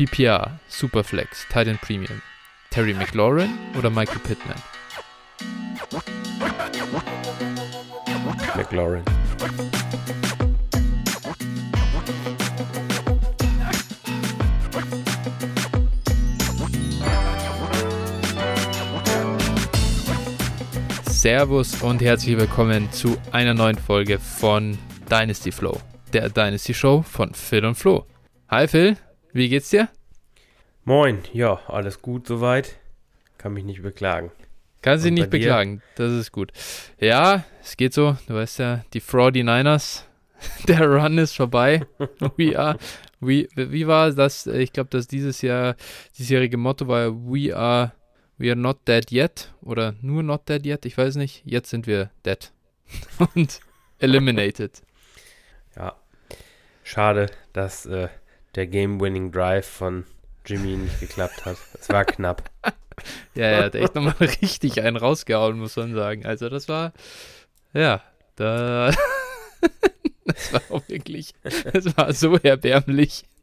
[0.00, 2.22] PPR, Superflex, Titan Premium.
[2.70, 4.56] Terry McLaurin oder Michael Pittman?
[8.56, 9.04] McLaurin.
[21.10, 24.78] Servus und herzlich willkommen zu einer neuen Folge von
[25.10, 25.78] Dynasty Flow,
[26.14, 28.06] der Dynasty Show von Phil und Flo.
[28.48, 28.96] Hi Phil,
[29.32, 29.88] wie geht's dir?
[30.84, 32.76] Moin, ja, alles gut soweit.
[33.38, 34.30] Kann mich nicht beklagen.
[34.82, 36.52] Kann sich nicht beklagen, das ist gut.
[36.98, 40.06] Ja, es geht so, du weißt ja, die Fraudy Niners,
[40.68, 41.86] der Run ist vorbei.
[42.36, 42.78] We are,
[43.20, 44.46] we, wie war das?
[44.46, 45.76] Ich glaube, dass dieses Jahr,
[46.18, 47.92] diesjährige Motto war We are
[48.40, 51.42] We are not dead yet oder nur not dead yet, ich weiß nicht.
[51.44, 52.50] Jetzt sind wir dead
[53.34, 53.60] und
[53.98, 54.82] eliminated.
[55.76, 55.94] Ja,
[56.82, 58.08] schade, dass äh,
[58.54, 60.04] der Game-Winning Drive von
[60.44, 61.56] Jimmy nicht geklappt hat.
[61.78, 62.50] Es war knapp.
[63.34, 66.26] ja, er hat echt nochmal richtig einen rausgehauen, muss man sagen.
[66.26, 66.92] Also das war,
[67.72, 68.02] ja,
[68.36, 68.92] da,
[70.24, 73.24] das war auch wirklich, das war so erbärmlich.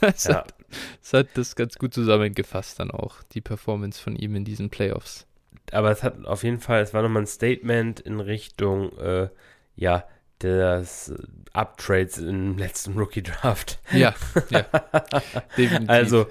[0.00, 0.36] Das, ja.
[0.36, 0.54] hat,
[1.00, 5.26] das hat das ganz gut zusammengefasst dann auch, die Performance von ihm in diesen Playoffs.
[5.72, 9.30] Aber es hat auf jeden Fall, es war nochmal ein Statement in Richtung, äh,
[9.74, 10.06] ja,
[10.42, 11.12] des
[11.52, 13.78] Uptrades im letzten Rookie Draft.
[13.92, 14.14] Ja,
[14.50, 14.62] ja.
[15.56, 15.88] Definitiv.
[15.88, 16.26] Also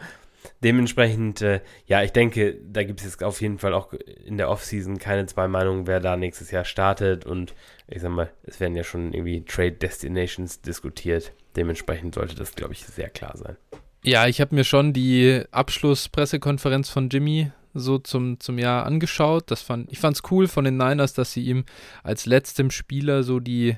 [0.64, 3.94] dementsprechend, äh, ja, ich denke, da gibt es jetzt auf jeden Fall auch
[4.26, 7.26] in der Offseason keine zwei Meinungen, wer da nächstes Jahr startet.
[7.26, 7.54] Und
[7.88, 11.32] ich sag mal, es werden ja schon irgendwie Trade Destinations diskutiert.
[11.56, 13.58] Dementsprechend sollte das, glaube ich, sehr klar sein.
[14.04, 19.50] Ja, ich habe mir schon die Abschlusspressekonferenz von Jimmy so zum, zum Jahr angeschaut.
[19.50, 21.66] Das fand, ich fand es cool von den Niners, dass sie ihm
[22.04, 23.78] als letztem Spieler so die,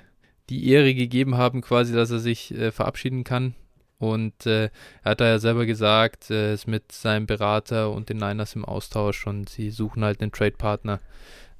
[0.49, 3.55] die Ehre gegeben haben, quasi, dass er sich äh, verabschieden kann.
[3.97, 4.65] Und äh,
[5.03, 8.65] er hat da ja selber gesagt, äh, ist mit seinem Berater und den Niners im
[8.65, 10.99] Austausch und sie suchen halt einen Trade-Partner.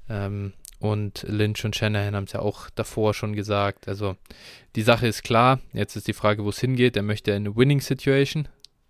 [0.08, 3.88] Ähm, und Lynch und Shanahan haben es ja auch davor schon gesagt.
[3.88, 4.16] Also
[4.76, 5.60] die Sache ist klar.
[5.72, 6.96] Jetzt ist die Frage, wo es hingeht.
[6.96, 8.46] Er möchte eine Winning Situation.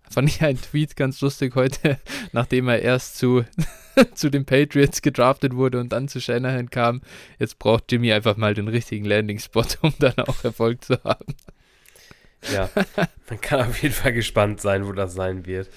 [0.09, 1.97] Fand ich einen Tweet ganz lustig heute,
[2.31, 3.43] nachdem er erst zu,
[4.13, 7.01] zu den Patriots gedraftet wurde und dann zu Shanahan kam.
[7.39, 11.35] Jetzt braucht Jimmy einfach mal den richtigen Landing-Spot, um dann auch Erfolg zu haben.
[12.53, 12.69] Ja,
[13.29, 15.69] man kann auf jeden Fall gespannt sein, wo das sein wird.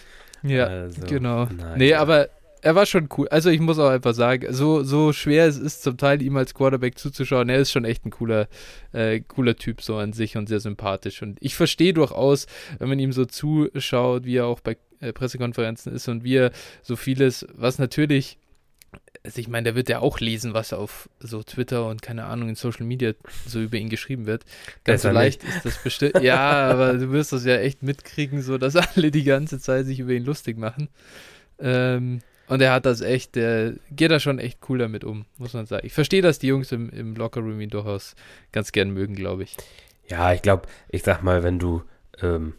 [0.42, 1.46] Ja, also, genau.
[1.46, 2.28] Nein, nee, aber
[2.62, 3.28] er war schon cool.
[3.28, 6.54] Also ich muss auch einfach sagen, so, so schwer es ist, zum Teil ihm als
[6.54, 8.48] Quarterback zuzuschauen, er ist schon echt ein cooler,
[8.92, 11.22] äh, cooler Typ so an sich und sehr sympathisch.
[11.22, 12.46] Und ich verstehe durchaus,
[12.78, 16.52] wenn man ihm so zuschaut, wie er auch bei äh, Pressekonferenzen ist und wie er
[16.82, 18.38] so vieles, was natürlich,
[19.24, 22.48] also ich meine, der wird ja auch lesen, was auf so Twitter und keine Ahnung
[22.50, 23.12] in Social Media
[23.46, 24.44] so über ihn geschrieben wird.
[24.84, 26.20] Ganz so leicht ist das bestimmt.
[26.22, 30.00] ja, aber du wirst das ja echt mitkriegen, so dass alle die ganze Zeit sich
[30.00, 30.88] über ihn lustig machen.
[31.58, 35.54] Ähm, und er hat das echt, der geht da schon echt cool damit um, muss
[35.54, 35.86] man sagen.
[35.86, 38.16] Ich verstehe, dass die Jungs im, im Lockerroom ihn durchaus
[38.50, 39.56] ganz gern mögen, glaube ich.
[40.08, 41.84] Ja, ich glaube, ich sag mal, wenn du
[42.20, 42.54] ähm,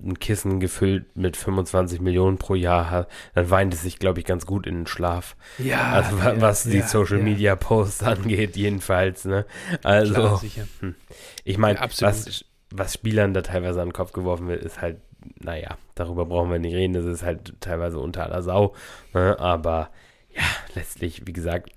[0.00, 4.26] ein Kissen gefüllt mit 25 Millionen pro Jahr hast, dann weint es sich, glaube ich,
[4.26, 5.34] ganz gut in den Schlaf.
[5.58, 5.90] Ja.
[5.90, 7.24] Also ja, was die ja, Social ja.
[7.24, 9.44] Media Posts angeht, jedenfalls, ne?
[9.82, 10.42] Also, Klar,
[10.78, 10.94] hm.
[11.42, 14.98] ich meine, was, was Spielern da teilweise an den Kopf geworfen wird, ist halt
[15.40, 18.74] naja, darüber brauchen wir nicht reden, das ist halt teilweise unter aller Sau.
[19.14, 19.38] Ne?
[19.38, 19.90] Aber
[20.30, 20.42] ja,
[20.74, 21.70] letztlich, wie gesagt,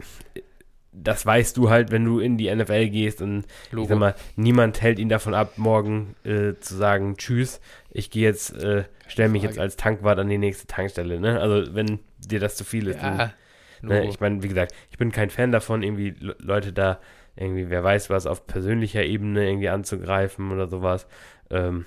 [0.91, 3.83] das weißt du halt, wenn du in die NFL gehst und Logo.
[3.83, 7.59] ich sag mal, niemand hält ihn davon ab, morgen äh, zu sagen, tschüss,
[7.91, 11.39] ich gehe jetzt, äh, stelle mich jetzt als Tankwart an die nächste Tankstelle, ne?
[11.39, 13.01] Also wenn dir das zu viel ist.
[13.01, 13.33] Ja,
[13.81, 14.07] du, ne?
[14.07, 16.99] Ich meine, wie gesagt, ich bin kein Fan davon, irgendwie Leute da
[17.35, 21.07] irgendwie, wer weiß was, auf persönlicher Ebene irgendwie anzugreifen oder sowas.
[21.49, 21.85] Ähm,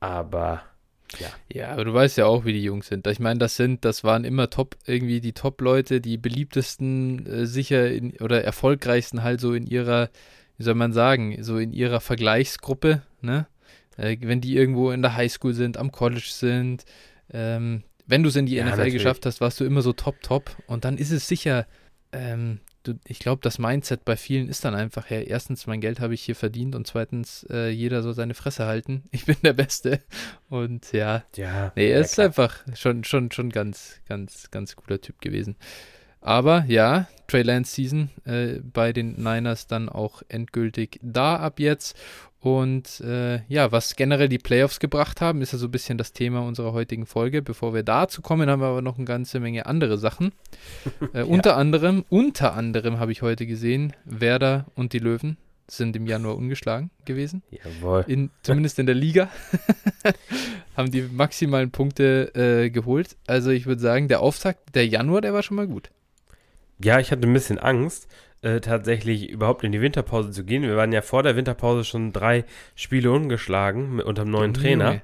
[0.00, 0.62] aber
[1.18, 1.28] ja.
[1.52, 3.06] ja, aber du weißt ja auch, wie die Jungs sind.
[3.06, 7.90] Ich meine, das sind, das waren immer top, irgendwie die Top-Leute, die beliebtesten, äh, sicher
[7.90, 10.10] in, oder erfolgreichsten halt so in ihrer,
[10.56, 13.46] wie soll man sagen, so in ihrer Vergleichsgruppe, ne?
[13.96, 16.84] Äh, wenn die irgendwo in der Highschool sind, am College sind,
[17.32, 18.94] ähm, wenn du es in die ja, NFL natürlich.
[18.94, 20.56] geschafft hast, warst du immer so top, top.
[20.66, 21.66] Und dann ist es sicher,
[22.12, 22.60] ähm,
[23.06, 26.22] ich glaube, das Mindset bei vielen ist dann einfach, ja, erstens, mein Geld habe ich
[26.22, 29.04] hier verdient und zweitens, äh, jeder soll seine Fresse halten.
[29.12, 30.00] Ich bin der Beste.
[30.48, 32.28] Und ja, ja nee, er ist klar.
[32.28, 35.56] einfach schon, schon, schon ganz, ganz, ganz cooler Typ gewesen.
[36.20, 41.96] Aber ja, Trey Lance Season äh, bei den Niners dann auch endgültig da ab jetzt.
[42.40, 46.12] Und äh, ja, was generell die Playoffs gebracht haben, ist ja so ein bisschen das
[46.12, 47.42] Thema unserer heutigen Folge.
[47.42, 50.32] Bevor wir dazu kommen, haben wir aber noch eine ganze Menge andere Sachen.
[51.14, 51.24] Äh, ja.
[51.24, 56.36] Unter anderem, unter anderem habe ich heute gesehen, Werder und die Löwen sind im Januar
[56.36, 57.42] ungeschlagen gewesen.
[57.50, 58.04] Jawohl.
[58.06, 59.28] In, zumindest in der Liga.
[60.76, 63.16] haben die maximalen Punkte äh, geholt.
[63.26, 65.90] Also ich würde sagen, der Auftakt, der Januar, der war schon mal gut.
[66.82, 68.08] Ja, ich hatte ein bisschen Angst,
[68.42, 70.62] äh, tatsächlich überhaupt in die Winterpause zu gehen.
[70.62, 72.44] Wir waren ja vor der Winterpause schon drei
[72.74, 75.02] Spiele ungeschlagen mit, unter dem neuen Trainer.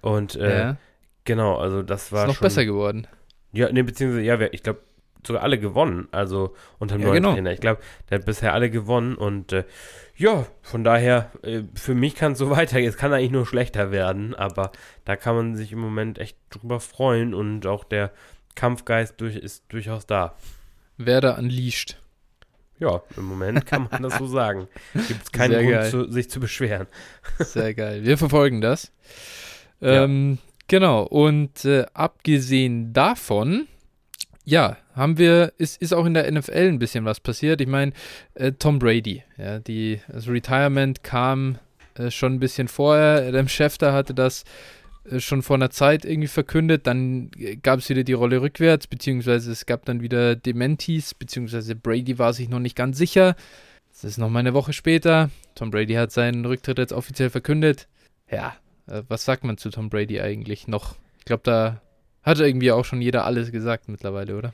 [0.00, 0.76] Und äh, ja.
[1.24, 3.06] genau, also das war Ist noch schon, besser geworden.
[3.52, 4.80] Ja, nee, beziehungsweise, ja, ich glaube,
[5.26, 7.34] sogar alle gewonnen, also unter dem ja, neuen genau.
[7.34, 7.52] Trainer.
[7.52, 9.64] Ich glaube, der hat bisher alle gewonnen und äh,
[10.16, 12.88] ja, von daher, äh, für mich kann es so weitergehen.
[12.88, 14.72] Es kann eigentlich nur schlechter werden, aber
[15.04, 18.12] da kann man sich im Moment echt drüber freuen und auch der
[18.54, 20.36] Kampfgeist durch, ist durchaus da.
[20.96, 21.98] Werder unleashed.
[22.78, 24.68] Ja, im Moment kann man das so sagen.
[24.94, 26.86] Gibt es keinen Sehr Grund, zu, sich zu beschweren.
[27.38, 28.04] Sehr geil.
[28.04, 28.92] Wir verfolgen das.
[29.80, 30.52] Ähm, ja.
[30.68, 33.68] Genau, und äh, abgesehen davon
[34.46, 37.60] ja, haben wir, ist, ist auch in der NFL ein bisschen was passiert.
[37.60, 37.92] Ich meine,
[38.34, 41.58] äh, Tom Brady, ja, die, das Retirement kam
[41.96, 43.26] äh, schon ein bisschen vorher.
[43.26, 44.44] Adam Schefter hatte das
[45.18, 46.86] schon vor einer Zeit irgendwie verkündet.
[46.86, 51.74] Dann äh, gab es wieder die Rolle rückwärts, beziehungsweise es gab dann wieder Dementis, beziehungsweise
[51.74, 53.36] Brady war sich noch nicht ganz sicher.
[53.90, 55.30] Das ist noch mal eine Woche später.
[55.54, 57.88] Tom Brady hat seinen Rücktritt jetzt offiziell verkündet.
[58.30, 58.56] Ja,
[58.86, 60.96] äh, was sagt man zu Tom Brady eigentlich noch?
[61.18, 61.80] Ich glaube, da
[62.22, 64.52] hat irgendwie auch schon jeder alles gesagt mittlerweile, oder?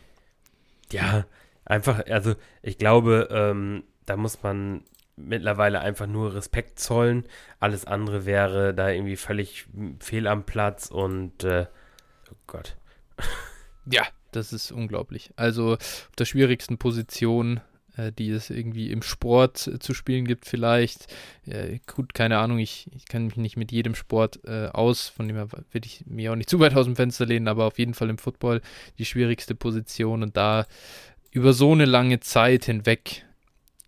[0.91, 1.25] Ja,
[1.65, 4.83] einfach, also ich glaube, ähm, da muss man
[5.17, 7.25] mittlerweile einfach nur Respekt zollen.
[7.61, 9.67] Alles andere wäre da irgendwie völlig
[10.01, 11.67] fehl am Platz und äh,
[12.31, 12.77] oh Gott.
[13.85, 15.33] Ja, das ist unglaublich.
[15.37, 17.61] Also auf der schwierigsten Position
[17.97, 21.13] äh, die es irgendwie im Sport äh, zu spielen gibt, vielleicht.
[21.47, 25.29] Äh, gut, keine Ahnung, ich, ich kenne mich nicht mit jedem Sport äh, aus, von
[25.29, 27.79] dem her will ich mir auch nicht zu weit aus dem Fenster lehnen, aber auf
[27.79, 28.63] jeden Fall im Football
[28.99, 30.67] die schwierigste Position und da
[31.31, 33.27] über so eine lange Zeit hinweg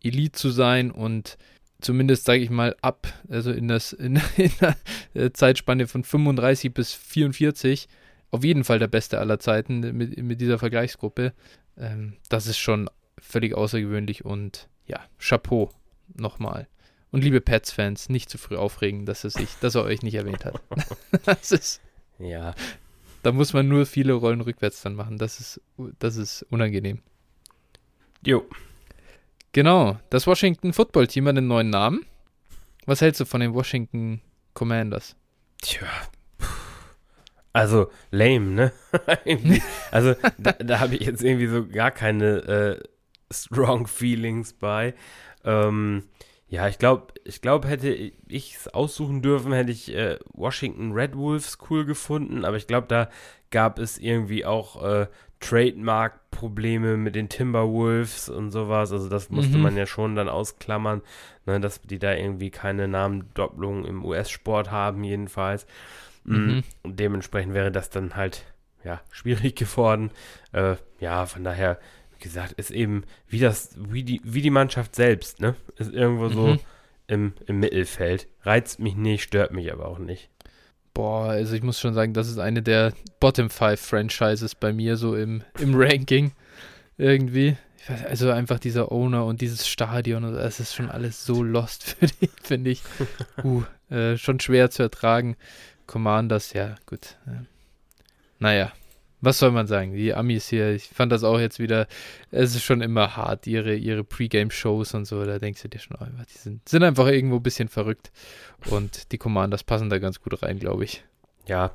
[0.05, 1.39] Elite zu sein und
[1.81, 4.77] zumindest, sage ich mal, ab, also in, das, in, in der
[5.15, 7.89] äh, Zeitspanne von 35 bis 44,
[8.31, 11.33] auf jeden Fall der Beste aller Zeiten mit, mit dieser Vergleichsgruppe.
[11.77, 15.71] Ähm, das ist schon völlig außergewöhnlich und ja, Chapeau
[16.15, 16.67] nochmal.
[17.11, 20.45] Und liebe Pets-Fans, nicht zu früh aufregen, dass er sich, dass er euch nicht erwähnt
[20.45, 20.61] hat.
[21.25, 21.81] das ist.
[22.19, 22.55] Ja.
[23.23, 25.19] Da muss man nur viele Rollen rückwärts dann machen.
[25.19, 25.61] Das ist,
[25.99, 27.01] das ist unangenehm.
[28.27, 28.45] Jo.
[29.55, 29.97] Genau.
[30.11, 32.05] Das Washington Football Team hat einen neuen Namen.
[32.87, 34.21] Was hältst du von den Washington
[34.53, 35.15] Commanders?
[35.63, 35.87] Tja.
[37.53, 38.73] Also, lame, ne?
[39.93, 42.83] also, da, da habe ich jetzt irgendwie so gar keine äh,
[43.33, 44.93] strong feelings bei.
[45.45, 46.03] Ähm,
[46.49, 51.17] ja, ich glaube, ich glaube, hätte ich es aussuchen dürfen, hätte ich äh, Washington Red
[51.17, 53.09] Wolves cool gefunden, aber ich glaube, da
[53.53, 55.07] gab es irgendwie auch äh,
[55.45, 58.93] Trademark-Probleme mit den Timberwolves und sowas.
[58.93, 59.63] Also das musste mhm.
[59.63, 61.03] man ja schon dann ausklammern,
[61.45, 65.67] ne, dass die da irgendwie keine Namendopplung im US-Sport haben, jedenfalls.
[66.25, 66.65] Mm, mhm.
[66.83, 68.47] Und dementsprechend wäre das dann halt
[68.85, 70.11] ja schwierig geworden.
[70.53, 71.79] Äh, ja, von daher
[72.21, 75.57] gesagt, ist eben wie das, wie die, wie die Mannschaft selbst, ne?
[75.77, 76.61] Ist irgendwo so mhm.
[77.07, 78.29] im, im Mittelfeld.
[78.43, 80.31] Reizt mich nicht, stört mich aber auch nicht.
[80.95, 84.97] Boah, also ich muss schon sagen, das ist eine der Bottom 5 Franchises bei mir
[84.97, 86.33] so im, im Ranking.
[86.97, 87.57] Irgendwie.
[88.09, 92.31] Also einfach dieser Owner und dieses Stadion, es ist schon alles so lost für die,
[92.43, 92.83] finde ich.
[93.43, 95.37] Uh, äh, schon schwer zu ertragen.
[95.87, 97.17] Commanders, ja, gut.
[98.39, 98.73] Naja,
[99.25, 99.95] was soll man sagen?
[99.95, 101.87] Die Amis hier, ich fand das auch jetzt wieder,
[102.31, 105.97] es ist schon immer hart, ihre, ihre Pre-Game-Shows und so, da denkst du dir schon,
[106.01, 108.13] oh, die sind, sind einfach irgendwo ein bisschen verrückt
[108.71, 111.05] und die Commanders passen da ganz gut rein, glaube ich.
[111.47, 111.73] Ja,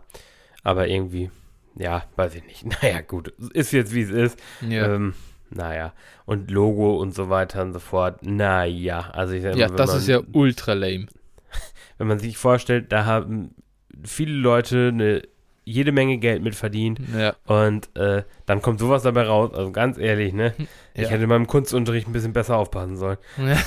[0.64, 1.32] aber irgendwie,
[1.76, 2.66] ja, weiß ich nicht.
[2.82, 4.40] Naja, gut, ist jetzt wie es ist.
[4.68, 4.94] Ja.
[4.96, 5.14] Ähm,
[5.52, 5.94] naja,
[6.26, 8.24] und Logo und so weiter und so fort.
[8.24, 11.08] Naja, also ich sag Ja, das man, ist ja ultra lame.
[11.98, 13.56] Wenn man sich vorstellt, da haben
[14.04, 15.24] viele Leute eine
[15.70, 17.00] jede Menge Geld mit verdient.
[17.16, 17.36] Ja.
[17.46, 19.52] Und äh, dann kommt sowas dabei raus.
[19.54, 20.54] Also ganz ehrlich, ne?
[20.96, 21.10] Ich ja.
[21.10, 23.18] hätte in meinem Kunstunterricht ein bisschen besser aufpassen sollen.
[23.38, 23.58] Ja.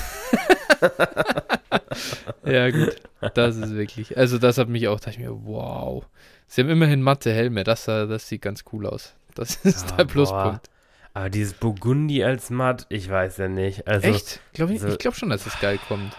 [2.51, 2.95] ja, gut.
[3.33, 4.17] Das ist wirklich.
[4.17, 6.05] Also, das hat mich auch, dachte ich mir, wow.
[6.47, 7.63] Sie haben immerhin matte Helme.
[7.63, 9.15] Das, das sieht ganz cool aus.
[9.33, 10.63] Das ist ja, der Pluspunkt.
[10.63, 10.73] Boah.
[11.13, 13.87] Aber dieses Burgundi als matt, ich weiß ja nicht.
[13.87, 14.41] Also, Echt?
[14.53, 16.17] Glaub ich, also, ich glaube schon, dass es geil kommt.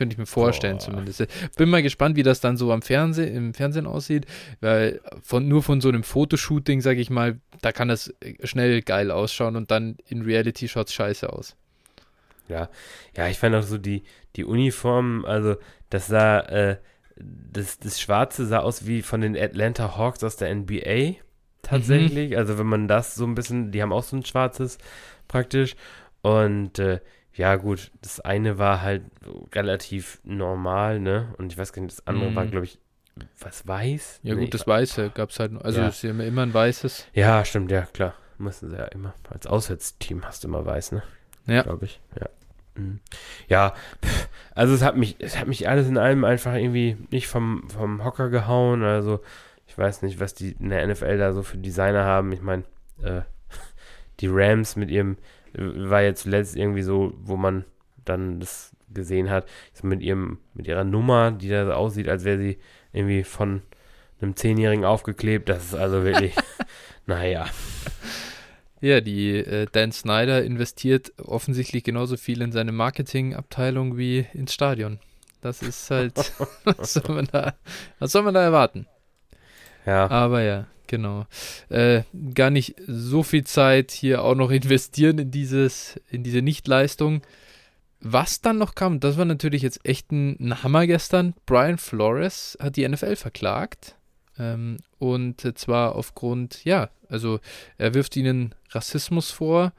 [0.00, 0.84] Könnte ich mir vorstellen Boah.
[0.84, 1.26] zumindest.
[1.58, 4.24] Bin mal gespannt, wie das dann so am Fernsehen, im Fernsehen aussieht,
[4.62, 9.10] weil von, nur von so einem Fotoshooting, sage ich mal, da kann das schnell geil
[9.10, 11.54] ausschauen und dann in Reality schaut es scheiße aus.
[12.48, 12.70] Ja,
[13.14, 14.04] ja, ich fand auch so die,
[14.36, 15.56] die Uniformen, also
[15.90, 16.78] das sah, äh,
[17.16, 21.16] das, das Schwarze sah aus wie von den Atlanta Hawks aus der NBA
[21.60, 22.30] tatsächlich.
[22.30, 22.38] Mhm.
[22.38, 24.78] Also wenn man das so ein bisschen, die haben auch so ein schwarzes
[25.28, 25.76] praktisch.
[26.22, 27.00] Und äh,
[27.34, 29.02] ja, gut, das eine war halt
[29.54, 31.34] relativ normal, ne?
[31.38, 32.34] Und ich weiß gar nicht, das andere mhm.
[32.34, 32.78] war, glaube ich,
[33.40, 34.20] was weiß?
[34.22, 35.52] Ja, nee, gut, das Weiße gab es halt.
[35.62, 35.88] Also, ja.
[35.88, 37.08] ist ja immer ein weißes.
[37.12, 38.14] Ja, stimmt, ja, klar.
[38.38, 39.14] Müssen sie ja immer.
[39.28, 41.02] Als Auswärtsteam hast du immer weiß, ne?
[41.46, 41.62] Ja.
[41.62, 42.28] Glaube ich, ja.
[42.74, 43.00] Mhm.
[43.48, 43.74] Ja,
[44.54, 48.04] also es hat mich, es hat mich alles in allem einfach irgendwie nicht vom, vom
[48.04, 48.82] Hocker gehauen.
[48.82, 49.20] Also,
[49.66, 52.32] ich weiß nicht, was die in der NFL da so für Designer haben.
[52.32, 52.64] Ich meine,
[53.02, 53.22] äh,
[54.20, 55.16] die Rams mit ihrem,
[55.54, 57.64] war jetzt zuletzt irgendwie so, wo man
[58.04, 62.24] dann das gesehen hat, so mit ihrem, mit ihrer Nummer, die da so aussieht, als
[62.24, 62.58] wäre sie
[62.92, 63.62] irgendwie von
[64.20, 65.48] einem Zehnjährigen aufgeklebt.
[65.48, 66.34] Das ist also wirklich,
[67.06, 67.46] naja.
[68.80, 74.98] Ja, die äh, Dan Snyder investiert offensichtlich genauso viel in seine Marketingabteilung wie ins Stadion.
[75.40, 76.14] Das ist halt,
[76.64, 77.54] was, soll man da,
[77.98, 78.86] was soll man da erwarten?
[79.86, 80.10] Ja.
[80.10, 81.26] Aber ja, genau.
[81.70, 82.02] Äh,
[82.34, 87.22] gar nicht so viel Zeit hier auch noch investieren in dieses, in diese Nichtleistung.
[88.00, 91.34] Was dann noch kam, das war natürlich jetzt echt ein, Hammer gestern.
[91.46, 93.96] Brian Flores hat die NFL verklagt.
[94.38, 97.40] Ähm, und zwar aufgrund, ja, also
[97.78, 99.72] er wirft ihnen Rassismus vor,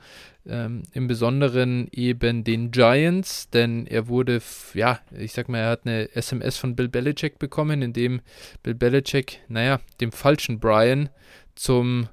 [0.47, 4.41] ähm, im Besonderen eben den Giants, denn er wurde,
[4.73, 8.21] ja, ich sag mal, er hat eine SMS von Bill Belichick bekommen, in dem
[8.63, 11.09] Bill Belichick, naja, dem falschen Brian
[11.55, 12.09] zum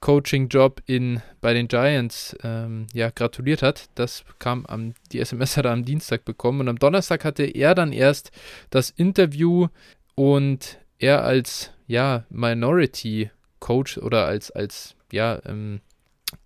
[0.00, 3.86] Coaching-Job in, bei den Giants ähm, ja, gratuliert hat.
[3.94, 7.74] Das kam am, die SMS hat er am Dienstag bekommen und am Donnerstag hatte er
[7.74, 8.30] dann erst
[8.70, 9.68] das Interview
[10.14, 15.80] und er als ja, Minority Coach oder als, als ja, ähm,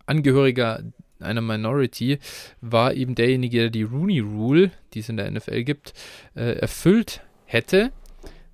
[0.07, 0.83] Angehöriger
[1.23, 2.19] einer Minority
[2.61, 5.95] war eben derjenige, der die Rooney Rule, die es in der NFL gibt,
[6.35, 7.93] äh, erfüllt hätte.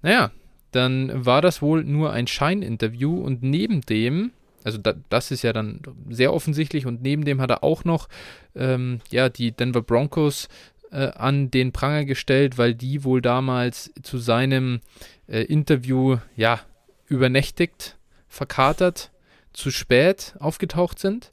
[0.03, 0.31] Naja,
[0.73, 4.33] dann war das wohl nur ein Scheininterview und neben dem,
[4.65, 5.81] also da, das ist ja dann
[6.11, 8.09] sehr offensichtlich und neben dem hat er auch noch
[8.55, 10.49] ähm, ja, die Denver Broncos
[10.91, 14.81] äh, an den Pranger gestellt, weil die wohl damals zu seinem
[15.29, 16.61] äh, Interview ja
[17.07, 17.97] übernächtigt,
[18.29, 19.11] verkatert,
[19.53, 21.33] zu spät aufgetaucht sind.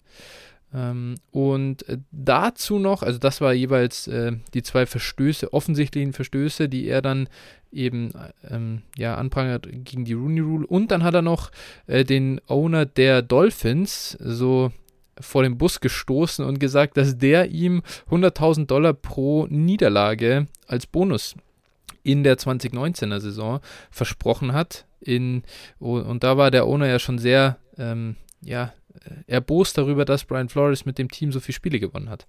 [0.73, 6.67] Ähm, und äh, dazu noch, also das war jeweils äh, die zwei Verstöße, offensichtlichen Verstöße,
[6.67, 7.29] die er dann
[7.71, 8.11] eben
[8.49, 10.67] ähm, ja, anprangert gegen die Rooney Rule.
[10.67, 11.51] Und dann hat er noch
[11.87, 14.71] äh, den Owner der Dolphins so
[15.19, 21.35] vor den Bus gestoßen und gesagt, dass der ihm 100.000 Dollar pro Niederlage als Bonus
[22.01, 23.59] in der 2019er Saison
[23.91, 24.85] versprochen hat.
[24.99, 25.43] In,
[25.79, 28.73] und da war der Owner ja schon sehr ähm, ja,
[29.27, 32.27] erbost darüber, dass Brian Flores mit dem Team so viele Spiele gewonnen hat.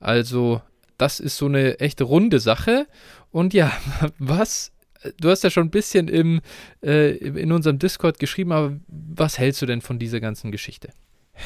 [0.00, 0.62] Also,
[0.98, 2.86] das ist so eine echt runde Sache.
[3.30, 3.72] Und ja,
[4.18, 4.72] was
[5.18, 6.40] du hast ja schon ein bisschen im,
[6.82, 10.90] äh, in unserem Discord geschrieben, aber was hältst du denn von dieser ganzen Geschichte?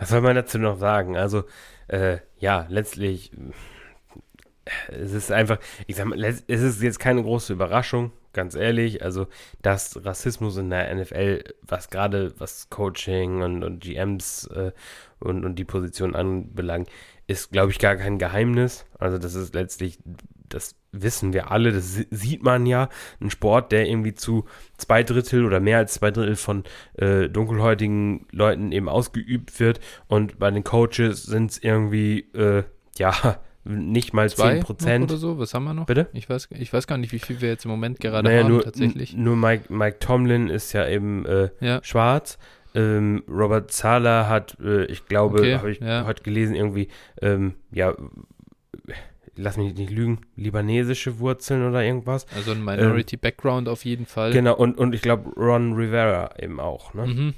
[0.00, 1.16] Was soll man dazu noch sagen?
[1.16, 1.42] Also,
[1.88, 3.32] äh, ja, letztlich
[4.88, 9.02] es ist einfach, ich sag mal, es ist jetzt keine große Überraschung, ganz ehrlich.
[9.02, 9.26] Also,
[9.62, 14.72] dass Rassismus in der NFL, was gerade was Coaching und, und GMs äh,
[15.18, 16.88] und, und die Position anbelangt,
[17.26, 18.86] ist, glaube ich, gar kein Geheimnis.
[18.98, 19.98] Also, das ist letztlich,
[20.48, 22.88] das wissen wir alle, das sieht man ja.
[23.20, 24.44] Ein Sport, der irgendwie zu
[24.76, 30.38] zwei Drittel oder mehr als zwei Drittel von äh, dunkelhäutigen Leuten eben ausgeübt wird und
[30.38, 32.64] bei den Coaches sind es irgendwie, äh,
[32.96, 35.02] ja, nicht mal Zwei 10%.
[35.02, 35.86] Oder so, was haben wir noch?
[35.86, 36.08] Bitte?
[36.12, 38.52] Ich weiß, ich weiß gar nicht, wie viel wir jetzt im Moment gerade naja, haben,
[38.52, 39.14] nur, tatsächlich.
[39.14, 41.80] Nur Mike, Mike Tomlin ist ja eben äh, ja.
[41.82, 42.38] schwarz.
[42.74, 46.06] Ähm, Robert Zahler hat, äh, ich glaube, okay, habe ich ja.
[46.06, 46.88] heute gelesen, irgendwie,
[47.20, 47.94] ähm, ja,
[49.36, 52.26] lass mich nicht lügen, libanesische Wurzeln oder irgendwas.
[52.34, 54.32] Also ein Minority-Background ähm, auf jeden Fall.
[54.32, 57.06] Genau, und, und ich glaube, Ron Rivera eben auch, ne?
[57.06, 57.34] Mhm.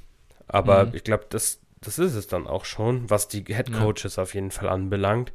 [0.49, 0.95] Aber mhm.
[0.95, 4.23] ich glaube, das, das ist es dann auch schon, was die Head Coaches ja.
[4.23, 5.33] auf jeden Fall anbelangt.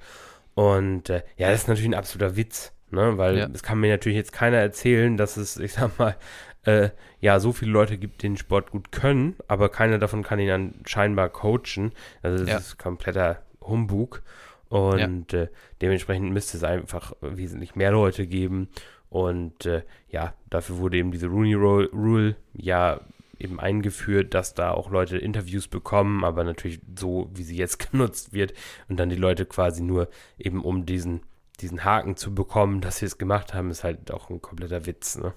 [0.56, 3.18] Und äh, ja, das ist natürlich ein absoluter Witz, ne?
[3.18, 3.50] Weil ja.
[3.54, 6.16] es kann mir natürlich jetzt keiner erzählen, dass es, ich sag mal,
[6.64, 10.40] äh, ja, so viele Leute gibt, die den Sport gut können, aber keiner davon kann
[10.40, 11.92] ihn dann scheinbar coachen.
[12.24, 12.58] Also das ja.
[12.58, 14.24] ist kompletter Humbug.
[14.70, 15.44] Und ja.
[15.44, 15.48] äh,
[15.82, 18.70] dementsprechend müsste es einfach wesentlich mehr Leute geben.
[19.10, 23.00] Und äh, ja, dafür wurde eben diese Rooney Rule ja
[23.40, 28.34] eben eingeführt, dass da auch Leute Interviews bekommen, aber natürlich so, wie sie jetzt genutzt
[28.34, 28.54] wird
[28.88, 31.22] und dann die Leute quasi nur eben um diesen,
[31.60, 35.18] diesen Haken zu bekommen, dass sie es gemacht haben, ist halt auch ein kompletter Witz,
[35.18, 35.34] ne?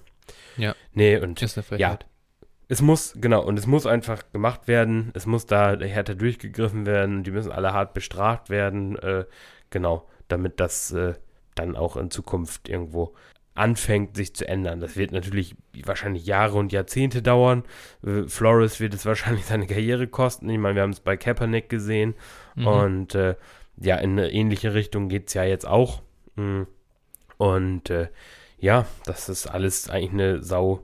[0.57, 0.75] Ja.
[0.93, 1.41] Nee, und
[1.77, 1.97] ja,
[2.67, 7.23] es muss, genau, und es muss einfach gemacht werden, es muss da härter durchgegriffen werden,
[7.23, 9.25] die müssen alle hart bestraft werden, äh,
[9.71, 11.15] genau, damit das äh,
[11.55, 13.15] dann auch in Zukunft irgendwo
[13.59, 14.79] anfängt, sich zu ändern.
[14.79, 17.63] Das wird natürlich wahrscheinlich Jahre und Jahrzehnte dauern.
[18.05, 20.49] Äh, Flores wird es wahrscheinlich seine Karriere kosten.
[20.49, 22.15] Ich meine, wir haben es bei Kaepernick gesehen.
[22.55, 22.67] Mhm.
[22.67, 23.35] Und äh,
[23.77, 26.01] ja, in eine ähnliche Richtung geht es ja jetzt auch.
[26.35, 26.63] Mm.
[27.37, 28.09] Und äh,
[28.57, 30.83] ja, das ist alles eigentlich eine sau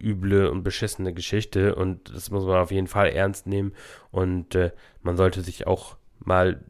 [0.00, 3.74] üble und beschissene Geschichte und das muss man auf jeden Fall ernst nehmen
[4.10, 4.70] und äh,
[5.02, 6.62] man sollte sich auch mal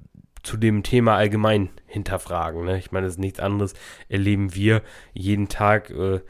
[0.43, 2.65] zu dem Thema allgemein hinterfragen.
[2.65, 2.79] Ne?
[2.79, 3.75] Ich meine, das ist nichts anderes,
[4.09, 4.83] erleben wir
[5.13, 6.21] jeden Tag äh,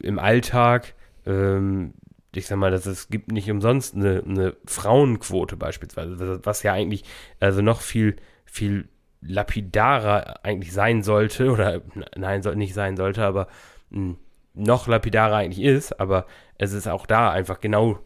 [0.00, 0.94] im Alltag.
[1.26, 1.94] Ähm,
[2.34, 7.04] ich sag mal, dass es gibt nicht umsonst eine, eine Frauenquote beispielsweise, was ja eigentlich
[7.40, 8.88] also noch viel, viel
[9.20, 11.82] lapidarer eigentlich sein sollte, oder
[12.16, 13.48] nein, soll nicht sein sollte, aber
[13.90, 14.16] mh, hm,
[14.54, 16.26] noch lapidarer eigentlich ist, aber
[16.58, 17.98] es ist auch da einfach genau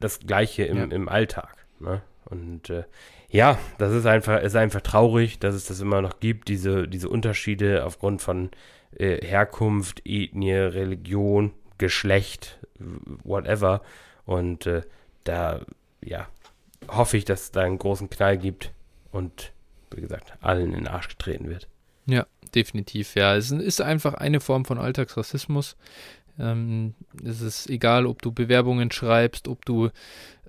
[0.00, 0.84] das Gleiche im, ja.
[0.84, 1.66] im Alltag.
[1.80, 2.02] Ne?
[2.24, 2.84] Und äh,
[3.30, 7.08] ja, das ist einfach, ist einfach traurig, dass es das immer noch gibt, diese, diese
[7.08, 8.50] Unterschiede aufgrund von
[8.96, 12.58] äh, Herkunft, Ethnie, Religion, Geschlecht,
[13.24, 13.82] whatever.
[14.24, 14.82] Und äh,
[15.24, 15.60] da,
[16.02, 16.28] ja,
[16.88, 18.72] hoffe ich, dass es da einen großen Knall gibt
[19.12, 19.52] und
[19.90, 21.68] wie gesagt, allen in den Arsch getreten wird.
[22.06, 23.14] Ja, definitiv.
[23.14, 25.76] Ja, es ist einfach eine Form von Alltagsrassismus.
[26.38, 26.94] Ähm,
[27.24, 29.90] es ist egal, ob du Bewerbungen schreibst, ob du,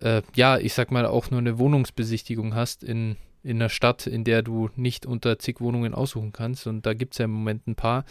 [0.01, 4.23] äh, ja, ich sag mal, auch nur eine Wohnungsbesichtigung hast in, in einer Stadt, in
[4.23, 6.67] der du nicht unter zig Wohnungen aussuchen kannst.
[6.67, 8.05] Und da gibt es ja im Moment ein paar.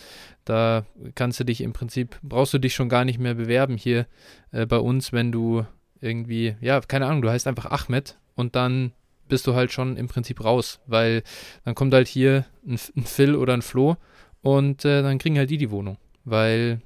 [0.45, 4.07] Da kannst du dich im Prinzip, brauchst du dich schon gar nicht mehr bewerben hier
[4.53, 5.65] äh, bei uns, wenn du
[6.01, 8.93] irgendwie, ja, keine Ahnung, du heißt einfach Ahmed und dann
[9.29, 11.23] bist du halt schon im Prinzip raus, weil
[11.65, 13.97] dann kommt halt hier ein, ein Phil oder ein Flo
[14.41, 16.81] und äh, dann kriegen halt die die Wohnung, weil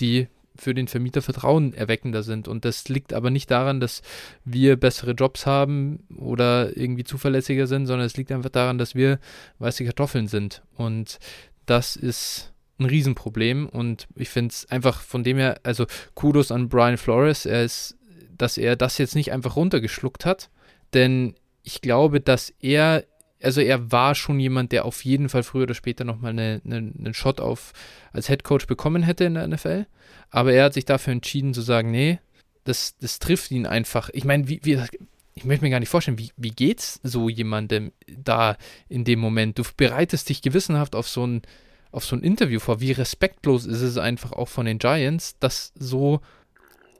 [0.00, 2.48] die für den Vermieter Vertrauen erweckender sind.
[2.48, 4.02] Und das liegt aber nicht daran, dass
[4.44, 9.18] wir bessere Jobs haben oder irgendwie zuverlässiger sind, sondern es liegt einfach daran, dass wir
[9.58, 10.62] weiße Kartoffeln sind.
[10.76, 11.18] Und
[11.66, 13.68] das ist ein Riesenproblem.
[13.68, 17.96] Und ich finde es einfach von dem her, also Kudos an Brian Flores, er ist,
[18.36, 20.50] dass er das jetzt nicht einfach runtergeschluckt hat.
[20.92, 23.04] Denn ich glaube, dass er,
[23.44, 26.76] also er war schon jemand, der auf jeden Fall früher oder später nochmal eine, eine,
[26.76, 27.72] einen Shot auf
[28.12, 29.86] als Head Coach bekommen hätte in der NFL.
[30.30, 32.18] Aber er hat sich dafür entschieden zu sagen, nee,
[32.64, 34.10] das, das trifft ihn einfach.
[34.12, 34.80] Ich meine, wie, wie,
[35.34, 38.56] ich möchte mir gar nicht vorstellen, wie, wie geht's so jemandem da
[38.88, 39.58] in dem Moment?
[39.58, 41.42] Du bereitest dich gewissenhaft auf so ein,
[41.92, 42.80] auf so ein Interview vor.
[42.80, 46.20] Wie respektlos ist es einfach auch von den Giants, das so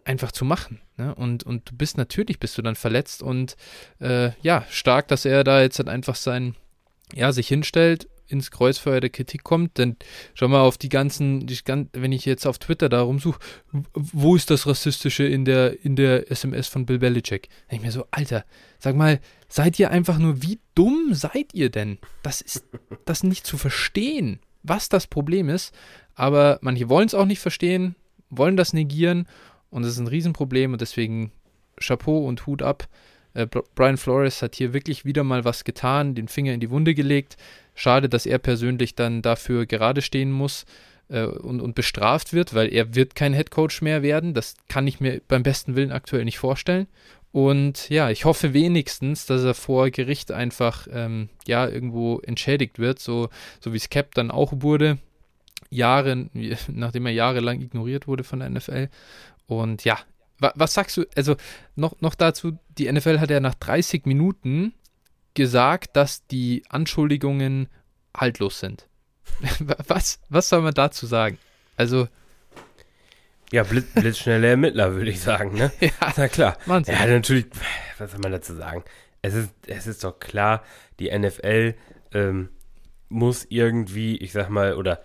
[0.05, 0.81] einfach zu machen.
[0.97, 1.15] Ne?
[1.15, 3.57] Und, und du bist natürlich, bist du dann verletzt und
[4.01, 6.55] äh, ja, stark, dass er da jetzt halt einfach sein,
[7.13, 9.97] ja, sich hinstellt, ins Kreuzfeuer der Kritik kommt, denn
[10.35, 11.59] schau mal auf die ganzen, die,
[11.93, 13.39] wenn ich jetzt auf Twitter da rumsuche,
[13.93, 17.49] wo ist das Rassistische in der, in der SMS von Bill Belichick?
[17.69, 18.45] Da ich mir so, Alter,
[18.79, 21.99] sag mal, seid ihr einfach nur, wie dumm seid ihr denn?
[22.23, 22.65] Das ist
[23.05, 25.75] das nicht zu verstehen, was das Problem ist,
[26.15, 27.95] aber manche wollen es auch nicht verstehen,
[28.31, 29.29] wollen das negieren
[29.75, 31.33] und es ist ein Riesenproblem und deswegen
[31.81, 32.87] Chapeau und Hut ab.
[33.35, 36.95] Äh, Brian Flores hat hier wirklich wieder mal was getan, den Finger in die Wunde
[36.95, 37.37] gelegt.
[37.75, 40.65] Schade, dass er persönlich dann dafür gerade stehen muss
[41.09, 44.33] äh, und, und bestraft wird, weil er wird kein Headcoach mehr werden.
[44.33, 46.87] Das kann ich mir beim besten Willen aktuell nicht vorstellen.
[47.33, 53.01] Und ja, ich hoffe wenigstens, dass er vor Gericht einfach ähm, ja irgendwo entschädigt wird,
[53.01, 54.99] so, so wie es Cap dann auch wurde.
[55.75, 56.29] Jahre,
[56.69, 58.89] nachdem er jahrelang ignoriert wurde von der NFL.
[59.47, 59.99] Und ja,
[60.39, 61.05] wa was sagst du?
[61.17, 61.37] Also
[61.77, 64.75] noch, noch dazu, die NFL hat ja nach 30 Minuten
[65.35, 67.69] gesagt, dass die Anschuldigungen
[68.17, 68.89] haltlos sind.
[69.89, 71.39] was, was soll man dazu sagen?
[71.77, 72.09] Also.
[73.53, 75.71] Ja, blitz, blitzschnelle Ermittler, würde ich sagen, ne?
[75.81, 76.57] ja, na klar.
[76.67, 76.95] Wahnsinn.
[76.95, 77.47] Ja, natürlich,
[77.99, 78.85] was soll man dazu sagen?
[79.23, 80.65] Es ist, es ist doch klar,
[80.99, 81.75] die NFL
[82.13, 82.51] ähm,
[83.09, 85.03] muss irgendwie, ich sag mal, oder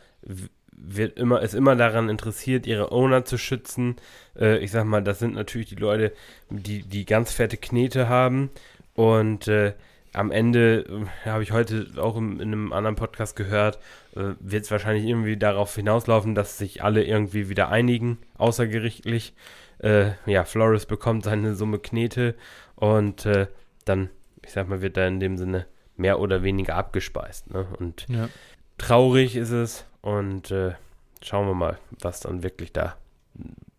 [0.81, 3.97] wird immer, ist immer daran interessiert, ihre Owner zu schützen.
[4.37, 6.13] Äh, ich sag mal, das sind natürlich die Leute,
[6.49, 8.49] die, die ganz fette Knete haben.
[8.95, 9.73] Und äh,
[10.13, 13.77] am Ende, äh, habe ich heute auch in, in, einem anderen Podcast gehört,
[14.15, 19.33] äh, wird es wahrscheinlich irgendwie darauf hinauslaufen, dass sich alle irgendwie wieder einigen, außergerichtlich.
[19.79, 22.35] Äh, ja, Flores bekommt seine Summe Knete
[22.75, 23.47] und äh,
[23.85, 24.09] dann,
[24.43, 25.65] ich sag mal, wird da in dem Sinne
[25.95, 27.51] mehr oder weniger abgespeist.
[27.51, 27.67] Ne?
[27.79, 28.29] Und ja.
[28.77, 30.73] traurig ist es, und äh,
[31.21, 32.95] schauen wir mal, was dann wirklich da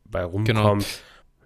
[0.05, 0.47] bei rumkommt.
[0.47, 0.79] Genau.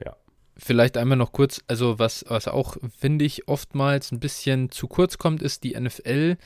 [0.05, 0.17] Ja.
[0.57, 5.19] Vielleicht einmal noch kurz, also was, was auch, finde ich, oftmals ein bisschen zu kurz
[5.19, 6.37] kommt, ist die NFL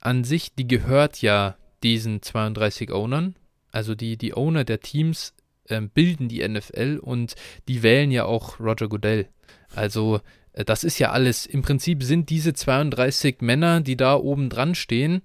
[0.00, 3.36] an sich, die gehört ja diesen 32 Ownern.
[3.70, 7.34] Also die, die Owner der Teams äh, bilden die NFL und
[7.68, 9.28] die wählen ja auch Roger Goodell.
[9.74, 10.20] Also
[10.52, 14.74] äh, das ist ja alles, im Prinzip sind diese 32 Männer, die da oben dran
[14.74, 15.22] stehen,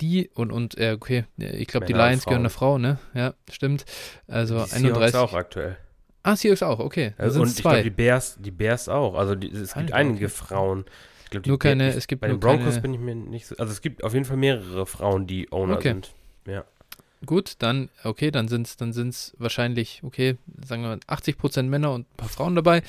[0.00, 2.98] die und, und äh, okay, ich glaube, die Lions gehören eine Frau, ne?
[3.14, 3.84] Ja, stimmt.
[4.26, 4.92] Also die 31.
[4.92, 5.76] Seahawks auch aktuell.
[6.22, 7.14] Ah, Seahawks auch, okay.
[7.16, 9.14] Also, und ich glaube, die Bears, die Bears auch.
[9.14, 10.34] Also die, es gibt einige okay.
[10.34, 10.84] Frauen.
[11.24, 12.80] Ich glaub, nur keine, es gibt bei den Broncos keine...
[12.80, 13.56] bin ich mir nicht so.
[13.56, 15.88] Also es gibt auf jeden Fall mehrere Frauen, die Owner okay.
[15.88, 16.14] sind.
[16.46, 16.64] Ja.
[17.26, 22.02] gut, dann, okay, dann sind es dann sind's wahrscheinlich, okay, sagen wir 80% Männer und
[22.02, 22.82] ein paar Frauen dabei.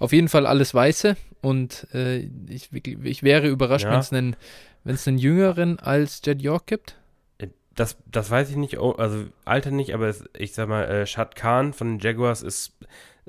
[0.00, 3.92] Auf jeden Fall alles Weiße und äh, ich, ich wäre überrascht, ja.
[3.92, 4.36] wenn es einen,
[4.84, 6.96] einen Jüngeren als Jed York gibt.
[7.38, 10.84] Äh, das, das weiß ich nicht, oh, also Alter nicht, aber es, ich sag mal,
[10.84, 12.72] äh, Shad Khan von den Jaguars ist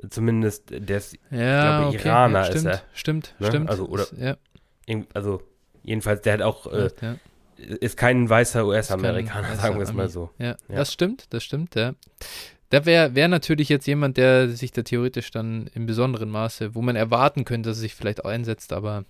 [0.08, 2.82] zumindest, der ist, ja, glaube okay, Iraner ja, stimmt, ist er.
[2.92, 3.46] Stimmt, ne?
[3.46, 3.70] stimmt.
[3.70, 4.36] Also, oder, ist, ja.
[5.14, 5.42] also
[5.82, 7.16] jedenfalls, der hat auch, äh, ja
[7.56, 10.30] ist kein weißer US-Amerikaner, sagen wir es mal so.
[10.38, 11.94] Ja, das stimmt, das stimmt, ja.
[12.70, 16.82] Da wäre wär natürlich jetzt jemand, der sich da theoretisch dann im besonderen Maße, wo
[16.82, 19.04] man erwarten könnte, dass er sich vielleicht auch einsetzt, aber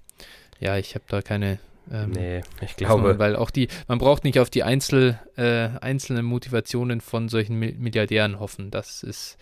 [0.60, 1.58] ja, ich habe da keine.
[1.90, 3.18] Ähm, nee, ich glaube.
[3.18, 8.40] Weil auch die, man braucht nicht auf die Einzel, äh, einzelnen Motivationen von solchen Milliardären
[8.40, 8.70] hoffen.
[8.70, 9.38] Das ist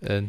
[0.00, 0.22] äh,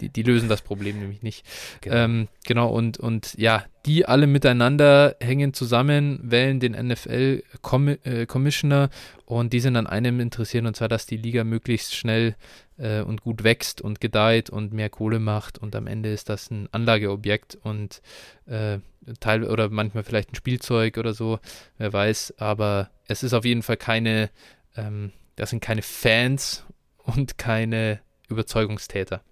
[0.00, 1.46] die, die, lösen das Problem nämlich nicht.
[1.80, 8.88] Genau, ähm, genau und, und ja, die alle miteinander hängen zusammen, wählen den NFL-Commissioner äh,
[9.24, 12.36] und die sind an einem interessiert, und zwar, dass die Liga möglichst schnell
[12.76, 16.50] äh, und gut wächst und gedeiht und mehr Kohle macht und am Ende ist das
[16.50, 18.02] ein Anlageobjekt und
[18.46, 18.78] äh,
[19.20, 21.38] Teil oder manchmal vielleicht ein Spielzeug oder so,
[21.78, 24.28] wer weiß, aber es ist auf jeden Fall keine,
[24.76, 26.66] ähm, das sind keine Fans
[26.98, 29.22] und keine Überzeugungstäter.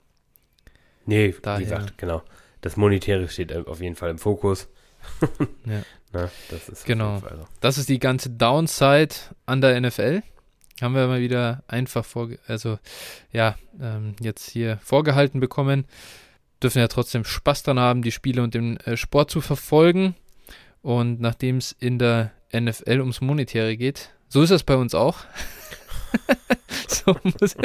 [1.05, 1.61] Nee, Daher.
[1.61, 2.23] wie gesagt, genau.
[2.61, 4.69] Das Monetäre steht auf jeden Fall im Fokus.
[5.67, 5.83] ja.
[6.13, 7.19] Na, das ist genau.
[7.19, 7.27] So.
[7.61, 10.23] Das ist die ganze Downside an der NFL.
[10.81, 12.79] Haben wir mal wieder einfach vor, also
[13.33, 15.87] ja, ähm, jetzt hier vorgehalten bekommen.
[16.63, 20.15] Dürfen ja trotzdem Spaß dran haben, die Spiele und den äh, Sport zu verfolgen.
[20.83, 25.19] Und nachdem es in der NFL ums Monetäre geht, so ist das bei uns auch.
[26.89, 27.57] so muss,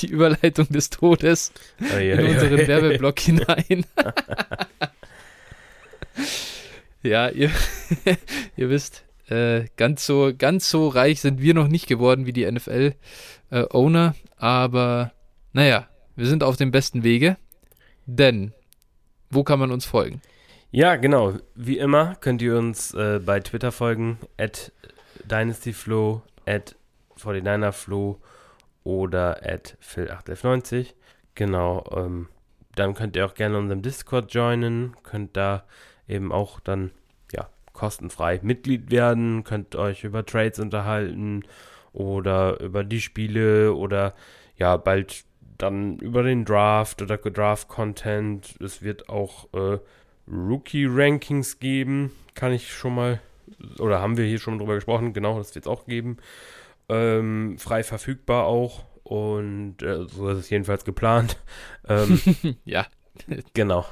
[0.00, 3.84] die Überleitung des Todes oh, ja, in unseren ja, Werbeblock hinein.
[7.02, 7.50] ja, ihr,
[8.56, 12.50] ihr wisst, äh, ganz, so, ganz so reich sind wir noch nicht geworden wie die
[12.50, 15.12] NFL-Owner, äh, aber
[15.52, 17.36] naja, wir sind auf dem besten Wege,
[18.06, 18.52] denn
[19.30, 20.22] wo kann man uns folgen?
[20.70, 21.34] Ja, genau.
[21.54, 24.72] Wie immer könnt ihr uns äh, bei Twitter folgen, at
[25.24, 26.76] dynastyflow, at
[27.18, 28.16] 49erflow
[28.84, 30.94] oder at phil81190.
[31.34, 32.28] Genau, ähm,
[32.74, 35.64] dann könnt ihr auch gerne unserem Discord joinen, könnt da
[36.06, 36.90] eben auch dann
[37.32, 41.42] ja kostenfrei Mitglied werden, könnt euch über Trades unterhalten
[41.92, 44.14] oder über die Spiele oder
[44.56, 45.24] ja bald
[45.58, 48.56] dann über den Draft oder Draft-Content.
[48.60, 49.78] Es wird auch äh,
[50.30, 53.20] Rookie-Rankings geben, kann ich schon mal,
[53.78, 56.18] oder haben wir hier schon drüber gesprochen, genau, das wird es auch geben.
[56.88, 58.84] Ähm, frei verfügbar auch.
[59.02, 61.36] Und äh, so ist es jedenfalls geplant.
[61.90, 62.20] Ähm,
[62.66, 62.86] ja.
[63.54, 63.86] Genau.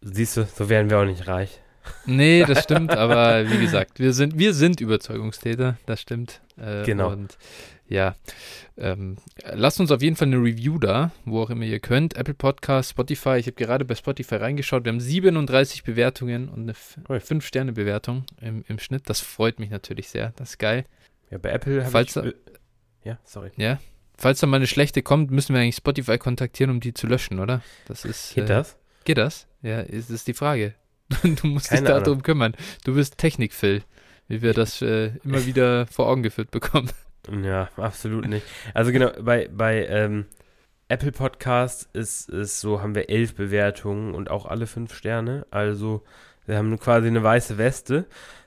[0.00, 1.60] Siehst du, so werden wir auch nicht reich.
[2.04, 6.40] Nee, das stimmt, aber wie gesagt, wir sind, wir sind Überzeugungstäter, das stimmt.
[6.56, 7.10] Äh, genau.
[7.10, 7.36] Und
[7.88, 8.14] ja,
[8.76, 9.16] ähm,
[9.52, 12.16] lasst uns auf jeden Fall eine Review da, wo auch immer ihr könnt.
[12.16, 13.38] Apple Podcast, Spotify.
[13.38, 14.84] Ich habe gerade bei Spotify reingeschaut.
[14.84, 19.08] Wir haben 37 Bewertungen und eine 5-Sterne-Bewertung im, im Schnitt.
[19.08, 20.32] Das freut mich natürlich sehr.
[20.36, 20.84] Das ist geil.
[21.30, 22.12] Ja, bei Apple habe ich...
[22.12, 22.24] Da,
[23.04, 23.50] ja, sorry.
[23.56, 23.78] Ja,
[24.16, 27.40] falls da mal eine schlechte kommt, müssen wir eigentlich Spotify kontaktieren, um die zu löschen,
[27.40, 27.62] oder?
[27.86, 28.34] Das ist...
[28.34, 28.78] Geht äh, das?
[29.04, 29.46] Geht das?
[29.62, 30.74] Ja, ist, ist die Frage.
[31.22, 32.54] Du musst Keine dich darum kümmern.
[32.84, 33.82] Du bist Technik-Phil,
[34.28, 36.90] wie wir das äh, immer wieder vor Augen geführt bekommen.
[37.42, 38.46] Ja, absolut nicht.
[38.74, 40.26] Also genau, bei, bei ähm,
[40.88, 45.46] Apple Podcast ist es so, haben wir elf Bewertungen und auch alle fünf Sterne.
[45.50, 46.04] Also
[46.46, 48.06] wir haben quasi eine weiße Weste.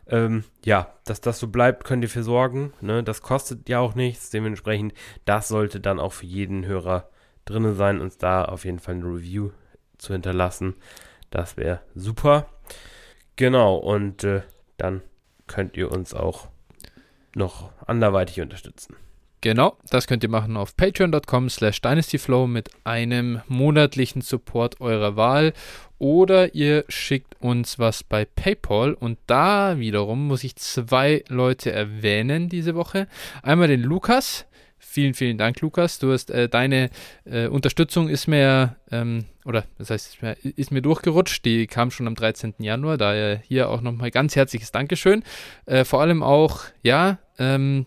[0.09, 2.73] Ähm, ja, dass das so bleibt, könnt ihr für sorgen.
[2.81, 3.03] Ne?
[3.03, 4.29] Das kostet ja auch nichts.
[4.31, 4.93] Dementsprechend,
[5.25, 7.09] das sollte dann auch für jeden Hörer
[7.45, 9.51] drin sein, uns da auf jeden Fall eine Review
[9.97, 10.75] zu hinterlassen.
[11.29, 12.47] Das wäre super.
[13.35, 14.41] Genau, und äh,
[14.77, 15.01] dann
[15.47, 16.47] könnt ihr uns auch
[17.35, 18.95] noch anderweitig unterstützen.
[19.41, 25.53] Genau, das könnt ihr machen auf patreon.com slash dynastyflow mit einem monatlichen Support eurer Wahl
[25.97, 32.49] oder ihr schickt uns was bei PayPal und da wiederum muss ich zwei Leute erwähnen
[32.49, 33.07] diese Woche.
[33.41, 34.45] Einmal den Lukas.
[34.77, 35.99] Vielen, vielen Dank, Lukas.
[35.99, 36.89] Du hast äh, deine
[37.23, 41.45] äh, Unterstützung ist mir, ähm, oder das heißt, ist mir, ist mir, durchgerutscht.
[41.45, 42.55] Die kam schon am 13.
[42.59, 42.97] Januar.
[42.97, 45.23] Daher hier auch nochmal ganz herzliches Dankeschön.
[45.65, 47.85] Äh, vor allem auch, ja, ähm,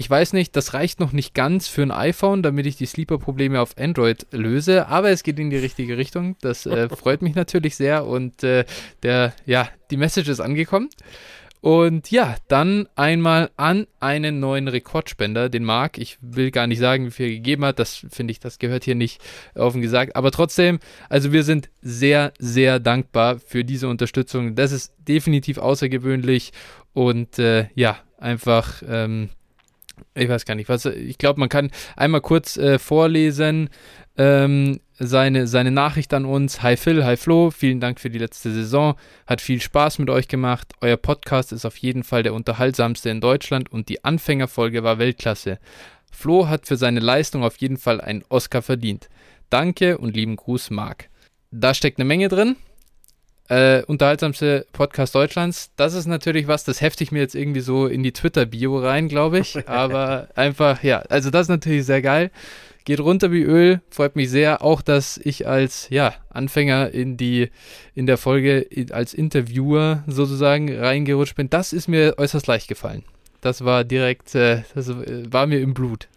[0.00, 3.60] ich weiß nicht, das reicht noch nicht ganz für ein iPhone, damit ich die Sleeper-Probleme
[3.60, 6.36] auf Android löse, aber es geht in die richtige Richtung.
[6.40, 8.64] Das äh, freut mich natürlich sehr und äh,
[9.02, 10.88] der, ja, die Message ist angekommen.
[11.60, 15.98] Und ja, dann einmal an einen neuen Rekordspender, den Marc.
[15.98, 17.80] Ich will gar nicht sagen, wie viel er gegeben hat.
[17.80, 19.20] Das finde ich, das gehört hier nicht
[19.56, 20.14] offen gesagt.
[20.14, 24.54] Aber trotzdem, also wir sind sehr, sehr dankbar für diese Unterstützung.
[24.54, 26.52] Das ist definitiv außergewöhnlich
[26.92, 29.30] und äh, ja, einfach ähm,
[30.14, 30.84] Ich weiß gar nicht, was.
[30.86, 33.70] Ich glaube, man kann einmal kurz äh, vorlesen.
[34.16, 36.62] Ähm, seine, seine Nachricht an uns.
[36.62, 38.96] Hi Phil, hi Flo, vielen Dank für die letzte Saison.
[39.26, 40.72] Hat viel Spaß mit euch gemacht.
[40.80, 45.58] Euer Podcast ist auf jeden Fall der unterhaltsamste in Deutschland und die Anfängerfolge war Weltklasse.
[46.10, 49.08] Flo hat für seine Leistung auf jeden Fall einen Oscar verdient.
[49.50, 51.08] Danke und lieben Gruß, Marc.
[51.50, 52.56] Da steckt eine Menge drin.
[53.48, 55.70] Äh, unterhaltsamste Podcast Deutschlands.
[55.76, 59.08] Das ist natürlich was, das hefte ich mir jetzt irgendwie so in die Twitter-Bio rein,
[59.08, 59.56] glaube ich.
[59.68, 62.30] Aber einfach, ja, also das ist natürlich sehr geil.
[62.84, 64.62] Geht runter wie Öl, freut mich sehr.
[64.62, 67.50] Auch, dass ich als ja, Anfänger in die
[67.94, 71.48] in der Folge als Interviewer sozusagen reingerutscht bin.
[71.48, 73.04] Das ist mir äußerst leicht gefallen.
[73.40, 76.08] Das war direkt, äh, das war mir im Blut.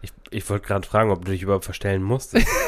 [0.00, 2.36] Ich, ich wollte gerade fragen, ob du dich überhaupt verstellen musst.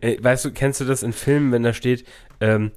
[0.20, 2.06] Weißt du, kennst du das in Filmen, wenn da steht,
[2.40, 2.72] ähm,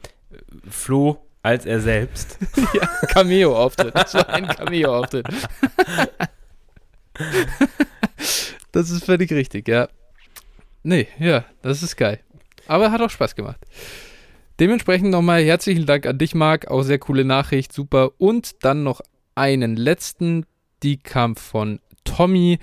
[0.70, 2.38] Flo als er selbst?
[2.74, 3.96] ja, Cameo-Auftritt.
[3.96, 5.28] Das war ein Cameo-Auftritt.
[8.72, 9.88] das ist völlig richtig, ja.
[10.84, 12.20] Nee, ja, das ist geil.
[12.68, 13.60] Aber hat auch Spaß gemacht.
[14.60, 16.68] Dementsprechend nochmal herzlichen Dank an dich, Marc.
[16.68, 18.12] Auch sehr coole Nachricht, super.
[18.18, 19.02] Und dann noch
[19.36, 20.46] einen letzten,
[20.82, 22.60] die kam von Tommy.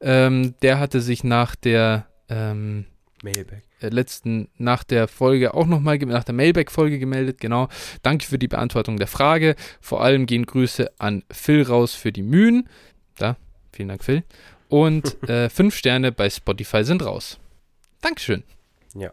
[0.00, 2.86] Ähm, der hatte sich nach der ähm,
[3.22, 3.62] Mailback.
[3.80, 7.68] Äh, letzten, nach der Folge auch nochmal, nach der Mailback-Folge gemeldet, genau.
[8.02, 9.56] Danke für die Beantwortung der Frage.
[9.80, 12.68] Vor allem gehen Grüße an Phil raus für die Mühen.
[13.16, 13.36] Da,
[13.72, 14.24] vielen Dank, Phil.
[14.68, 17.38] Und äh, fünf Sterne bei Spotify sind raus.
[18.00, 18.44] Dankeschön.
[18.94, 19.12] Ja,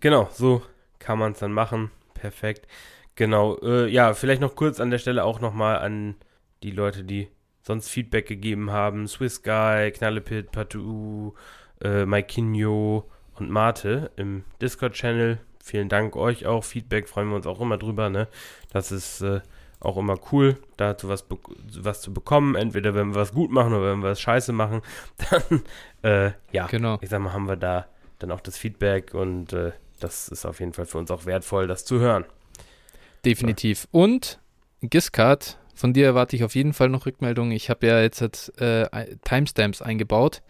[0.00, 0.62] genau, so
[0.98, 1.90] kann man es dann machen.
[2.14, 2.66] Perfekt.
[3.14, 6.16] Genau, äh, ja, vielleicht noch kurz an der Stelle auch nochmal an
[6.62, 7.28] die Leute, die
[7.62, 9.06] sonst Feedback gegeben haben.
[9.06, 11.34] Swiss Guy, Knallepit, Patou,
[11.82, 15.38] äh, Maikinho und Mate im Discord-Channel.
[15.62, 16.64] Vielen Dank euch auch.
[16.64, 18.10] Feedback freuen wir uns auch immer drüber.
[18.10, 18.28] Ne?
[18.72, 19.40] Das ist äh,
[19.80, 21.26] auch immer cool, dazu was,
[21.80, 22.54] was zu bekommen.
[22.54, 24.82] Entweder wenn wir was gut machen oder wenn wir was scheiße machen,
[25.30, 25.62] dann,
[26.02, 26.98] äh, ja, genau.
[27.00, 27.86] ich sag mal, haben wir da
[28.18, 31.66] dann auch das Feedback und äh, das ist auf jeden Fall für uns auch wertvoll,
[31.66, 32.24] das zu hören.
[33.24, 33.86] Definitiv.
[33.92, 33.98] So.
[33.98, 34.40] Und
[34.80, 37.52] Giscard, von dir erwarte ich auf jeden Fall noch Rückmeldungen.
[37.52, 38.20] Ich habe ja jetzt
[38.60, 40.42] äh, Timestamps eingebaut.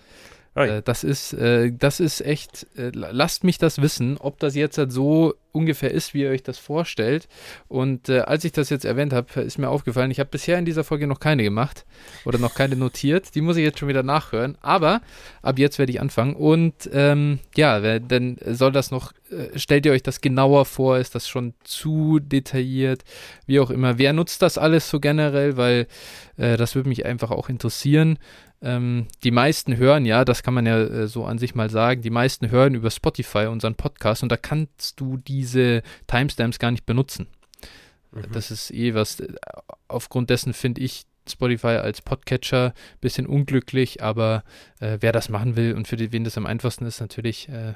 [0.66, 4.78] Äh, das ist, äh, das ist echt, äh, lasst mich das wissen, ob das jetzt
[4.78, 7.28] halt so ungefähr ist, wie ihr euch das vorstellt.
[7.68, 10.64] Und äh, als ich das jetzt erwähnt habe, ist mir aufgefallen, ich habe bisher in
[10.64, 11.84] dieser Folge noch keine gemacht
[12.24, 13.34] oder noch keine notiert.
[13.34, 14.56] Die muss ich jetzt schon wieder nachhören.
[14.60, 15.00] Aber
[15.42, 16.34] ab jetzt werde ich anfangen.
[16.34, 20.98] Und ähm, ja, denn soll das noch, äh, stellt ihr euch das genauer vor?
[20.98, 23.02] Ist das schon zu detailliert?
[23.46, 23.98] Wie auch immer.
[23.98, 25.56] Wer nutzt das alles so generell?
[25.56, 25.86] Weil
[26.36, 28.18] äh, das würde mich einfach auch interessieren.
[28.60, 32.02] Ähm, die meisten hören, ja, das kann man ja äh, so an sich mal sagen,
[32.02, 36.84] die meisten hören über Spotify unseren Podcast und da kannst du diese Timestamps gar nicht
[36.84, 37.28] benutzen.
[38.10, 38.32] Mhm.
[38.32, 39.32] Das ist eh was, äh,
[39.86, 44.42] aufgrund dessen finde ich Spotify als Podcatcher ein bisschen unglücklich, aber
[44.80, 47.74] äh, wer das machen will und für die, wen das am einfachsten ist, natürlich äh,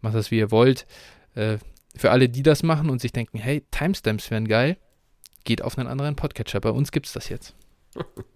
[0.00, 0.86] macht das wie ihr wollt.
[1.34, 1.58] Äh,
[1.94, 4.78] für alle, die das machen und sich denken, hey, Timestamps wären geil,
[5.44, 6.60] geht auf einen anderen Podcatcher.
[6.60, 7.54] Bei uns gibt es das jetzt.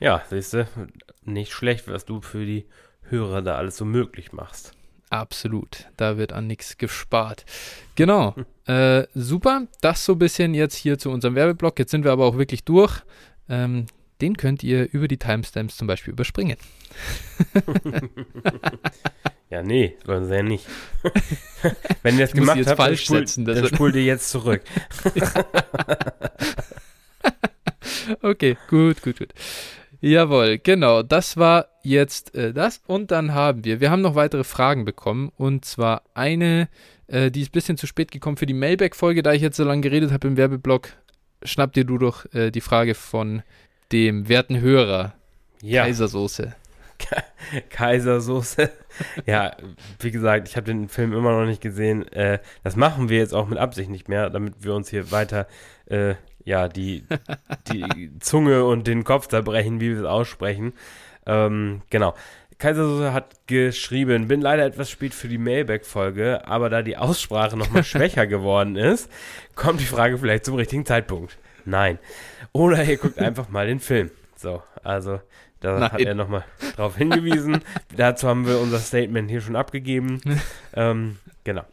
[0.00, 0.68] Ja, siehst du,
[1.24, 2.66] nicht schlecht, was du für die
[3.02, 4.72] Hörer da alles so möglich machst.
[5.10, 7.46] Absolut, da wird an nichts gespart.
[7.94, 8.34] Genau,
[8.66, 9.66] äh, super.
[9.80, 11.78] Das so ein bisschen jetzt hier zu unserem Werbeblock.
[11.78, 13.02] Jetzt sind wir aber auch wirklich durch.
[13.48, 13.86] Ähm,
[14.20, 16.56] den könnt ihr über die Timestamps zum Beispiel überspringen.
[19.50, 20.66] ja, nee, sollen sie ja nicht.
[22.02, 24.62] Wenn ihr das gemacht habt, dann, spul, dann spult ihr jetzt zurück.
[28.22, 29.32] okay, gut, gut, gut.
[30.00, 31.02] Jawohl, genau.
[31.02, 32.80] Das war jetzt äh, das.
[32.86, 35.32] Und dann haben wir, wir haben noch weitere Fragen bekommen.
[35.36, 36.68] Und zwar eine,
[37.08, 39.22] äh, die ist ein bisschen zu spät gekommen für die Mailback-Folge.
[39.22, 40.90] Da ich jetzt so lange geredet habe im Werbeblock,
[41.42, 43.42] schnapp dir du doch äh, die Frage von
[43.90, 45.14] dem werten Hörer.
[45.62, 45.84] Ja.
[45.84, 46.54] Kaisersoße.
[47.70, 48.70] Kaisersoße.
[49.26, 49.56] ja,
[50.00, 52.06] wie gesagt, ich habe den Film immer noch nicht gesehen.
[52.12, 55.46] Äh, das machen wir jetzt auch mit Absicht nicht mehr, damit wir uns hier weiter
[55.86, 56.14] äh,
[56.48, 57.04] ja, die,
[57.70, 60.72] die Zunge und den Kopf zerbrechen, wie wir es aussprechen.
[61.26, 62.14] Ähm, genau.
[62.58, 67.84] Kaisersoße hat geschrieben, bin leider etwas spät für die Mailback-Folge, aber da die Aussprache nochmal
[67.84, 69.10] schwächer geworden ist,
[69.54, 71.36] kommt die Frage vielleicht zum richtigen Zeitpunkt.
[71.66, 71.98] Nein.
[72.52, 74.10] Oder ihr guckt einfach mal den Film.
[74.34, 75.20] So, also
[75.60, 75.92] da Nein.
[75.92, 76.44] hat er nochmal
[76.76, 77.60] drauf hingewiesen.
[77.96, 80.22] Dazu haben wir unser Statement hier schon abgegeben.
[80.74, 81.64] ähm, genau.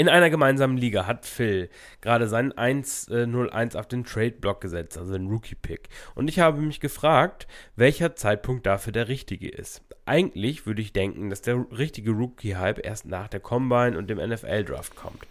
[0.00, 1.68] In einer gemeinsamen Liga hat Phil
[2.00, 5.90] gerade seinen 1-0-1 äh, auf den Trade-Block gesetzt, also den Rookie-Pick.
[6.14, 9.82] Und ich habe mich gefragt, welcher Zeitpunkt dafür der richtige ist.
[10.06, 14.96] Eigentlich würde ich denken, dass der richtige Rookie-Hype erst nach der Combine und dem NFL-Draft
[14.96, 15.26] kommt.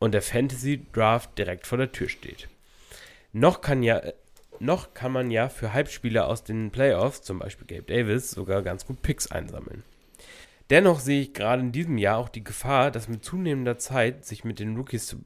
[0.00, 2.48] Und der Fantasy-Draft direkt vor der Tür steht.
[3.32, 4.02] Noch kann ja
[4.58, 8.84] noch kann man ja für Halbspieler aus den Playoffs, zum Beispiel Gabe Davis, sogar ganz
[8.86, 9.84] gut Picks einsammeln.
[10.70, 14.44] Dennoch sehe ich gerade in diesem Jahr auch die Gefahr, dass mit zunehmender Zeit sich
[14.44, 15.24] mit den Rookies zu,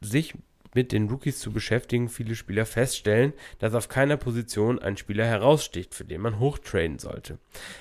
[0.00, 0.34] sich
[0.72, 5.94] mit den Rookies zu beschäftigen, viele Spieler feststellen, dass auf keiner Position ein Spieler heraussticht,
[5.94, 7.38] für den man hochtraden sollte.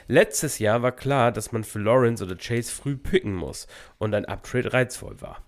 [0.07, 4.25] Letztes Jahr war klar, dass man für Lawrence oder Chase früh picken muss und ein
[4.25, 5.43] Uptrade reizvoll war.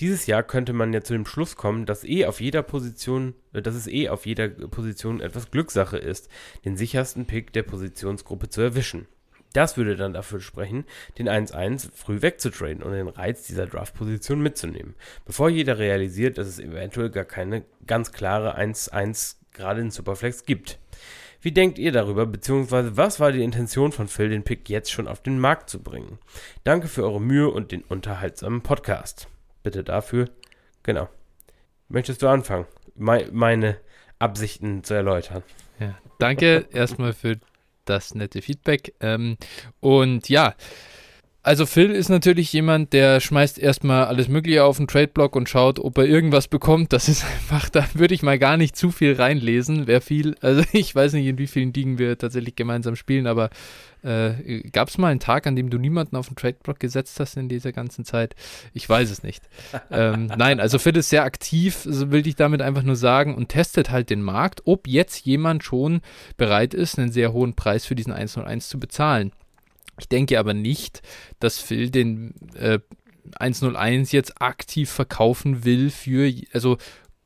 [0.00, 3.62] Dieses Jahr könnte man ja zu dem Schluss kommen, dass eh auf jeder Position, äh,
[3.62, 6.28] dass es eh auf jeder Position etwas Glückssache ist,
[6.64, 9.06] den sichersten Pick der Positionsgruppe zu erwischen.
[9.52, 10.84] Das würde dann dafür sprechen,
[11.18, 16.58] den 1-1 früh wegzutraden und den Reiz dieser Draft-Position mitzunehmen, bevor jeder realisiert, dass es
[16.58, 20.78] eventuell gar keine ganz klare 1-1 gerade in Superflex gibt.
[21.42, 25.08] Wie denkt ihr darüber, beziehungsweise was war die Intention von Phil, den Pick jetzt schon
[25.08, 26.18] auf den Markt zu bringen?
[26.64, 29.26] Danke für eure Mühe und den unterhaltsamen Podcast.
[29.62, 30.28] Bitte dafür.
[30.82, 31.08] Genau.
[31.88, 33.76] Möchtest du anfangen, Me meine
[34.18, 35.42] Absichten zu erläutern?
[35.78, 37.38] Ja, danke erstmal für
[37.84, 38.94] das nette Feedback.
[39.00, 39.36] Ähm,
[39.80, 40.54] und ja,
[41.42, 45.78] also Phil ist natürlich jemand, der schmeißt erstmal alles Mögliche auf den Trade-Block und schaut,
[45.78, 46.92] ob er irgendwas bekommt.
[46.92, 49.86] Das ist einfach, da würde ich mal gar nicht zu viel reinlesen.
[49.86, 53.48] Wer viel, also ich weiß nicht, in wie vielen Ligen wir tatsächlich gemeinsam spielen, aber
[54.02, 57.38] äh, gab es mal einen Tag, an dem du niemanden auf den Trade-Block gesetzt hast
[57.38, 58.34] in dieser ganzen Zeit?
[58.74, 59.42] Ich weiß es nicht.
[59.90, 63.48] ähm, nein, also Phil ist sehr aktiv, so will ich damit einfach nur sagen, und
[63.48, 66.02] testet halt den Markt, ob jetzt jemand schon
[66.36, 69.32] bereit ist, einen sehr hohen Preis für diesen 101 zu bezahlen.
[70.00, 71.02] Ich denke aber nicht,
[71.38, 72.80] dass Phil den äh,
[73.38, 76.78] 101 jetzt aktiv verkaufen will für, also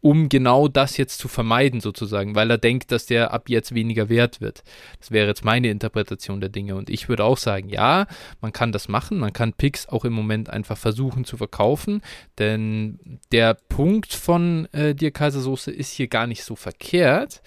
[0.04, 4.10] um genau das jetzt zu vermeiden sozusagen, weil er denkt, dass der ab jetzt weniger
[4.10, 4.62] wert wird.
[5.00, 6.74] Das wäre jetzt meine Interpretation der Dinge.
[6.76, 8.06] Und ich würde auch sagen, ja,
[8.42, 12.02] man kann das machen, man kann Picks auch im Moment einfach versuchen zu verkaufen,
[12.38, 17.40] denn der Punkt von äh, dir Kaisersoße ist hier gar nicht so verkehrt,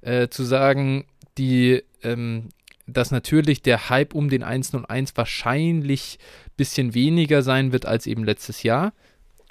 [0.00, 2.48] äh, zu sagen, die ähm,
[2.86, 8.24] dass natürlich der Hype um den 101 wahrscheinlich ein bisschen weniger sein wird als eben
[8.24, 8.92] letztes Jahr.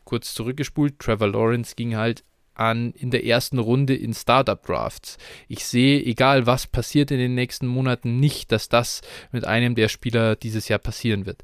[0.04, 2.24] Kurz zurückgespult, Trevor Lawrence ging halt
[2.56, 5.17] an in der ersten Runde in Startup Drafts.
[5.48, 9.89] Ich sehe, egal was passiert in den nächsten Monaten, nicht, dass das mit einem der
[9.89, 11.41] Spieler dieses Jahr passieren wird.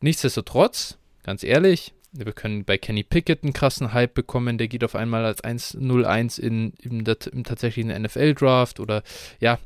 [0.00, 4.96] Nichtsdestotrotz, ganz ehrlich, wir können bei Kenny Pickett einen krassen Hype bekommen, der geht auf
[4.96, 9.02] einmal als 1-0-1 in, im, im tatsächlichen NFL-Draft oder
[9.40, 9.58] ja,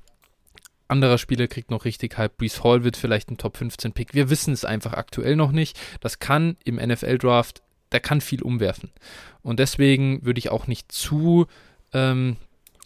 [0.89, 2.37] anderer Spieler kriegt noch richtig Hype.
[2.37, 4.15] Brees Hall wird vielleicht ein Top 15 Pick.
[4.15, 5.79] Wir wissen es einfach aktuell noch nicht.
[6.01, 8.91] Das kann im NFL Draft, der kann viel umwerfen.
[9.43, 11.47] Und deswegen würde ich auch nicht zu,
[11.93, 12.37] ähm,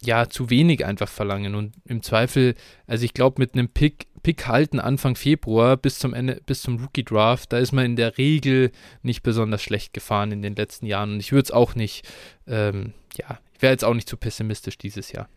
[0.01, 1.55] ja, zu wenig einfach verlangen.
[1.55, 2.55] Und im Zweifel,
[2.87, 6.77] also ich glaube, mit einem Pick, Pick halten Anfang Februar bis zum Ende, bis zum
[6.77, 10.85] Rookie Draft, da ist man in der Regel nicht besonders schlecht gefahren in den letzten
[10.85, 11.13] Jahren.
[11.13, 12.07] Und ich würde es auch nicht,
[12.47, 15.27] ähm, ja, ich wäre jetzt auch nicht zu pessimistisch dieses Jahr.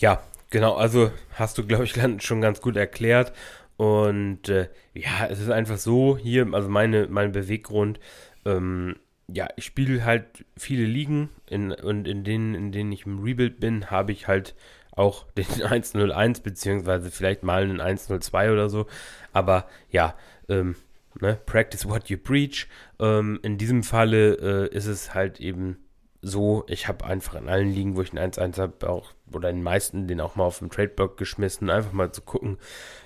[0.00, 0.22] Ja,
[0.54, 3.32] Genau, also hast du, glaube ich, schon ganz gut erklärt.
[3.76, 7.98] Und äh, ja, es ist einfach so hier, also meine, mein Beweggrund,
[8.44, 8.94] ähm,
[9.26, 13.58] ja, ich spiele halt viele Ligen in, und in denen, in denen ich im Rebuild
[13.58, 14.54] bin, habe ich halt
[14.92, 18.86] auch den 101 beziehungsweise vielleicht mal einen 102 oder so.
[19.32, 20.14] Aber ja,
[20.48, 20.76] ähm,
[21.20, 22.68] ne, practice what you preach.
[23.00, 25.83] Ähm, in diesem Falle äh, ist es halt eben
[26.24, 29.56] so, ich habe einfach in allen Ligen, wo ich einen 1-1 habe, auch, oder in
[29.56, 32.56] den meisten, den auch mal auf dem Tradeblock geschmissen, einfach mal zu gucken,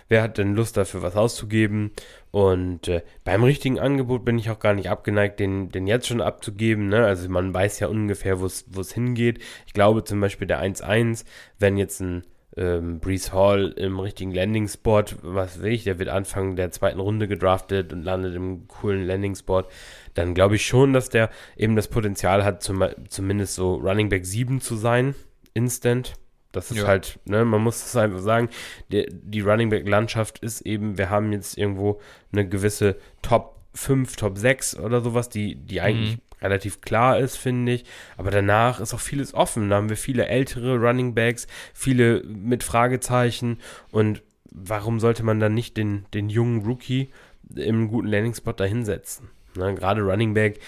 [0.08, 1.90] wer hat denn Lust dafür was auszugeben.
[2.30, 6.20] Und äh, beim richtigen Angebot bin ich auch gar nicht abgeneigt, den, den jetzt schon
[6.20, 6.88] abzugeben.
[6.88, 7.04] Ne?
[7.04, 9.40] Also man weiß ja ungefähr, wo es hingeht.
[9.66, 11.24] Ich glaube zum Beispiel der 1-1,
[11.58, 12.24] wenn jetzt ein
[12.56, 17.28] ähm, Brees Hall im richtigen Landing-Spot, was will ich, der wird Anfang der zweiten Runde
[17.28, 19.64] gedraftet und landet im coolen Landing-Spot,
[20.14, 24.26] dann glaube ich schon, dass der eben das Potenzial hat, zum, zumindest so Running Back
[24.26, 25.14] 7 zu sein,
[25.54, 26.14] instant.
[26.52, 26.86] Das ist ja.
[26.86, 28.48] halt, ne, man muss es einfach sagen,
[28.90, 32.00] die, die Running Back Landschaft ist eben, wir haben jetzt irgendwo
[32.32, 37.36] eine gewisse Top 5, Top 6 oder sowas, die, die eigentlich mhm relativ klar ist,
[37.36, 37.84] finde ich.
[38.16, 39.70] Aber danach ist auch vieles offen.
[39.70, 43.58] Da haben wir viele ältere Running Backs, viele mit Fragezeichen.
[43.90, 47.10] Und warum sollte man dann nicht den, den jungen Rookie
[47.54, 49.30] im guten Landing-Spot da hinsetzen?
[49.58, 50.60] Ne, Gerade Running Back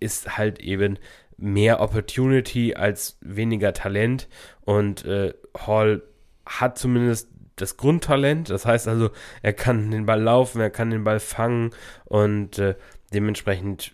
[0.00, 0.98] ist halt eben
[1.36, 4.28] mehr Opportunity als weniger Talent.
[4.62, 6.02] Und äh, Hall
[6.46, 8.50] hat zumindest das Grundtalent.
[8.50, 9.10] Das heißt also,
[9.42, 11.70] er kann den Ball laufen, er kann den Ball fangen
[12.06, 12.74] und äh,
[13.12, 13.92] dementsprechend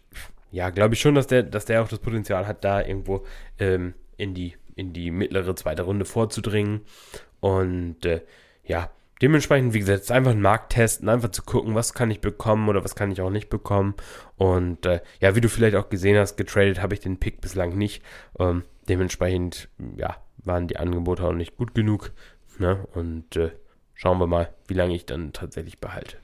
[0.56, 3.26] ja, glaube ich schon, dass der, dass der auch das Potenzial hat, da irgendwo
[3.58, 6.80] ähm, in, die, in die mittlere zweite Runde vorzudringen.
[7.40, 8.22] Und äh,
[8.64, 8.90] ja,
[9.22, 12.84] dementsprechend, wie gesagt, einfach einen Markt testen, einfach zu gucken, was kann ich bekommen oder
[12.84, 13.94] was kann ich auch nicht bekommen.
[14.36, 17.76] Und äh, ja, wie du vielleicht auch gesehen hast, getradet habe ich den Pick bislang
[17.76, 18.02] nicht.
[18.38, 22.12] Ähm, dementsprechend, ja, waren die Angebote auch nicht gut genug.
[22.58, 22.86] Ne?
[22.94, 23.50] Und äh,
[23.94, 26.18] schauen wir mal, wie lange ich dann tatsächlich behalte.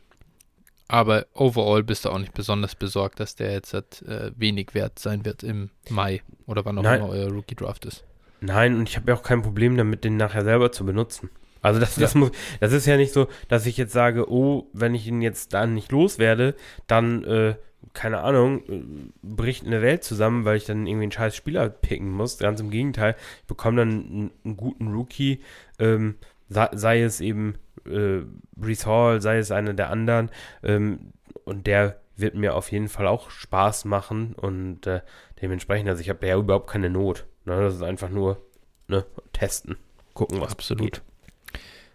[0.88, 5.24] Aber overall bist du auch nicht besonders besorgt, dass der jetzt äh, wenig wert sein
[5.24, 7.01] wird im Mai oder wann auch Nein.
[7.01, 8.05] immer euer Rookie Draft ist.
[8.40, 11.30] Nein, und ich habe ja auch kein Problem damit, den nachher selber zu benutzen.
[11.62, 14.94] Also das, das, muss, das ist ja nicht so, dass ich jetzt sage, oh, wenn
[14.94, 16.54] ich ihn jetzt dann nicht loswerde,
[16.88, 17.54] dann, äh,
[17.94, 18.82] keine Ahnung, äh,
[19.22, 22.38] bricht eine Welt zusammen, weil ich dann irgendwie einen scheiß Spieler picken muss.
[22.38, 25.40] Ganz im Gegenteil, ich bekomme dann einen, einen guten Rookie,
[25.78, 26.16] ähm,
[26.48, 27.54] sei, sei es eben
[27.86, 28.22] äh,
[28.56, 30.30] Brees Hall, sei es einer der anderen.
[30.62, 31.12] Ähm,
[31.44, 35.00] und der wird mir auf jeden Fall auch Spaß machen und äh,
[35.40, 37.26] dementsprechend, also ich habe ja überhaupt keine Not.
[37.44, 37.60] Ne?
[37.60, 38.40] Das ist einfach nur
[38.88, 39.76] ne, testen,
[40.14, 40.92] gucken, was Absolut.
[40.92, 41.02] Geht.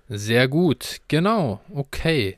[0.10, 2.38] Sehr gut, genau, okay.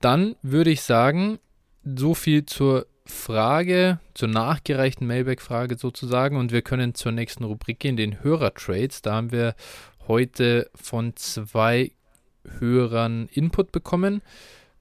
[0.00, 1.38] Dann würde ich sagen,
[1.84, 7.96] so viel zur Frage, zur nachgereichten Mailback-Frage sozusagen und wir können zur nächsten Rubrik gehen,
[7.96, 9.02] den Hörer-Trades.
[9.02, 9.54] Da haben wir
[10.06, 11.92] heute von zwei
[12.58, 14.22] Hörern Input bekommen.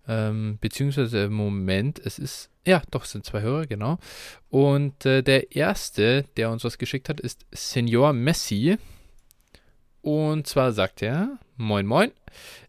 [0.07, 3.99] Ähm, beziehungsweise im Moment, es ist, ja, doch, es sind zwei Hörer, genau.
[4.49, 8.77] Und äh, der erste, der uns was geschickt hat, ist Senior Messi.
[10.01, 12.11] Und zwar sagt er: Moin, moin.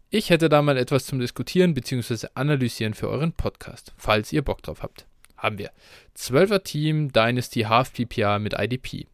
[0.09, 2.27] Ich hätte da mal etwas zum Diskutieren bzw.
[2.35, 5.07] analysieren für euren Podcast, falls ihr Bock drauf habt.
[5.37, 5.71] Haben wir.
[6.15, 9.07] 12er Team Dynasty Half PPR mit IDP.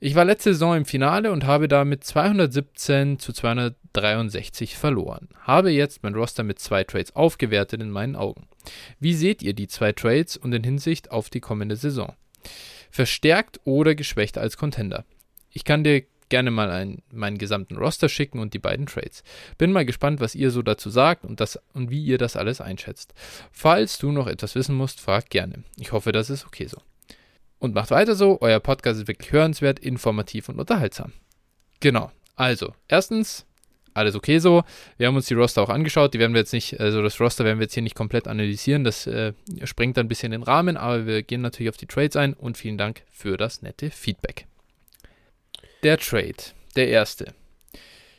[0.00, 5.28] Ich war letzte Saison im Finale und habe damit 217 zu 263 verloren.
[5.40, 8.46] Habe jetzt mein Roster mit zwei Trades aufgewertet in meinen Augen.
[9.00, 12.14] Wie seht ihr die zwei Trades und in Hinsicht auf die kommende Saison?
[12.90, 15.04] Verstärkt oder geschwächt als Contender?
[15.50, 19.22] Ich kann dir gerne mal einen, meinen gesamten Roster schicken und die beiden Trades.
[19.56, 22.60] Bin mal gespannt, was ihr so dazu sagt und, das, und wie ihr das alles
[22.60, 23.14] einschätzt.
[23.52, 25.64] Falls du noch etwas wissen musst, frag gerne.
[25.76, 26.78] Ich hoffe, das ist okay so.
[27.58, 31.12] Und macht weiter so, euer Podcast ist wirklich hörenswert, informativ und unterhaltsam.
[31.80, 32.12] Genau.
[32.36, 33.46] Also, erstens,
[33.94, 34.62] alles okay so.
[34.96, 36.14] Wir haben uns die Roster auch angeschaut.
[36.14, 38.84] Die werden wir jetzt nicht, also das Roster werden wir jetzt hier nicht komplett analysieren.
[38.84, 39.32] Das äh,
[39.64, 42.56] sprengt dann ein bisschen den Rahmen, aber wir gehen natürlich auf die Trades ein und
[42.56, 44.47] vielen Dank für das nette Feedback.
[45.84, 46.34] Der Trade,
[46.74, 47.34] der erste.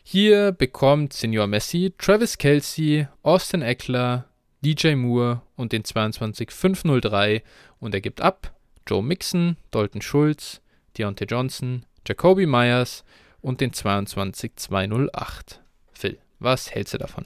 [0.01, 4.29] Hier bekommt Senior Messi Travis Kelsey, Austin Eckler,
[4.61, 7.43] DJ Moore und den 22503
[7.81, 8.53] und er gibt ab
[8.87, 10.61] Joe Mixon, Dalton Schulz,
[10.97, 13.03] Deontay Johnson, Jacoby Myers
[13.41, 15.59] und den 22208.
[15.91, 17.25] Phil, was hältst du davon?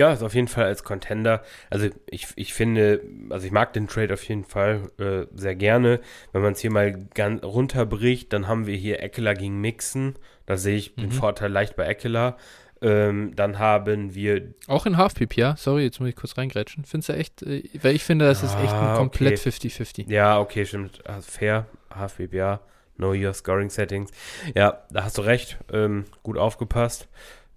[0.00, 1.42] Ja, ist auf jeden Fall als Contender.
[1.68, 6.00] Also ich, ich finde, also ich mag den Trade auf jeden Fall äh, sehr gerne.
[6.32, 10.16] Wenn man es hier mal ganz runterbricht, dann haben wir hier Eckler gegen Mixon.
[10.46, 11.02] Da sehe ich mhm.
[11.02, 12.38] den Vorteil leicht bei Eckler.
[12.80, 14.54] Ähm, dann haben wir.
[14.68, 16.86] Auch in Half PPR, sorry, jetzt muss ich kurz reingrätschen.
[16.86, 20.04] Findest du echt, äh, weil ich finde, das ist echt ein ah, komplett 50-50.
[20.04, 20.06] Okay.
[20.08, 21.06] Ja, okay, stimmt.
[21.06, 22.60] Also fair, Half PPR,
[22.96, 24.10] Know Your Scoring Settings.
[24.54, 25.58] Ja, da hast du recht.
[25.70, 27.06] Ähm, gut aufgepasst.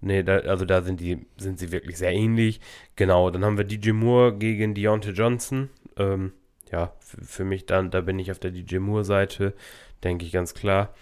[0.04, 2.60] Nee, da, also da sind die, sind sie wirklich sehr ähnlich.
[2.94, 5.70] Genau, dann haben wir DJ Moore gegen Deontay Johnson.
[5.96, 6.32] Ähm,
[6.70, 9.54] ja, für mich dann, da bin ich auf der DJ Moore-Seite,
[10.02, 10.94] denke ich ganz klar.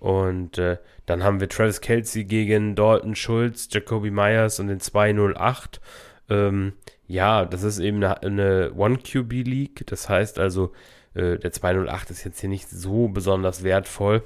[0.00, 5.80] Und äh, dann haben wir Travis Kelsey gegen Dalton Schulz, Jacoby Myers und den 208.
[6.28, 6.72] Ähm,
[7.06, 9.86] ja, das ist eben eine, eine One-QB-League.
[9.86, 10.72] Das heißt also,
[11.14, 14.24] äh, der 208 ist jetzt hier nicht so besonders wertvoll.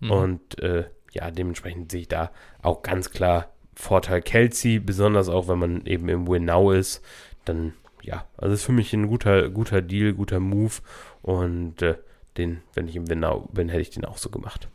[0.00, 0.10] Mhm.
[0.10, 5.58] Und äh, ja, dementsprechend sehe ich da auch ganz klar Vorteil Kelsey, besonders auch wenn
[5.58, 7.02] man eben im Win-Now ist.
[7.44, 10.74] Dann, ja, also ist für mich ein guter, guter Deal, guter Move.
[11.22, 11.96] Und äh,
[12.36, 14.68] den, wenn ich im Win-Now bin, hätte ich den auch so gemacht.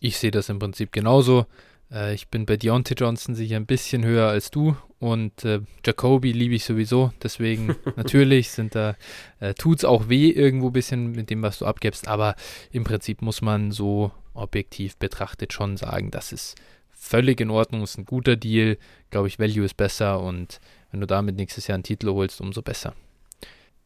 [0.00, 1.46] Ich sehe das im Prinzip genauso.
[1.90, 6.32] Äh, ich bin bei Deontay Johnson sicher ein bisschen höher als du und äh, Jacoby
[6.32, 7.12] liebe ich sowieso.
[7.22, 8.96] Deswegen natürlich sind da,
[9.40, 12.34] äh, tut es auch weh irgendwo ein bisschen mit dem, was du abgibst, aber
[12.72, 16.54] im Prinzip muss man so objektiv betrachtet schon sagen, das ist
[16.98, 18.76] völlig in Ordnung, ist ein guter Deal.
[19.10, 22.62] Glaube ich, Value ist besser und wenn du damit nächstes Jahr einen Titel holst, umso
[22.62, 22.94] besser.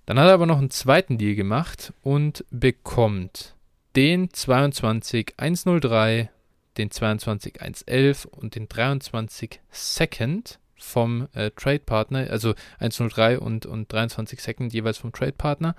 [0.06, 3.54] Dann hat er aber noch einen zweiten Deal gemacht und bekommt
[3.94, 6.30] den 22103,
[6.76, 14.40] den 22111 und den 23 Second vom äh, Trade Partner, also 103 und, und 23
[14.40, 15.76] Second jeweils vom Trade Partner.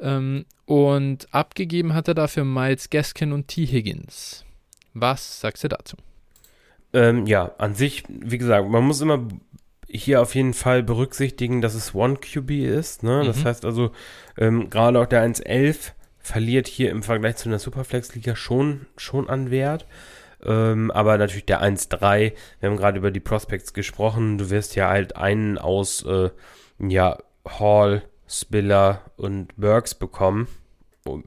[0.00, 3.66] Ähm, und abgegeben hat er dafür Miles Gaskin und T.
[3.66, 4.44] Higgins.
[4.94, 5.96] Was sagst du dazu?
[6.92, 9.26] Ähm, ja, an sich, wie gesagt, man muss immer
[9.88, 13.02] hier auf jeden Fall berücksichtigen, dass es One QB ist.
[13.02, 13.24] Ne?
[13.24, 13.44] Das mhm.
[13.44, 13.92] heißt also,
[14.38, 19.50] ähm, gerade auch der 1.11 verliert hier im Vergleich zu einer Superflex-Liga schon, schon an
[19.50, 19.86] Wert.
[20.44, 24.88] Ähm, aber natürlich der 1-3, wir haben gerade über die Prospects gesprochen, du wirst ja
[24.88, 26.30] halt einen aus äh,
[26.78, 30.48] ja, Hall, Spiller und Burks bekommen.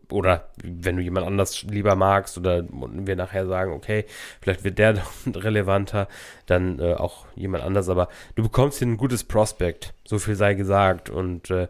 [0.09, 4.05] Oder wenn du jemand anders lieber magst oder wir nachher sagen, okay,
[4.41, 6.07] vielleicht wird der relevanter,
[6.45, 10.53] dann äh, auch jemand anders, aber du bekommst hier ein gutes Prospect, so viel sei
[10.53, 11.09] gesagt.
[11.09, 11.67] Und äh,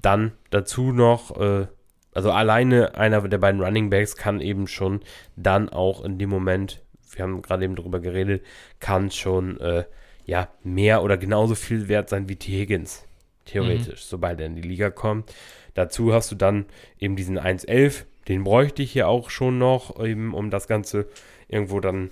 [0.00, 1.66] dann dazu noch, äh,
[2.14, 5.00] also alleine einer der beiden Running Backs kann eben schon
[5.36, 8.44] dann auch in dem Moment, wir haben gerade eben drüber geredet,
[8.80, 9.84] kann schon äh,
[10.26, 12.52] ja mehr oder genauso viel wert sein wie T.
[12.52, 13.04] Higgins,
[13.44, 14.08] theoretisch, mhm.
[14.08, 15.34] sobald er in die Liga kommt.
[15.74, 16.66] Dazu hast du dann
[16.98, 21.08] eben diesen 1.11, den bräuchte ich hier auch schon noch, eben um das Ganze
[21.48, 22.10] irgendwo dann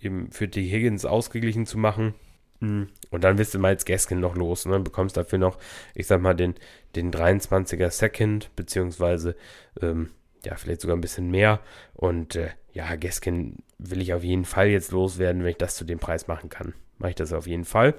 [0.00, 2.14] eben für die Higgins ausgeglichen zu machen.
[2.60, 2.88] Hm.
[3.10, 5.58] Und dann bist du Miles Gaskin noch los und dann bekommst dafür noch,
[5.94, 6.54] ich sag mal, den,
[6.96, 9.36] den 23er Second, beziehungsweise
[9.80, 10.10] ähm,
[10.44, 11.60] ja, vielleicht sogar ein bisschen mehr.
[11.94, 15.84] Und äh, ja, Gaskin will ich auf jeden Fall jetzt loswerden, wenn ich das zu
[15.84, 16.74] dem Preis machen kann.
[16.98, 17.94] Mache ich das auf jeden Fall.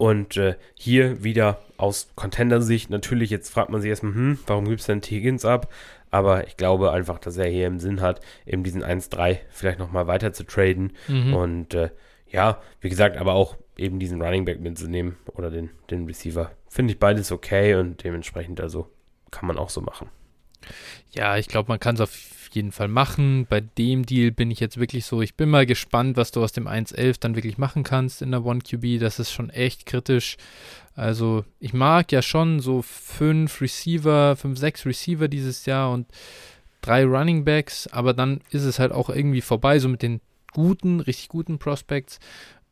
[0.00, 4.80] Und äh, hier wieder aus Contender-Sicht, natürlich, jetzt fragt man sich erstmal, hm, warum gibt
[4.80, 5.70] es denn Higgins ab?
[6.10, 10.06] Aber ich glaube einfach, dass er hier im Sinn hat, eben diesen 1-3 vielleicht nochmal
[10.06, 10.94] weiter zu traden.
[11.06, 11.34] Mhm.
[11.34, 11.90] Und äh,
[12.30, 16.50] ja, wie gesagt, aber auch eben diesen Running Back mitzunehmen oder den, den Receiver.
[16.70, 18.90] Finde ich beides okay und dementsprechend also
[19.30, 20.08] kann man auch so machen.
[21.10, 22.10] Ja, ich glaube, man kann es auf
[22.54, 23.46] jeden Fall machen.
[23.48, 26.52] Bei dem Deal bin ich jetzt wirklich so, ich bin mal gespannt, was du aus
[26.52, 28.98] dem 1.11 dann wirklich machen kannst in der 1QB.
[28.98, 30.36] Das ist schon echt kritisch.
[30.94, 36.06] Also ich mag ja schon so fünf Receiver, fünf, sechs Receiver dieses Jahr und
[36.82, 40.20] drei Running Backs, aber dann ist es halt auch irgendwie vorbei, so mit den
[40.52, 42.18] guten, richtig guten Prospects.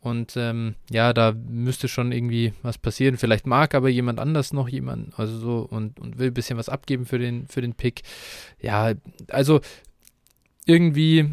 [0.08, 3.16] Und ähm, ja, da müsste schon irgendwie was passieren.
[3.16, 6.68] Vielleicht mag aber jemand anders noch jemanden, also so und, und will ein bisschen was
[6.68, 8.02] abgeben für den, für den Pick.
[8.60, 8.92] Ja,
[9.28, 9.60] also
[10.66, 11.28] irgendwie,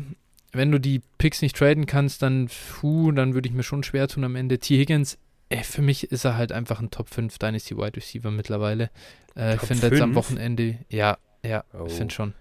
[0.51, 2.49] wenn du die Picks nicht traden kannst, dann,
[2.80, 4.59] puh, dann würde ich mir schon schwer tun am Ende.
[4.59, 4.78] T.
[4.78, 5.17] Higgins,
[5.49, 8.89] ey, für mich ist er halt einfach ein Top 5 Dynasty Wide Receiver mittlerweile.
[9.36, 11.86] Äh, ich finde jetzt am Wochenende, ja, ja, oh.
[11.88, 12.34] ich finde schon.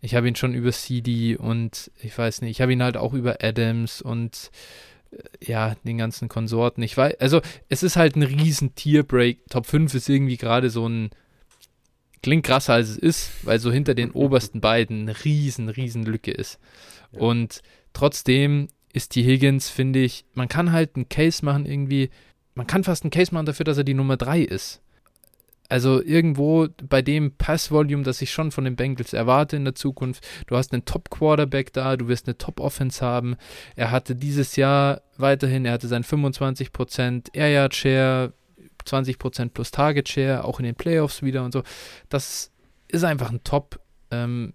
[0.00, 3.14] Ich habe ihn schon über CD und ich weiß nicht, ich habe ihn halt auch
[3.14, 4.50] über Adams und
[5.42, 6.82] ja, den ganzen Konsorten.
[6.82, 9.40] Ich weiß, also es ist halt ein riesen Tierbreak.
[9.48, 11.10] Top 5 ist irgendwie gerade so ein,
[12.22, 16.30] klingt krasser als es ist, weil so hinter den obersten beiden eine riesen, riesen Lücke
[16.30, 16.58] ist.
[17.12, 17.20] Ja.
[17.20, 22.10] Und trotzdem ist die Higgins, finde ich, man kann halt einen Case machen irgendwie,
[22.54, 24.80] man kann fast einen Case machen dafür, dass er die Nummer 3 ist.
[25.68, 30.26] Also irgendwo bei dem Passvolume, das ich schon von den Bengals erwarte in der Zukunft.
[30.46, 33.36] Du hast einen Top-Quarterback da, du wirst eine Top-Offense haben.
[33.76, 38.32] Er hatte dieses Jahr weiterhin, er hatte sein 25% Air Yard Share,
[38.86, 41.62] 20% plus Target Share, auch in den Playoffs wieder und so.
[42.08, 42.50] Das
[42.88, 43.78] ist einfach ein Top
[44.10, 44.54] ähm,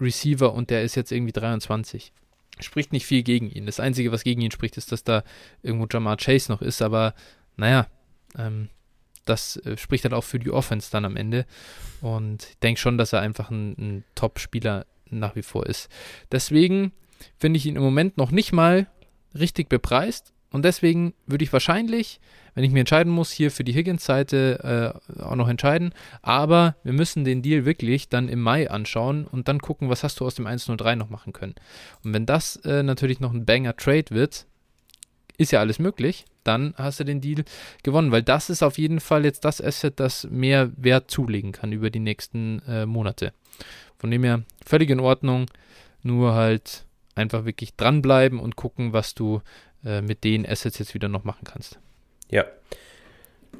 [0.00, 2.12] Receiver und der ist jetzt irgendwie 23.
[2.60, 3.66] Spricht nicht viel gegen ihn.
[3.66, 5.24] Das Einzige, was gegen ihn spricht, ist, dass da
[5.62, 7.14] irgendwo Jamar Chase noch ist, aber
[7.56, 7.86] naja,
[8.38, 8.70] ähm,
[9.24, 11.46] das äh, spricht halt auch für die Offense dann am Ende.
[12.00, 15.88] Und ich denke schon, dass er einfach ein, ein Top-Spieler nach wie vor ist.
[16.32, 16.92] Deswegen
[17.38, 18.86] finde ich ihn im Moment noch nicht mal
[19.34, 20.32] richtig bepreist.
[20.50, 22.20] Und deswegen würde ich wahrscheinlich,
[22.54, 25.92] wenn ich mir entscheiden muss, hier für die Higgins-Seite äh, auch noch entscheiden.
[26.22, 30.20] Aber wir müssen den Deal wirklich dann im Mai anschauen und dann gucken, was hast
[30.20, 31.56] du aus dem 103 noch machen können.
[32.04, 34.46] Und wenn das äh, natürlich noch ein Banger-Trade wird,
[35.36, 37.44] ist ja alles möglich, dann hast du den Deal
[37.82, 41.72] gewonnen, weil das ist auf jeden Fall jetzt das Asset, das mehr Wert zulegen kann
[41.72, 43.32] über die nächsten äh, Monate.
[43.98, 45.46] Von dem her völlig in Ordnung,
[46.02, 49.40] nur halt einfach wirklich dranbleiben und gucken, was du
[49.84, 51.78] äh, mit den Assets jetzt wieder noch machen kannst.
[52.30, 52.44] Ja.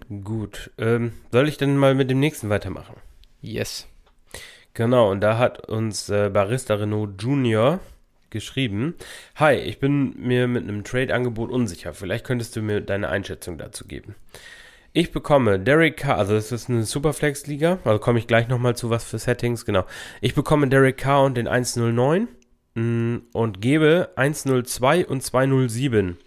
[0.08, 0.70] Gut.
[0.78, 2.96] Ähm, soll ich denn mal mit dem nächsten weitermachen?
[3.40, 3.86] Yes.
[4.74, 7.78] Genau, und da hat uns äh, Barista Renault Junior
[8.34, 8.94] geschrieben.
[9.36, 11.94] Hi, ich bin mir mit einem Trade-Angebot unsicher.
[11.94, 14.14] Vielleicht könntest du mir deine Einschätzung dazu geben.
[14.92, 18.90] Ich bekomme Derek Carr, also es ist eine Superflex-Liga, also komme ich gleich nochmal zu
[18.90, 19.84] was für Settings, genau.
[20.20, 22.28] Ich bekomme Derek Carr und den 109
[22.74, 26.18] mm, und gebe 102 und 207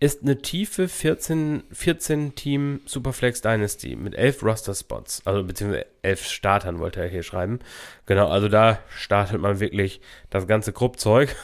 [0.00, 6.24] ist eine tiefe 14, 14 Team Superflex Dynasty mit 11 Roster Spots, also beziehungsweise 11
[6.24, 7.60] Startern wollte er hier schreiben.
[8.06, 11.34] Genau, also da startet man wirklich das ganze Gruppzeug.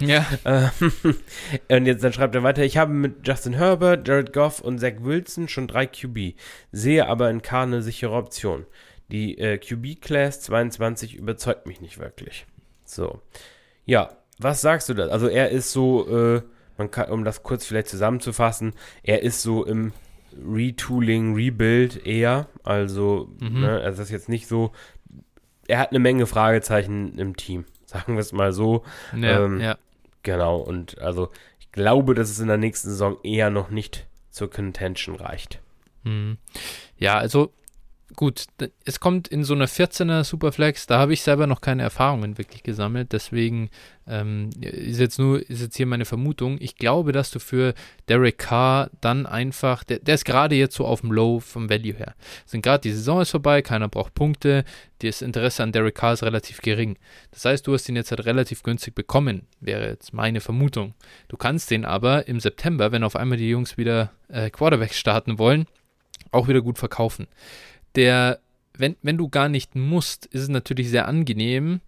[0.00, 0.26] ja.
[1.68, 4.94] und jetzt dann schreibt er weiter, ich habe mit Justin Herbert, Jared Goff und Zach
[5.00, 6.34] Wilson schon drei QB,
[6.72, 8.66] sehe aber in K eine sichere Option.
[9.10, 12.46] Die äh, QB Class 22 überzeugt mich nicht wirklich.
[12.84, 13.20] So.
[13.86, 15.06] Ja, was sagst du da?
[15.08, 16.42] Also er ist so, äh,
[16.80, 18.72] man kann, um das kurz vielleicht zusammenzufassen,
[19.02, 19.92] er ist so im
[20.32, 22.48] Retooling, Rebuild eher.
[22.64, 23.60] Also, mhm.
[23.60, 24.72] ne, also das ist jetzt nicht so.
[25.68, 28.82] Er hat eine Menge Fragezeichen im Team, sagen wir es mal so.
[29.14, 29.76] Ja, ähm, ja.
[30.22, 34.50] Genau, und also ich glaube, dass es in der nächsten Saison eher noch nicht zur
[34.50, 35.60] Contention reicht.
[36.04, 36.38] Mhm.
[36.96, 37.52] Ja, also
[38.16, 38.46] gut,
[38.84, 42.62] es kommt in so einer 14er Superflex, da habe ich selber noch keine Erfahrungen wirklich
[42.62, 43.70] gesammelt, deswegen
[44.06, 46.58] ähm, ist jetzt nur, ist jetzt hier meine Vermutung.
[46.60, 47.74] Ich glaube, dass du für
[48.08, 51.94] Derek Carr dann einfach, der, der ist gerade jetzt so auf dem Low vom Value
[51.94, 52.14] her.
[52.44, 54.64] Sind gerade die Saison ist vorbei, keiner braucht Punkte,
[54.98, 56.98] das Interesse an Derek Carr ist relativ gering.
[57.30, 60.94] Das heißt, du hast ihn jetzt halt relativ günstig bekommen, wäre jetzt meine Vermutung.
[61.28, 65.38] Du kannst den aber im September, wenn auf einmal die Jungs wieder äh, Quarterbacks starten
[65.38, 65.66] wollen,
[66.32, 67.26] auch wieder gut verkaufen.
[67.96, 68.40] Der,
[68.76, 71.80] wenn, wenn du gar nicht musst, ist es natürlich sehr angenehm,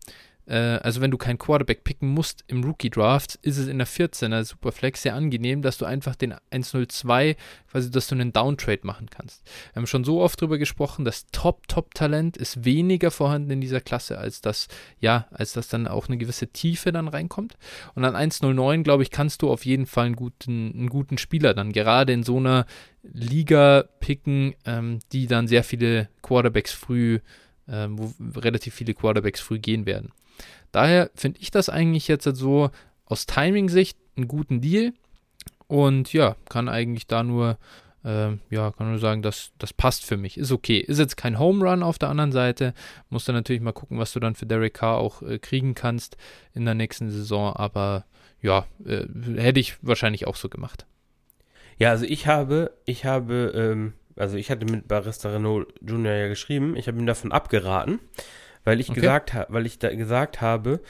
[0.57, 5.03] also wenn du keinen Quarterback picken musst im Rookie-Draft, ist es in der 14er Superflex
[5.03, 7.37] sehr angenehm, dass du einfach den 102,
[7.71, 9.43] quasi, dass du einen Downtrade machen kannst.
[9.73, 14.19] Wir haben schon so oft darüber gesprochen, das Top-Top-Talent ist weniger vorhanden in dieser Klasse,
[14.19, 14.69] als das,
[15.01, 17.57] ja, als dass dann auch eine gewisse Tiefe dann reinkommt.
[17.95, 21.55] Und an 109, glaube ich, kannst du auf jeden Fall einen guten, einen guten Spieler
[21.55, 22.67] dann, gerade in so einer
[23.03, 27.21] Liga picken, ähm, die dann sehr viele Quarterbacks früh,
[27.69, 30.13] ähm, wo relativ viele Quarterbacks früh gehen werden.
[30.73, 32.71] Daher finde ich das eigentlich jetzt so
[33.05, 34.93] aus Timing-Sicht einen guten Deal
[35.67, 37.59] und ja, kann eigentlich da nur,
[38.05, 40.37] äh, ja, kann nur sagen, das, das passt für mich.
[40.37, 40.79] Ist okay.
[40.79, 42.75] Ist jetzt kein Home Run auf der anderen Seite.
[43.11, 46.17] Musst du natürlich mal gucken, was du dann für Derek Carr auch äh, kriegen kannst
[46.55, 48.05] in der nächsten Saison, aber
[48.41, 49.07] ja, äh,
[49.37, 50.85] hätte ich wahrscheinlich auch so gemacht.
[51.79, 56.29] Ja, also ich habe, ich habe, ähm, also ich hatte mit Barista Renault Junior ja
[56.29, 57.99] geschrieben, ich habe ihm davon abgeraten,
[58.65, 59.01] weil ich okay.
[59.01, 60.81] gesagt habe, weil ich da gesagt habe,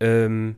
[0.00, 0.56] ähm,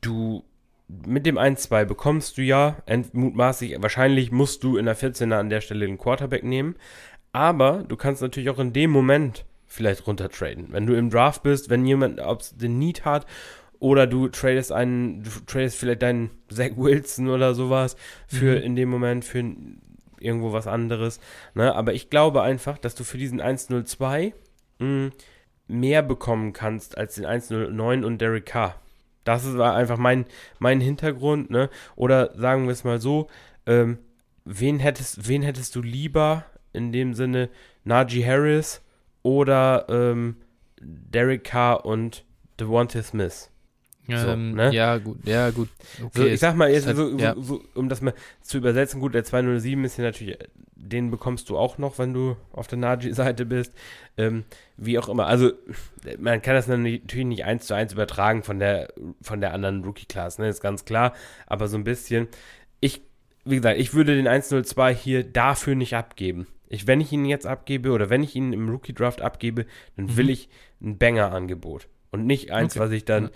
[0.00, 0.44] du
[0.88, 2.76] mit dem 1-2 bekommst du ja,
[3.12, 6.76] mutmaßlich, wahrscheinlich musst du in der 14er an der Stelle den Quarterback nehmen,
[7.32, 10.68] aber du kannst natürlich auch in dem Moment vielleicht runtertraden.
[10.70, 12.20] Wenn du im Draft bist, wenn jemand
[12.60, 13.26] den Need hat
[13.78, 17.96] oder du tradest einen, du tradest vielleicht deinen Zach Wilson oder sowas
[18.26, 18.62] für mhm.
[18.62, 19.42] in dem Moment für
[20.20, 21.20] irgendwo was anderes.
[21.54, 21.74] Ne?
[21.74, 24.34] Aber ich glaube einfach, dass du für diesen 102
[24.78, 25.10] mh,
[25.72, 28.76] mehr bekommen kannst als den 109 und Derek Carr.
[29.24, 30.26] Das war einfach mein,
[30.58, 31.70] mein Hintergrund, ne?
[31.96, 33.28] Oder sagen wir es mal so,
[33.66, 33.98] ähm,
[34.44, 37.48] wen hättest, wen hättest du lieber in dem Sinne
[37.84, 38.80] Najee Harris
[39.22, 40.36] oder ähm,
[40.80, 42.24] Derek Carr und
[42.58, 43.48] Devontae Smith?
[44.08, 44.74] So, ähm, ne?
[44.74, 45.68] Ja, gut, ja, gut.
[46.02, 47.36] Okay, so, ich sag mal, jetzt, halt, so, ja.
[47.38, 50.36] so, um das mal zu übersetzen, gut, der 207 ist ja natürlich,
[50.82, 53.72] den bekommst du auch noch, wenn du auf der Naji-Seite bist.
[54.16, 54.44] Ähm,
[54.76, 55.26] wie auch immer.
[55.26, 55.52] Also,
[56.18, 60.38] man kann das natürlich nicht eins zu eins übertragen von der, von der anderen Rookie-Class,
[60.38, 61.14] ne, ist ganz klar.
[61.46, 62.28] Aber so ein bisschen,
[62.80, 63.00] ich,
[63.44, 66.48] wie gesagt, ich würde den 102 hier dafür nicht abgeben.
[66.68, 69.66] Ich, wenn ich ihn jetzt abgebe oder wenn ich ihn im Rookie-Draft abgebe,
[69.96, 70.16] dann mhm.
[70.16, 70.48] will ich
[70.80, 71.86] ein Banger-Angebot.
[72.10, 72.84] Und nicht eins, okay.
[72.84, 73.30] was ich dann,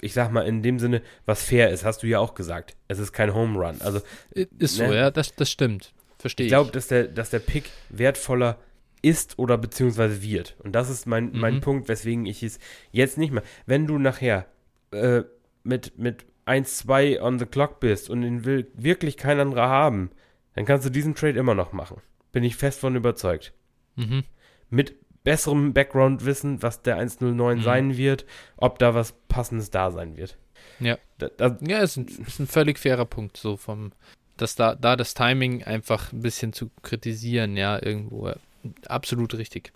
[0.00, 2.76] ich sag mal, in dem Sinne, was fair ist, hast du ja auch gesagt.
[2.86, 3.80] Es ist kein Home Run.
[3.80, 4.94] Also, ist so, ne?
[4.94, 5.92] ja, das, das stimmt.
[6.20, 6.52] Verstehe ich.
[6.52, 8.58] Ich glaube, dass der, dass der Pick wertvoller
[9.02, 10.56] ist oder beziehungsweise wird.
[10.62, 11.60] Und das ist mein, mein mhm.
[11.60, 12.58] Punkt, weswegen ich es
[12.92, 13.42] jetzt nicht mehr.
[13.64, 14.46] Wenn du nachher
[14.90, 15.22] äh,
[15.64, 20.10] mit, mit 1, 2 on the clock bist und ihn will wirklich kein anderer haben,
[20.54, 22.02] dann kannst du diesen Trade immer noch machen.
[22.32, 23.54] Bin ich fest von überzeugt.
[23.96, 24.24] Mhm.
[24.68, 27.62] Mit besserem Background-Wissen, was der 109 mhm.
[27.62, 30.36] sein wird, ob da was Passendes da sein wird.
[30.80, 30.98] Ja.
[31.18, 33.92] Da, da, ja, ist ein, ist ein völlig fairer Punkt, so vom,
[34.40, 38.32] dass da, da das Timing einfach ein bisschen zu kritisieren, ja, irgendwo.
[38.86, 39.72] Absolut richtig.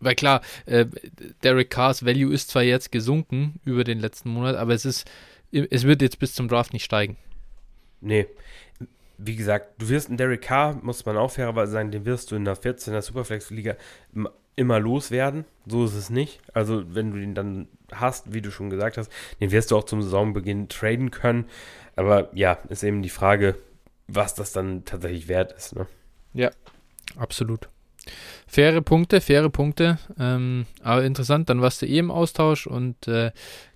[0.00, 0.86] Weil klar, äh,
[1.44, 5.08] Derek Carrs Value ist zwar jetzt gesunken über den letzten Monat, aber es ist,
[5.52, 7.16] es wird jetzt bis zum Draft nicht steigen.
[8.00, 8.26] Nee.
[9.18, 12.36] Wie gesagt, du wirst einen Derek Carr, muss man auch fairerweise sagen, den wirst du
[12.36, 13.76] in der 14er Superflex-Liga
[14.56, 15.44] immer loswerden.
[15.66, 16.40] So ist es nicht.
[16.52, 19.10] Also, wenn du den dann hast, wie du schon gesagt hast,
[19.40, 21.44] den wirst du auch zum Saisonbeginn traden können.
[21.94, 23.56] Aber ja, ist eben die Frage,
[24.08, 25.74] was das dann tatsächlich wert ist.
[25.74, 25.86] Ne?
[26.34, 26.50] Ja,
[27.16, 27.68] absolut.
[28.46, 29.98] Faire Punkte, faire Punkte.
[30.18, 33.30] Ähm, aber interessant, dann warst du eh im Austausch und äh,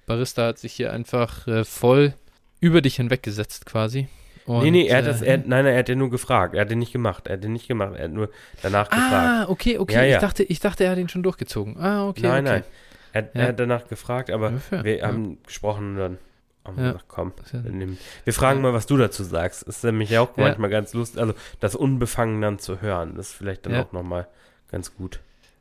[0.06, 2.14] Barista hat sich hier einfach äh, voll
[2.60, 4.08] über dich hinweggesetzt quasi.
[4.46, 6.54] Und, nee, nee, er hat das, er, äh, nein, er hat ja nur gefragt.
[6.54, 7.26] Er hat den nicht gemacht.
[7.26, 7.94] Er hat den nicht gemacht.
[7.96, 8.30] Er hat nur
[8.62, 9.48] danach ah, gefragt.
[9.48, 9.94] Ah, okay, okay.
[9.94, 10.16] Ja, ja.
[10.16, 11.76] Ich, dachte, ich dachte, er hat ihn schon durchgezogen.
[11.78, 12.22] Ah, okay.
[12.22, 12.54] Nein, okay.
[12.54, 12.64] nein.
[13.12, 13.28] Er, ja.
[13.32, 16.18] er, hat danach gefragt, aber wir haben gesprochen und dann
[16.66, 17.32] haben wir gesagt, komm,
[18.24, 19.62] wir, fragen mal, was du dazu sagst.
[19.62, 23.14] Ist nämlich auch manchmal ganz lustig, also das Unbefangen dann zu hören.
[23.16, 24.28] Das ist vielleicht dann auch nochmal
[24.70, 25.20] ganz gut.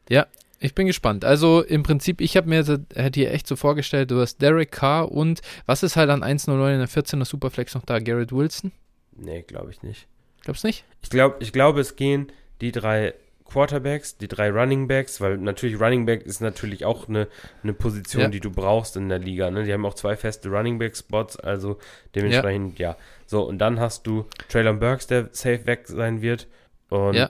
[0.10, 0.28] Ja,
[0.60, 1.26] ich bin gespannt.
[1.26, 5.12] Also im Prinzip, ich habe mir hätte hier echt so vorgestellt, du hast Derek Carr
[5.12, 8.00] und was ist halt an 1.09 in der 14er Superflex noch da?
[8.00, 8.72] Garrett Wilson?
[9.16, 10.08] Nee, glaube ich nicht.
[10.42, 10.86] Glaubst du nicht?
[11.02, 12.32] Ich glaube, ich glaube, es gehen
[12.62, 13.14] die drei
[13.56, 17.30] Quarterbacks, die drei Running Backs, weil natürlich Running Back ist natürlich auch eine,
[17.64, 18.28] eine Position, ja.
[18.28, 19.50] die du brauchst in der Liga.
[19.50, 19.64] Ne?
[19.64, 21.80] Die haben auch zwei feste Running Back Spots, also
[22.14, 22.90] dementsprechend ja.
[22.90, 22.98] ja.
[23.26, 26.48] So, und dann hast du Traylon Burks, der safe weg sein wird.
[26.90, 27.30] Und ja.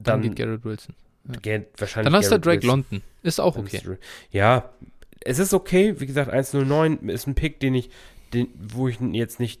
[0.00, 0.96] Dann, dann geht Garrett Wilson.
[1.44, 1.60] ja.
[1.78, 2.12] wahrscheinlich.
[2.12, 3.00] Dann hast du Drake London.
[3.22, 3.80] Ist auch okay.
[4.32, 4.68] Ja,
[5.20, 5.94] es ist okay.
[6.00, 7.88] Wie gesagt, 109 ist ein Pick, den ich,
[8.34, 9.60] den, wo ich jetzt nicht,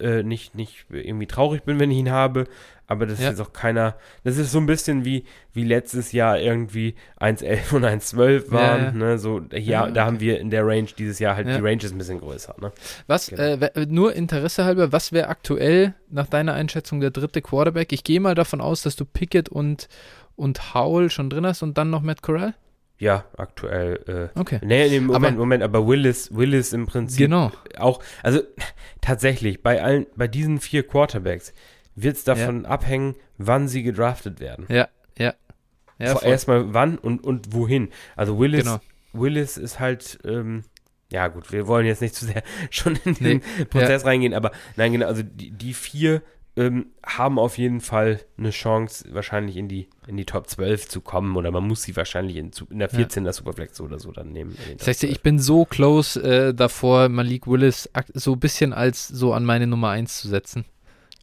[0.00, 2.48] äh, nicht, nicht irgendwie traurig bin, wenn ich ihn habe.
[2.90, 3.28] Aber das ja.
[3.28, 3.96] ist auch keiner.
[4.24, 8.84] Das ist so ein bisschen wie, wie letztes Jahr irgendwie 1,11 und 1,12 waren.
[8.84, 9.18] Ja, ne?
[9.18, 9.92] So, ja, ja okay.
[9.92, 12.54] da haben wir in der Range dieses Jahr halt die Range ist ein bisschen größer.
[12.60, 12.72] Ne?
[13.06, 13.42] Was, genau.
[13.42, 17.92] äh, nur Interesse halber, was wäre aktuell nach deiner Einschätzung der dritte Quarterback?
[17.92, 19.88] Ich gehe mal davon aus, dass du Pickett und,
[20.34, 22.54] und Howell schon drin hast und dann noch Matt Corral?
[22.98, 24.30] Ja, aktuell.
[24.34, 24.60] Äh, okay.
[24.62, 27.52] Nee, nee, Moment, aber, Moment, aber Willis, Willis im Prinzip genau.
[27.78, 28.40] auch, also
[29.00, 31.52] tatsächlich, bei allen, bei diesen vier Quarterbacks
[32.02, 32.68] wird es davon ja.
[32.68, 34.66] abhängen, wann sie gedraftet werden.
[34.68, 34.88] Ja,
[35.18, 35.34] ja.
[35.98, 37.90] ja Erstmal wann und, und wohin.
[38.16, 38.80] Also Willis, genau.
[39.12, 40.64] Willis ist halt, ähm,
[41.10, 44.08] ja gut, wir wollen jetzt nicht zu sehr schon in den nee, Prozess ja.
[44.08, 46.22] reingehen, aber nein, genau, also die, die vier
[46.56, 51.00] ähm, haben auf jeden Fall eine Chance, wahrscheinlich in die, in die Top 12 zu
[51.00, 53.32] kommen oder man muss sie wahrscheinlich in, in der 14 ja.
[53.32, 54.56] Superflex oder so dann nehmen.
[54.76, 59.32] Das heißt, ich bin so close äh, davor, Malik Willis so ein bisschen als so
[59.32, 60.64] an meine Nummer 1 zu setzen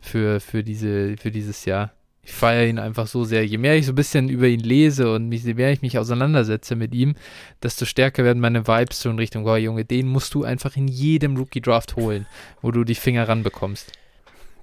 [0.05, 1.91] für, für, diese, für dieses Jahr.
[2.23, 3.45] Ich feiere ihn einfach so sehr.
[3.45, 6.75] Je mehr ich so ein bisschen über ihn lese und je mehr ich mich auseinandersetze
[6.75, 7.13] mit ihm,
[7.61, 10.87] desto stärker werden meine Vibes so in Richtung, oh Junge, den musst du einfach in
[10.87, 12.25] jedem Rookie-Draft holen,
[12.61, 13.91] wo du die Finger ranbekommst.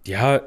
[0.05, 0.43] Ja,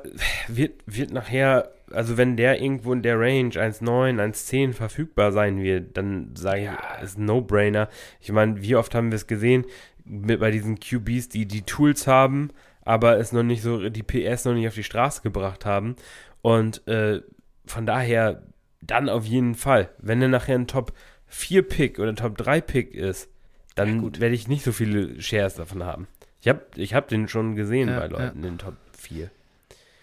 [0.50, 5.96] wird, wird nachher, also wenn der irgendwo in der Range 1,9, 1,10 verfügbar sein wird,
[5.96, 6.96] dann sage ich, ja.
[7.02, 7.88] ist ein No-Brainer.
[8.20, 9.66] Ich meine, wie oft haben wir es gesehen
[10.04, 12.50] mit, bei diesen QBs, die die Tools haben,
[12.86, 15.96] aber es noch nicht so, die PS noch nicht auf die Straße gebracht haben.
[16.42, 17.22] Und äh,
[17.66, 18.44] von daher
[18.82, 19.90] dann auf jeden Fall.
[19.98, 20.94] Wenn er nachher ein Top
[21.28, 23.30] 4 Pick oder Top 3 Pick ist,
[23.74, 26.08] dann ja, werde ich nicht so viele Shares davon haben.
[26.40, 28.50] Ich habe ich hab den schon gesehen ja, bei Leuten, ja.
[28.50, 29.32] den Top 4.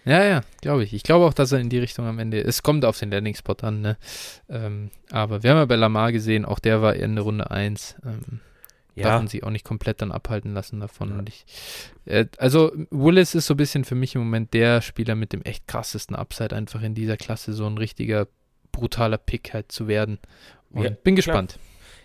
[0.05, 0.93] Ja, ja, glaube ich.
[0.93, 2.41] Ich glaube auch, dass er in die Richtung am Ende.
[2.41, 3.97] Es kommt auf den Landing-Spot an, ne?
[4.49, 7.95] Ähm, aber wir haben ja bei Lamar gesehen, auch der war Ende Runde 1.
[8.05, 8.41] Ähm,
[8.95, 9.03] ja.
[9.03, 11.11] darf man sich auch nicht komplett dann abhalten lassen davon.
[11.11, 11.19] Ja.
[11.19, 11.45] Und ich,
[12.05, 15.41] äh, also Willis ist so ein bisschen für mich im Moment der Spieler mit dem
[15.43, 18.27] echt krassesten Upside, einfach in dieser Klasse so ein richtiger
[18.71, 20.19] brutaler Pick halt zu werden.
[20.71, 21.59] Und ja, bin gespannt.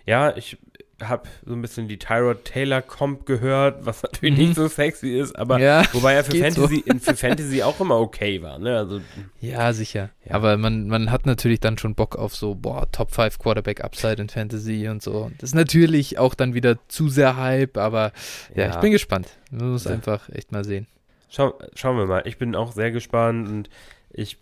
[0.04, 0.30] Klar.
[0.30, 0.56] Ja, ich
[1.02, 4.44] habe so ein bisschen die Tyrod Taylor Comp gehört, was natürlich mhm.
[4.46, 6.98] nicht so sexy ist, aber ja, wobei er für Fantasy, so.
[6.98, 8.76] für Fantasy auch immer okay war, ne?
[8.76, 9.00] Also,
[9.40, 10.10] ja, sicher.
[10.24, 10.34] Ja.
[10.34, 14.20] Aber man, man hat natürlich dann schon Bock auf so, boah, Top 5 Quarterback Upside
[14.20, 15.30] in Fantasy und so.
[15.38, 18.12] Das ist natürlich auch dann wieder zu sehr Hype, aber
[18.54, 18.70] ja, ja.
[18.70, 19.28] ich bin gespannt.
[19.50, 20.86] Man muss einfach echt mal sehen.
[21.30, 22.22] Schau, schauen wir mal.
[22.24, 23.70] Ich bin auch sehr gespannt und
[24.10, 24.38] ich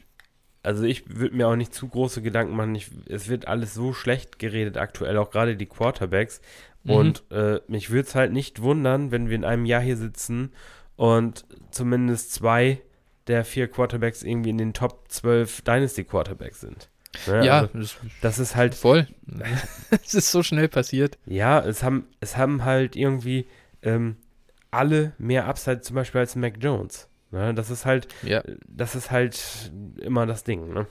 [0.66, 2.74] also ich würde mir auch nicht zu große Gedanken machen.
[2.74, 6.40] Ich, es wird alles so schlecht geredet aktuell, auch gerade die Quarterbacks.
[6.82, 6.90] Mhm.
[6.90, 10.52] Und äh, mich würde es halt nicht wundern, wenn wir in einem Jahr hier sitzen
[10.96, 12.80] und zumindest zwei
[13.28, 16.88] der vier Quarterbacks irgendwie in den Top 12 Dynasty Quarterbacks sind.
[17.28, 17.46] Ne?
[17.46, 19.06] Ja, also, das, das, ist halt voll.
[20.04, 21.16] es ist so schnell passiert.
[21.26, 23.46] Ja, es haben, es haben halt irgendwie
[23.82, 24.16] ähm,
[24.72, 27.08] alle mehr Upside zum Beispiel als Mac Jones.
[27.30, 27.54] Ne?
[27.54, 28.42] Das ist halt, ja.
[28.68, 30.86] das ist halt immer das Ding, ne?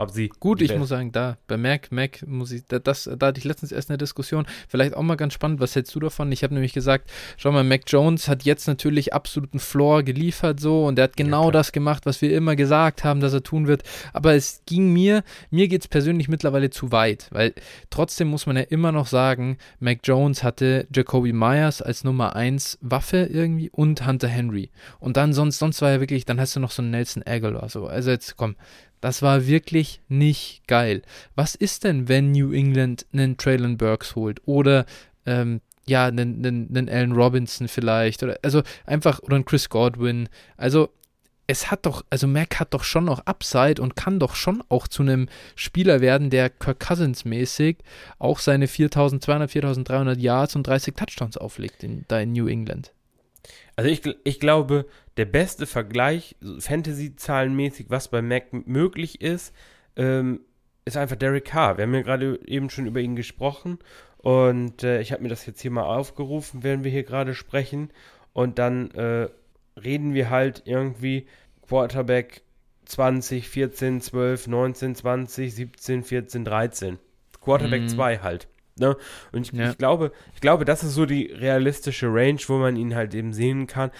[0.00, 3.38] Ob sie Gut, ich muss sagen, da, bei Mac, Mac muss ich, das, da hatte
[3.38, 6.32] ich letztens erst eine Diskussion, vielleicht auch mal ganz spannend, was hältst du davon?
[6.32, 10.86] Ich habe nämlich gesagt, schau mal, Mac Jones hat jetzt natürlich absoluten Floor geliefert so
[10.86, 13.66] und er hat genau ja, das gemacht, was wir immer gesagt haben, dass er tun
[13.66, 13.82] wird,
[14.14, 17.52] aber es ging mir, mir geht es persönlich mittlerweile zu weit, weil
[17.90, 22.78] trotzdem muss man ja immer noch sagen, Mac Jones hatte Jacoby Myers als Nummer 1
[22.80, 24.70] Waffe irgendwie und Hunter Henry.
[24.98, 27.68] Und dann sonst, sonst war ja wirklich, dann hast du noch so einen Nelson Aguilar
[27.68, 28.56] so, also jetzt komm,
[29.00, 31.02] das war wirklich nicht geil.
[31.34, 34.86] Was ist denn, wenn New England einen Traylon Burks holt oder
[35.26, 40.28] ähm, ja, einen, einen, einen Allen Robinson vielleicht oder also einfach oder einen Chris Godwin.
[40.56, 40.90] Also
[41.46, 44.86] es hat doch, also Mac hat doch schon noch Upside und kann doch schon auch
[44.86, 47.78] zu einem Spieler werden, der Kirk Cousins mäßig
[48.20, 52.92] auch seine 4200, 4300 Yards und 30 Touchdowns auflegt in, da in New England.
[53.76, 54.86] Also ich, ich glaube,
[55.16, 59.54] der beste Vergleich, Fantasy-zahlenmäßig, was bei Mac möglich ist,
[59.96, 60.40] ähm,
[60.84, 61.76] ist einfach Derek Carr.
[61.76, 63.78] Wir haben ja gerade eben schon über ihn gesprochen
[64.18, 67.90] und äh, ich habe mir das jetzt hier mal aufgerufen, während wir hier gerade sprechen.
[68.32, 69.28] Und dann äh,
[69.82, 71.26] reden wir halt irgendwie
[71.66, 72.42] Quarterback
[72.84, 76.98] 20, 14, 12, 19, 20, 17, 14, 13.
[77.40, 78.22] Quarterback 2 mhm.
[78.22, 78.48] halt.
[78.80, 78.96] Ne?
[79.30, 79.70] Und ich, ja.
[79.70, 83.32] ich, glaube, ich glaube, das ist so die realistische Range, wo man ihn halt eben
[83.32, 83.90] sehen kann.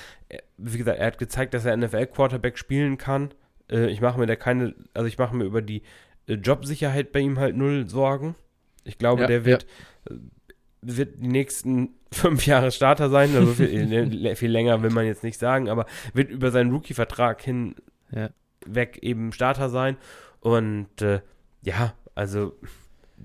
[0.56, 3.32] Wie gesagt, er hat gezeigt, dass er NFL-Quarterback spielen kann.
[3.70, 5.82] Äh, ich mache mir da keine, also ich mache mir über die
[6.26, 8.34] äh, Jobsicherheit bei ihm halt null Sorgen.
[8.84, 9.66] Ich glaube, ja, der wird,
[10.08, 10.16] ja.
[10.16, 10.18] Äh,
[10.82, 13.36] wird die nächsten fünf Jahre Starter sein.
[13.36, 17.76] Also viel, viel, länger will man jetzt nicht sagen, aber wird über seinen Rookie-Vertrag hin
[18.66, 19.96] weg eben Starter sein.
[20.40, 21.20] Und äh,
[21.62, 22.54] ja, Also,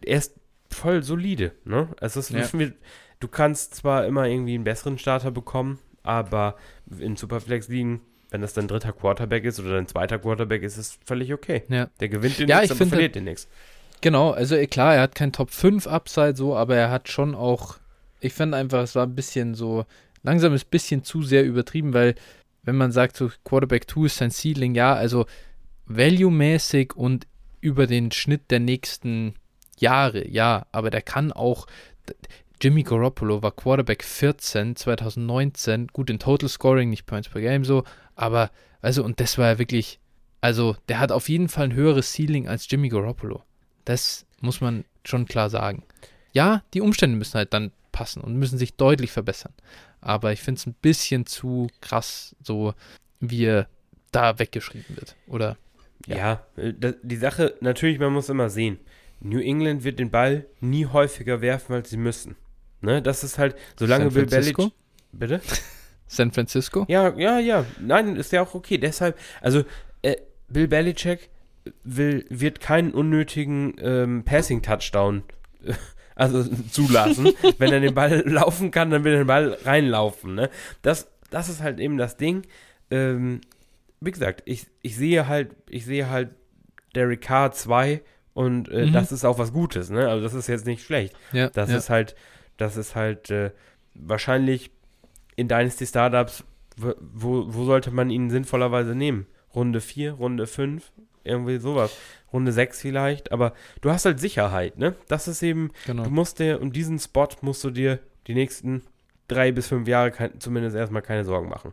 [0.05, 0.35] er ist
[0.75, 1.89] voll solide, ne?
[1.99, 2.47] Also, es ja.
[2.53, 2.73] wir,
[3.19, 6.55] du kannst zwar immer irgendwie einen besseren Starter bekommen, aber
[6.99, 10.87] in Superflex liegen, wenn das dein dritter Quarterback ist oder dein zweiter Quarterback ist, ist
[10.87, 11.63] es völlig okay.
[11.69, 11.89] Ja.
[11.99, 13.47] Der gewinnt den ja, nichts, aber verliert den nichts.
[14.01, 17.33] Genau, also eh, klar, er hat kein Top 5 Upside so, aber er hat schon
[17.33, 17.77] auch,
[18.19, 19.85] ich fand einfach, es war ein bisschen so,
[20.21, 22.15] langsam ist ein bisschen zu sehr übertrieben, weil
[22.63, 25.25] wenn man sagt, so Quarterback 2 ist sein Ceiling, ja, also
[25.85, 27.27] value-mäßig und
[27.61, 29.35] über den Schnitt der nächsten
[29.77, 31.67] Jahre, ja, aber der kann auch,
[32.61, 37.83] Jimmy Garoppolo war Quarterback 14 2019, gut in Total Scoring, nicht Points per Game so,
[38.15, 38.51] aber,
[38.81, 39.99] also, und das war ja wirklich,
[40.41, 43.43] also, der hat auf jeden Fall ein höheres Ceiling als Jimmy Garoppolo.
[43.83, 45.83] Das muss man schon klar sagen.
[46.33, 49.53] Ja, die Umstände müssen halt dann passen und müssen sich deutlich verbessern.
[50.01, 52.73] Aber ich finde es ein bisschen zu krass, so
[53.19, 53.67] wie er
[54.11, 55.15] da weggeschrieben wird.
[55.27, 55.57] Oder?
[56.05, 56.17] Ja,
[56.57, 58.79] ja äh, die Sache, natürlich, man muss immer sehen.
[59.19, 62.35] New England wird den Ball nie häufiger werfen, als sie müssen.
[62.81, 64.71] Ne, das ist halt, solange Bill Belichick.
[65.11, 65.41] Bitte?
[66.07, 66.85] San Francisco?
[66.87, 67.65] Ja, ja, ja.
[67.79, 68.77] Nein, ist ja auch okay.
[68.77, 69.63] Deshalb, also,
[70.01, 70.17] äh,
[70.49, 71.29] Bill Belichick
[71.83, 75.23] will, wird keinen unnötigen ähm, Passing-Touchdown
[75.63, 75.73] äh,
[76.15, 77.33] also zulassen.
[77.57, 80.35] Wenn er den Ball laufen kann, dann will er den Ball reinlaufen.
[80.35, 80.49] Ne?
[80.81, 82.43] Das, das ist halt eben das Ding.
[82.91, 83.41] Ähm,
[83.99, 86.29] wie gesagt, ich, ich sehe halt, ich sehe halt
[86.93, 88.01] Derek Carr 2
[88.35, 88.91] und äh, mhm.
[88.91, 90.09] das ist auch was Gutes, ne?
[90.09, 91.15] Also das ist jetzt nicht schlecht.
[91.31, 91.77] Ja, das ja.
[91.77, 92.15] ist halt,
[92.57, 93.51] das ist halt äh,
[93.93, 94.71] wahrscheinlich
[95.37, 96.43] in Dynasty Startups,
[96.75, 99.25] wo, wo sollte man ihn sinnvollerweise nehmen?
[99.55, 100.91] Runde 4, Runde 5,
[101.23, 101.95] irgendwie sowas.
[102.33, 104.95] Runde 6 vielleicht, aber du hast halt Sicherheit, ne?
[105.07, 106.03] Das ist eben, genau.
[106.03, 108.83] du musst dir, um diesen Spot musst du dir die nächsten
[109.29, 111.71] drei bis fünf Jahre kein, zumindest erstmal keine Sorgen machen.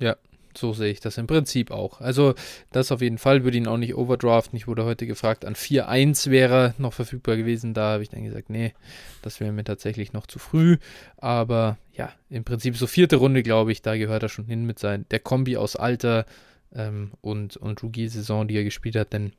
[0.00, 0.16] Ja,
[0.56, 2.00] so sehe ich das im Prinzip auch.
[2.00, 2.34] Also,
[2.72, 4.56] das auf jeden Fall würde ihn auch nicht overdraften.
[4.56, 7.74] Ich wurde heute gefragt, an 4-1 wäre noch verfügbar gewesen.
[7.74, 8.74] Da habe ich dann gesagt, nee,
[9.22, 10.78] das wäre mir tatsächlich noch zu früh.
[11.16, 14.78] Aber ja, im Prinzip so vierte Runde, glaube ich, da gehört er schon hin mit
[14.78, 15.06] sein.
[15.10, 16.26] Der Kombi aus Alter
[16.74, 19.32] ähm, und, und Rookie-Saison, die er gespielt hat, denn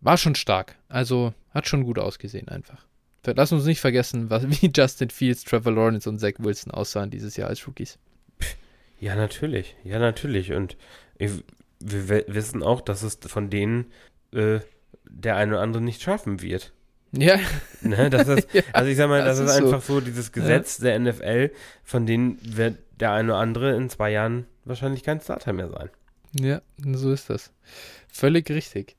[0.00, 0.76] war schon stark.
[0.88, 2.86] Also hat schon gut ausgesehen einfach.
[3.34, 7.36] Lass uns nicht vergessen, was, wie Justin Fields, Trevor Lawrence und Zach Wilson aussahen dieses
[7.36, 7.98] Jahr als Rookies.
[8.98, 9.76] Ja, natürlich.
[9.84, 10.52] Ja, natürlich.
[10.52, 10.76] Und
[11.18, 11.32] ich,
[11.80, 13.92] wir wissen auch, dass es von denen
[14.32, 14.60] äh,
[15.04, 16.72] der eine oder andere nicht schaffen wird.
[17.12, 17.38] Ja.
[17.80, 20.00] Ne, das ist, ja, also ich sag mal, das, das ist, ist, einfach so, so
[20.00, 20.84] dieses Gesetz ja.
[20.84, 21.50] der NFL,
[21.84, 25.90] von denen wird der eine oder andere in zwei Jahren wahrscheinlich kein Starter mehr sein.
[26.38, 27.52] Ja, so ist das.
[28.08, 28.96] Völlig richtig.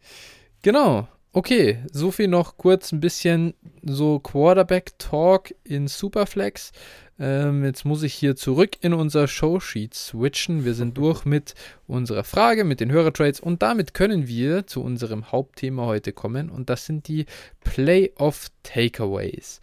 [0.61, 1.07] Genau.
[1.37, 6.71] Okay, so viel noch kurz ein bisschen so Quarterback-Talk in Superflex.
[7.19, 10.65] Ähm, jetzt muss ich hier zurück in unser Showsheet switchen.
[10.65, 11.53] Wir sind durch mit
[11.85, 16.71] unserer Frage, mit den Hörertrades und damit können wir zu unserem Hauptthema heute kommen und
[16.71, 17.27] das sind die
[17.63, 19.61] Playoff Takeaways.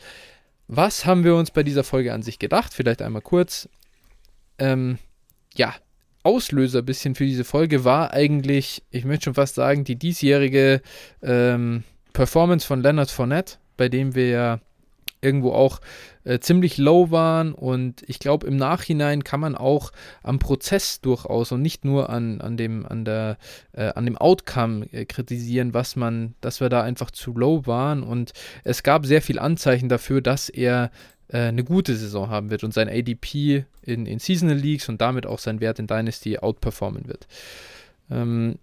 [0.68, 2.72] Was haben wir uns bei dieser Folge an sich gedacht?
[2.72, 3.68] Vielleicht einmal kurz.
[4.60, 4.98] Ähm,
[5.56, 5.74] ja,
[6.24, 10.80] Auslöser ein bisschen für diese Folge war eigentlich, ich möchte schon fast sagen, die diesjährige
[11.22, 14.60] ähm, Performance von Leonard Fournette, bei dem wir ja
[15.24, 15.80] irgendwo auch
[16.24, 17.52] äh, ziemlich low waren.
[17.52, 19.90] Und ich glaube im Nachhinein kann man auch
[20.22, 23.38] am Prozess durchaus und nicht nur an, an dem an der
[23.72, 28.02] äh, an dem Outcome äh, kritisieren, was man, dass wir da einfach zu low waren.
[28.02, 30.90] Und es gab sehr viel Anzeichen dafür, dass er
[31.28, 35.26] äh, eine gute Saison haben wird und sein ADP in, in Seasonal Leagues und damit
[35.26, 37.26] auch sein Wert in Dynasty outperformen wird.
[38.10, 38.56] Ähm,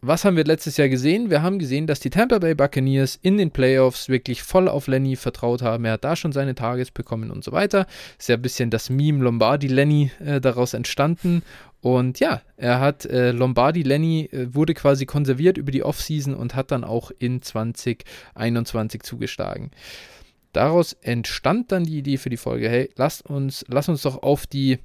[0.00, 1.28] was haben wir letztes Jahr gesehen?
[1.28, 5.16] Wir haben gesehen, dass die Tampa Bay Buccaneers in den Playoffs wirklich voll auf Lenny
[5.16, 5.84] vertraut haben.
[5.84, 7.84] Er hat da schon seine Targets bekommen und so weiter.
[8.16, 11.42] Ist ja ein bisschen das Meme Lombardi-Lenny äh, daraus entstanden.
[11.80, 16.54] Und ja, er hat äh, Lombardi Lenny äh, wurde quasi konserviert über die Offseason und
[16.54, 19.72] hat dann auch in 2021 zugeschlagen.
[20.52, 24.46] Daraus entstand dann die Idee für die Folge, hey, lasst uns, lasst uns doch auf
[24.46, 24.78] die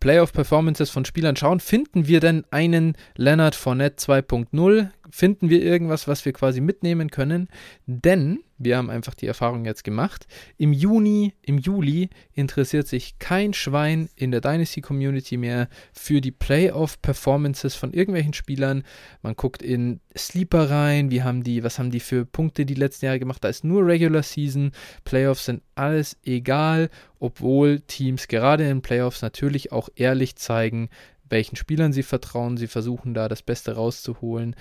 [0.00, 4.90] Playoff-Performances von Spielern schauen, finden wir denn einen Leonard Fournette 2.0?
[5.10, 7.48] Finden wir irgendwas, was wir quasi mitnehmen können?
[7.86, 10.26] Denn wir haben einfach die Erfahrung jetzt gemacht.
[10.56, 16.30] Im Juni, im Juli interessiert sich kein Schwein in der Dynasty Community mehr für die
[16.30, 18.84] Playoff-Performances von irgendwelchen Spielern.
[19.22, 23.06] Man guckt in Sleeper rein, wie haben die, was haben die für Punkte die letzten
[23.06, 23.42] Jahre gemacht?
[23.42, 24.70] Da ist nur Regular Season.
[25.04, 30.88] Playoffs sind alles egal, obwohl Teams gerade in Playoffs natürlich auch ehrlich zeigen,
[31.28, 32.56] welchen Spielern sie vertrauen.
[32.56, 34.54] Sie versuchen da das Beste rauszuholen.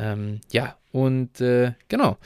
[0.00, 2.16] Ähm, ja, und äh, genau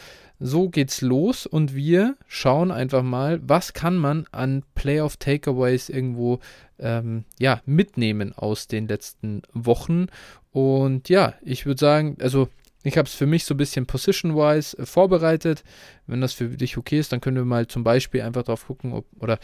[0.41, 6.41] so geht's los und wir schauen einfach mal, was kann man an Playoff Takeaways irgendwo
[6.79, 10.07] ähm, ja, mitnehmen aus den letzten Wochen.
[10.51, 12.49] Und ja, ich würde sagen, also
[12.87, 15.65] Ich habe es für mich so ein bisschen position-wise äh, vorbereitet.
[16.07, 18.93] Wenn das für dich okay ist, dann können wir mal zum Beispiel einfach drauf gucken,
[18.93, 19.39] ob, oder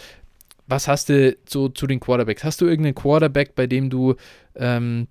[0.66, 2.44] was hast du so zu den Quarterbacks?
[2.44, 4.14] Hast du irgendeinen Quarterback, bei dem du
[4.54, 5.08] ähm,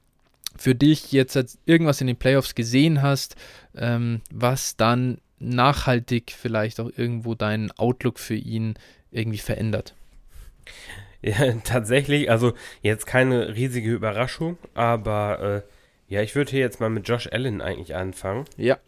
[0.60, 3.38] für dich jetzt irgendwas in den Playoffs gesehen hast,
[3.76, 8.74] ähm, was dann nachhaltig vielleicht auch irgendwo deinen Outlook für ihn
[9.10, 9.95] irgendwie verändert?
[11.22, 15.64] Ja, tatsächlich, also jetzt keine riesige Überraschung, aber
[16.10, 18.43] äh, ja, ich würde hier jetzt mal mit Josh Allen eigentlich anfangen.
[18.57, 18.80] Ja.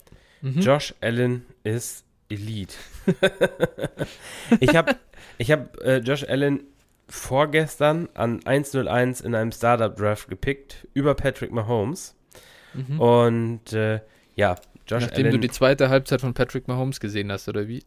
[0.41, 0.59] Mhm.
[0.59, 2.75] Josh Allen ist Elite.
[4.59, 4.97] ich habe
[5.37, 6.63] ich hab, äh, Josh Allen
[7.11, 12.15] vorgestern an 101 in einem Startup-Draft gepickt über Patrick Mahomes.
[12.73, 12.99] Mhm.
[12.99, 13.99] Und äh,
[14.35, 14.55] ja,
[14.87, 15.35] Josh Nachdem Allen.
[15.35, 17.83] du die zweite Halbzeit von Patrick Mahomes gesehen hast, oder wie?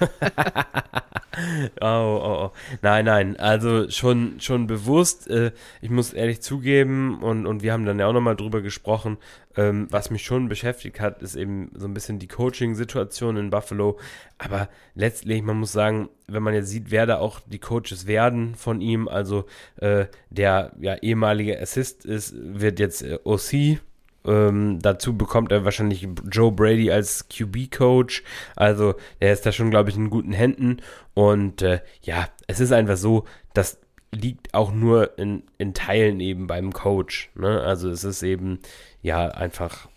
[1.80, 2.52] oh, oh, oh.
[2.82, 5.28] Nein, nein, also schon, schon bewusst.
[5.28, 9.18] Äh, ich muss ehrlich zugeben, und, und wir haben dann ja auch nochmal drüber gesprochen,
[9.56, 13.98] ähm, was mich schon beschäftigt hat, ist eben so ein bisschen die Coaching-Situation in Buffalo.
[14.38, 18.54] Aber letztlich, man muss sagen, wenn man jetzt sieht, wer da auch die Coaches werden
[18.54, 23.80] von ihm, also äh, der ja ehemalige Assist ist, wird jetzt äh, OC
[24.28, 28.22] ähm, dazu bekommt er wahrscheinlich Joe Brady als QB-Coach.
[28.56, 30.78] Also er ist da schon, glaube ich, in guten Händen.
[31.14, 33.24] Und äh, ja, es ist einfach so,
[33.54, 33.78] das
[34.12, 37.30] liegt auch nur in, in Teilen eben beim Coach.
[37.34, 37.60] Ne?
[37.60, 38.60] Also es ist eben,
[39.02, 39.88] ja, einfach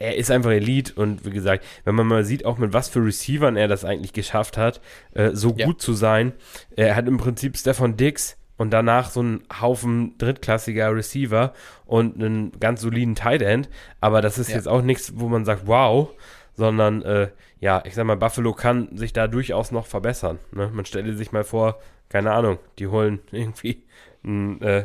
[0.00, 3.04] er ist einfach Elite und wie gesagt, wenn man mal sieht, auch mit was für
[3.04, 4.80] Receivern er das eigentlich geschafft hat,
[5.12, 5.66] äh, so ja.
[5.66, 6.32] gut zu sein.
[6.74, 11.54] Er hat im Prinzip Stefan Dix und danach so einen Haufen drittklassiger Receiver
[11.86, 13.70] und einen ganz soliden Tight End.
[14.02, 14.56] Aber das ist ja.
[14.56, 16.10] jetzt auch nichts, wo man sagt, wow,
[16.52, 20.40] sondern äh, ja, ich sag mal, Buffalo kann sich da durchaus noch verbessern.
[20.52, 20.68] Ne?
[20.74, 21.80] Man stelle sich mal vor,
[22.10, 23.82] keine Ahnung, die holen irgendwie
[24.22, 24.84] ein, äh,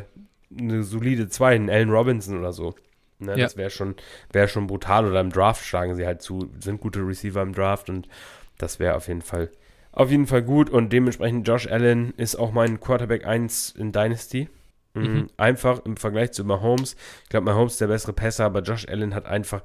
[0.58, 2.74] eine solide 2, einen Allen Robinson oder so.
[3.18, 3.44] Ne, ja.
[3.44, 3.94] Das wäre schon,
[4.32, 5.04] wär schon brutal.
[5.04, 8.08] Oder im Draft schlagen sie halt zu, sind gute Receiver im Draft und
[8.56, 9.50] das wäre auf jeden Fall
[9.96, 14.48] auf jeden Fall gut und dementsprechend Josh Allen ist auch mein Quarterback 1 in Dynasty.
[14.92, 15.02] Mhm.
[15.02, 15.30] mhm.
[15.38, 16.96] Einfach im Vergleich zu Mahomes.
[17.24, 19.62] Ich glaube, Mahomes ist der bessere Passer, aber Josh Allen hat einfach,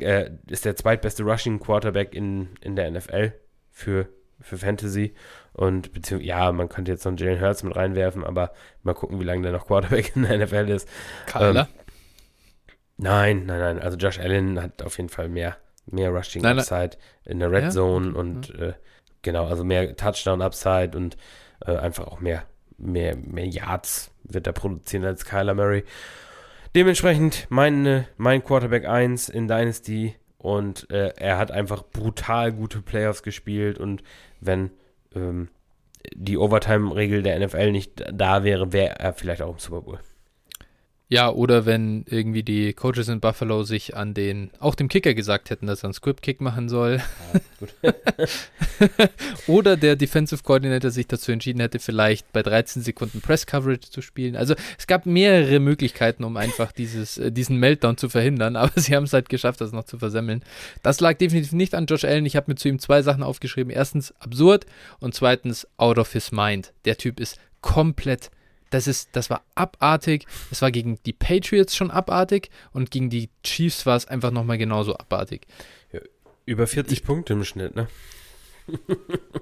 [0.00, 3.34] äh, ist der zweitbeste Rushing Quarterback in, in der NFL
[3.70, 4.08] für,
[4.40, 5.12] für Fantasy.
[5.52, 8.52] Und beziehungsweise, ja, man könnte jetzt noch Jalen Hurts mit reinwerfen, aber
[8.82, 10.88] mal gucken, wie lange der noch Quarterback in der NFL ist.
[11.26, 11.68] Kyler?
[11.68, 13.78] Ähm, nein, nein, nein.
[13.80, 16.96] Also Josh Allen hat auf jeden Fall mehr, mehr Rushing nein, Upside
[17.26, 17.70] in der Red ja?
[17.70, 18.62] Zone und mhm.
[18.62, 18.72] äh,
[19.22, 21.16] Genau, also mehr Touchdown-Upside und
[21.66, 22.44] äh, einfach auch mehr,
[22.76, 25.84] mehr, mehr Yards wird er produzieren als Kyler Murray.
[26.74, 33.22] Dementsprechend mein, mein Quarterback 1 in Dynasty und äh, er hat einfach brutal gute Playoffs
[33.22, 34.02] gespielt und
[34.40, 34.70] wenn
[35.14, 35.48] ähm,
[36.14, 39.98] die Overtime-Regel der NFL nicht da wäre, wäre er vielleicht auch im Super Bowl.
[41.10, 45.48] Ja, oder wenn irgendwie die Coaches in Buffalo sich an den, auch dem Kicker gesagt
[45.48, 47.00] hätten, dass er einen Script-Kick machen soll.
[47.80, 47.94] Ja,
[49.46, 54.36] oder der Defensive Coordinator sich dazu entschieden hätte, vielleicht bei 13 Sekunden Press-Coverage zu spielen.
[54.36, 58.94] Also es gab mehrere Möglichkeiten, um einfach dieses, äh, diesen Meltdown zu verhindern, aber sie
[58.94, 60.44] haben es halt geschafft, das noch zu versemmeln.
[60.82, 62.26] Das lag definitiv nicht an Josh Allen.
[62.26, 63.72] Ich habe mir zu ihm zwei Sachen aufgeschrieben.
[63.72, 64.66] Erstens absurd
[65.00, 66.74] und zweitens out of his mind.
[66.84, 68.30] Der Typ ist komplett
[68.70, 70.26] das ist, das war abartig.
[70.50, 74.58] Es war gegen die Patriots schon abartig und gegen die Chiefs war es einfach nochmal
[74.58, 75.46] genauso abartig.
[75.92, 76.00] Ja,
[76.46, 77.88] über 40 ich, Punkte im Schnitt, ne?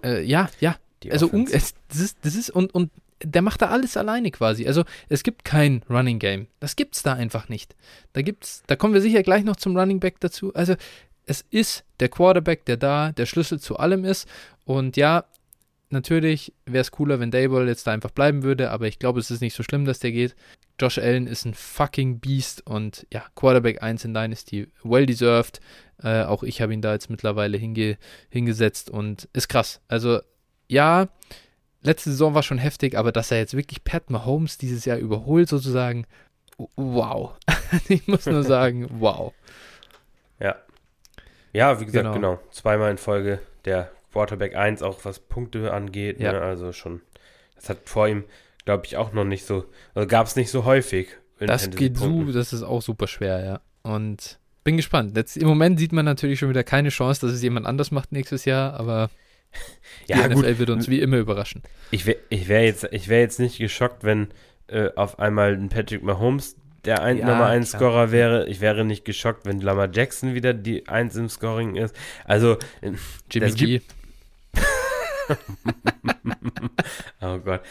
[0.04, 0.76] Äh, ja, ja.
[1.02, 2.90] Die also um, es, das ist, das ist und, und
[3.22, 4.66] der macht da alles alleine quasi.
[4.66, 6.46] Also es gibt kein Running Game.
[6.60, 7.74] Das gibt's da einfach nicht.
[8.12, 10.54] Da gibt's, da kommen wir sicher gleich noch zum Running Back dazu.
[10.54, 10.76] Also
[11.24, 14.28] es ist der Quarterback, der da der Schlüssel zu allem ist.
[14.64, 15.24] Und ja,
[15.90, 19.30] natürlich wäre es cooler, wenn Dayball jetzt da einfach bleiben würde, aber ich glaube, es
[19.30, 20.34] ist nicht so schlimm, dass der geht.
[20.78, 25.60] Josh Allen ist ein fucking Beast und ja, Quarterback 1 in Dynasty, well deserved.
[26.02, 27.96] Äh, auch ich habe ihn da jetzt mittlerweile hinge
[28.28, 29.80] hingesetzt und ist krass.
[29.88, 30.20] Also
[30.68, 31.08] ja,
[31.82, 35.48] letzte Saison war schon heftig, aber dass er jetzt wirklich Pat Mahomes dieses Jahr überholt
[35.48, 36.06] sozusagen,
[36.76, 37.32] wow.
[37.88, 39.32] ich muss nur sagen, wow.
[40.40, 40.56] Ja.
[41.52, 42.14] Ja, wie gesagt, genau.
[42.14, 42.40] genau.
[42.50, 46.18] Zweimal in Folge der Quarterback 1, auch was Punkte angeht.
[46.20, 46.32] Ja.
[46.32, 46.40] Ne?
[46.40, 47.02] Also schon,
[47.54, 48.24] das hat vor ihm,
[48.64, 51.08] glaube ich, auch noch nicht so, also gab es nicht so häufig.
[51.38, 53.60] Das geht so, das ist auch super schwer, ja.
[53.82, 55.14] Und bin gespannt.
[55.14, 58.10] Jetzt, Im Moment sieht man natürlich schon wieder keine Chance, dass es jemand anders macht
[58.10, 59.10] nächstes Jahr, aber
[60.06, 60.58] ja, die NFL gut.
[60.60, 61.62] wird uns wie immer überraschen.
[61.90, 64.28] Ich wäre ich wär jetzt, wär jetzt nicht geschockt, wenn
[64.68, 66.56] äh, auf einmal ein Patrick Mahomes
[66.86, 68.48] der ein, ja, Nummer 1 Scorer wäre.
[68.48, 71.94] Ich wäre nicht geschockt, wenn Lamar Jackson wieder die 1 im Scoring ist.
[72.24, 72.56] Also
[73.30, 73.80] Jimmy G.
[77.20, 77.62] oh Gott.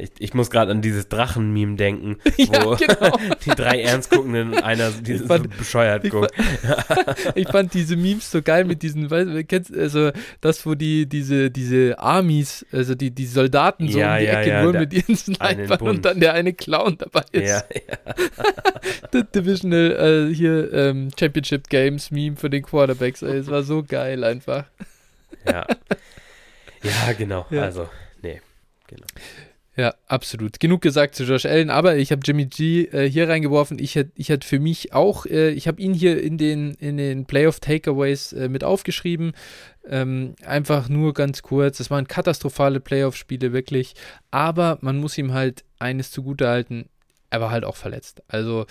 [0.00, 3.18] Ich, ich muss gerade an dieses Drachen-Meme denken, ja, wo genau.
[3.44, 6.34] die drei ernst guckenden und einer fand, so bescheuert ich guckt.
[6.34, 10.74] Fand, ich fand diese Memes so geil mit diesen, weißt du, kennst also das, wo
[10.74, 14.62] die, diese, diese Armies, also die, die Soldaten so ja, um die ja, Ecke ja,
[14.62, 17.48] nur mit ihren Snipern und dann der eine Clown dabei ist.
[17.48, 17.62] Ja,
[19.12, 19.22] ja.
[19.34, 24.24] Divisional äh, hier ähm, Championship Games Meme für den Quarterbacks, ey, es war so geil
[24.24, 24.64] einfach.
[25.46, 25.66] Ja.
[26.82, 27.46] Ja, genau.
[27.50, 27.88] Also,
[28.22, 28.40] nee,
[28.86, 29.06] genau.
[29.76, 30.60] Ja, absolut.
[30.60, 33.78] Genug gesagt zu Josh Allen, aber ich habe Jimmy G äh, hier reingeworfen.
[33.78, 36.96] Ich hätte ich hätt für mich auch, äh, ich habe ihn hier in den, in
[36.96, 39.32] den Playoff Takeaways äh, mit aufgeschrieben.
[39.88, 41.80] Ähm, einfach nur ganz kurz.
[41.80, 43.94] Es waren katastrophale Playoff-Spiele, wirklich.
[44.30, 46.90] Aber man muss ihm halt eines zugutehalten.
[47.30, 48.22] Er war halt auch verletzt.
[48.28, 48.66] Also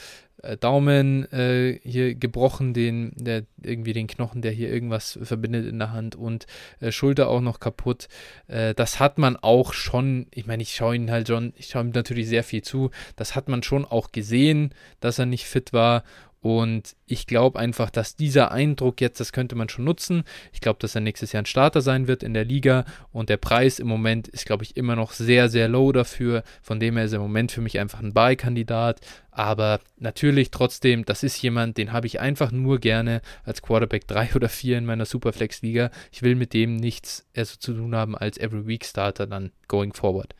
[0.60, 5.92] Daumen äh, hier gebrochen, den, der, irgendwie den Knochen, der hier irgendwas verbindet in der
[5.92, 6.48] Hand und
[6.80, 8.08] äh, Schulter auch noch kaputt.
[8.48, 11.84] Äh, das hat man auch schon, ich meine, ich schaue ihn halt schon, ich schaue
[11.84, 15.74] ihm natürlich sehr viel zu, das hat man schon auch gesehen, dass er nicht fit
[15.74, 16.04] war
[16.42, 20.24] und ich glaube einfach, dass dieser Eindruck jetzt, das könnte man schon nutzen.
[20.54, 22.86] Ich glaube, dass er nächstes Jahr ein Starter sein wird in der Liga.
[23.12, 26.44] Und der Preis im Moment ist, glaube ich, immer noch sehr, sehr low dafür.
[26.62, 29.02] Von dem her ist er im Moment für mich einfach ein Buy-Kandidat.
[29.32, 34.30] Aber natürlich trotzdem, das ist jemand, den habe ich einfach nur gerne als Quarterback 3
[34.36, 35.92] oder 4 in meiner Superflex-Liga.
[36.12, 39.52] Ich will mit dem nichts eher so zu tun haben als Every Week Starter dann
[39.68, 40.36] going forward.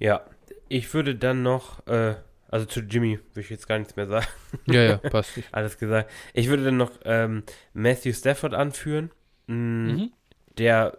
[0.00, 0.22] Ja,
[0.68, 1.86] ich würde dann noch.
[1.86, 2.16] Äh
[2.52, 4.26] also zu Jimmy würde ich jetzt gar nichts mehr sagen.
[4.66, 5.32] Ja, ja, passt.
[5.52, 6.10] Alles gesagt.
[6.34, 9.10] Ich würde dann noch ähm, Matthew Stafford anführen,
[9.46, 10.12] mh, mhm.
[10.58, 10.98] der,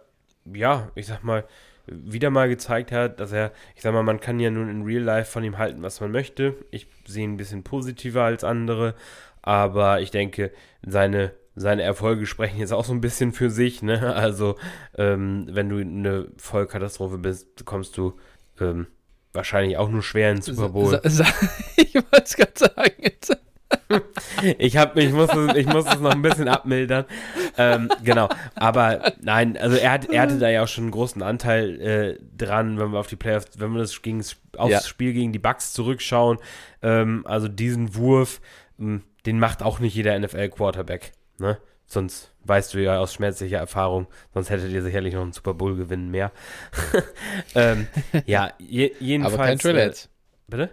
[0.52, 1.44] ja, ich sag mal,
[1.86, 5.02] wieder mal gezeigt hat, dass er, ich sag mal, man kann ja nun in Real
[5.02, 6.56] Life von ihm halten, was man möchte.
[6.72, 8.96] Ich sehe ihn ein bisschen positiver als andere,
[9.40, 10.50] aber ich denke,
[10.84, 13.80] seine seine Erfolge sprechen jetzt auch so ein bisschen für sich.
[13.80, 14.12] Ne?
[14.24, 14.56] Also,
[14.98, 18.16] ähm, wenn du eine Vollkatastrophe bist, kommst du
[18.60, 18.88] ähm,
[19.34, 21.00] wahrscheinlich auch nur schwer in Super Bowl.
[21.76, 22.94] ich wollte es gerade sagen.
[24.58, 27.04] ich, hab, ich, muss es, ich muss es noch ein bisschen abmildern.
[27.58, 28.28] Ähm, genau.
[28.54, 32.18] Aber nein, also er, hat, er hatte da ja auch schon einen großen Anteil äh,
[32.36, 34.22] dran, wenn wir auf die Playoffs, wenn wir das gegen,
[34.56, 34.80] aufs ja.
[34.80, 36.38] Spiel gegen die Bucks zurückschauen.
[36.82, 38.40] Ähm, also diesen Wurf,
[38.78, 41.12] den macht auch nicht jeder NFL-Quarterback.
[41.38, 41.58] Ne?
[41.86, 45.76] Sonst weißt du ja aus schmerzlicher Erfahrung, sonst hättet ihr sicherlich noch einen Super Bowl
[45.76, 46.32] gewinnen mehr.
[47.54, 47.86] ähm,
[48.26, 49.34] ja, je, jedenfalls.
[49.34, 49.76] Aber kein Trey.
[49.76, 49.94] Äh,
[50.48, 50.70] bitte?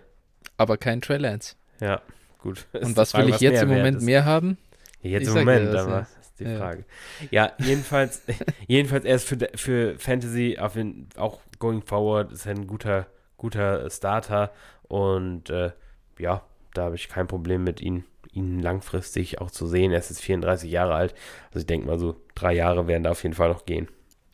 [0.58, 1.56] Aber kein Trey Lance.
[1.80, 2.02] Ja,
[2.40, 2.66] gut.
[2.74, 4.58] Und was Frage, will ich was jetzt im Moment mehr haben?
[5.02, 6.58] Jetzt ich im Moment, das, aber das ist die ja.
[6.58, 6.86] Frage.
[7.32, 8.22] Ja, jedenfalls,
[8.68, 13.08] jedenfalls erst für, für Fantasy den, auch going forward ist er ein guter,
[13.38, 14.52] guter Starter
[14.84, 15.72] und äh,
[16.20, 16.44] ja,
[16.74, 19.92] da habe ich kein Problem mit ihm ihn langfristig auch zu sehen.
[19.92, 21.14] Er ist jetzt 34 Jahre alt.
[21.48, 23.88] Also ich denke mal so drei Jahre werden da auf jeden Fall noch gehen.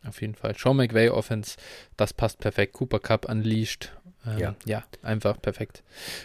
[0.06, 0.54] Auf jeden Fall.
[0.56, 1.56] Sean McVay Offense,
[1.96, 2.74] das passt perfekt.
[2.74, 3.92] Cooper Cup unleashed.
[4.26, 4.54] Ähm, ja.
[4.64, 5.82] ja, einfach perfekt.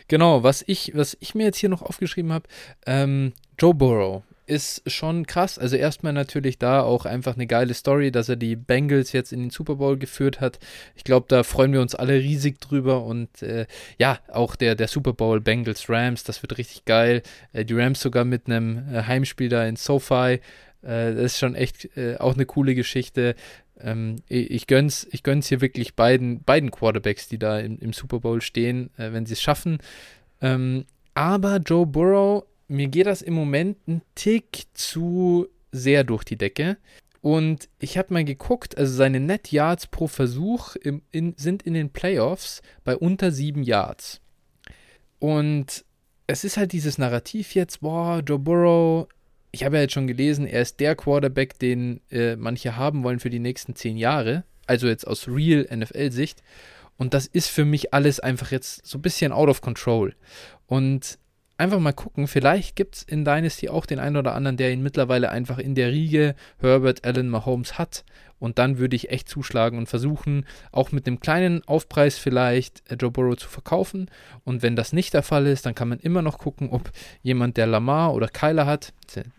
[0.08, 2.48] Genau, was ich, was ich mir jetzt hier noch aufgeschrieben habe,
[2.86, 5.58] ähm, Joe Burrow ist schon krass.
[5.58, 9.40] Also erstmal natürlich da auch einfach eine geile Story, dass er die Bengals jetzt in
[9.40, 10.60] den Super Bowl geführt hat.
[10.96, 13.66] Ich glaube, da freuen wir uns alle riesig drüber und äh,
[13.98, 17.24] ja, auch der, der Super Bowl Bengals Rams, das wird richtig geil.
[17.54, 20.14] Äh, die Rams sogar mit einem äh, Heimspiel da in SoFi.
[20.34, 20.40] Äh,
[20.82, 23.36] das ist schon echt äh, auch eine coole Geschichte.
[23.80, 28.20] Ähm, ich gönn's, ich gönn's hier wirklich beiden, beiden Quarterbacks, die da im, im Super
[28.20, 29.80] Bowl stehen, äh, wenn sie es schaffen.
[30.42, 36.38] Ähm, aber Joe Burrow mir geht das im Moment ein Tick zu sehr durch die
[36.38, 36.78] Decke.
[37.22, 41.74] Und ich habe mal geguckt, also seine Net Yards pro Versuch im, in, sind in
[41.74, 44.20] den Playoffs bei unter sieben Yards.
[45.20, 45.86] Und
[46.28, 49.08] es ist halt dieses Narrativ jetzt, boah, Joe Burrow,
[49.52, 53.20] ich habe ja jetzt schon gelesen, er ist der Quarterback, den äh, manche haben wollen
[53.20, 54.44] für die nächsten zehn Jahre.
[54.66, 56.42] Also jetzt aus real NFL-Sicht.
[56.98, 60.14] Und das ist für mich alles einfach jetzt so ein bisschen out of control.
[60.68, 61.20] Und
[61.58, 64.84] einfach mal gucken, vielleicht gibt es in Dynasty auch den einen oder anderen, der ihn
[64.84, 68.04] mittlerweile einfach in der Riege Herbert Allen Mahomes hat.
[68.40, 72.96] Und dann würde ich echt zuschlagen und versuchen, auch mit einem kleinen Aufpreis vielleicht äh,
[72.96, 74.12] Joe Burrow zu verkaufen.
[74.44, 77.56] Und wenn das nicht der Fall ist, dann kann man immer noch gucken, ob jemand,
[77.56, 78.92] der Lamar oder Kyler hat,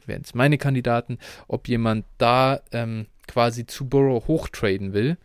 [0.07, 1.19] wären es meine Kandidaten,
[1.49, 5.19] ob jemand da ähm, quasi zu Burrow hochtraden will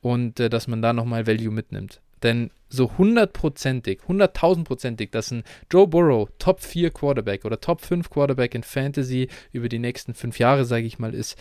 [0.00, 2.00] und äh, dass man da nochmal Value mitnimmt.
[2.22, 5.42] Denn so hundertprozentig, hunderttausendprozentig, dass ein
[5.72, 10.38] Joe Burrow Top 4 Quarterback oder Top 5 Quarterback in Fantasy über die nächsten fünf
[10.38, 11.36] Jahre, sage ich mal, ist,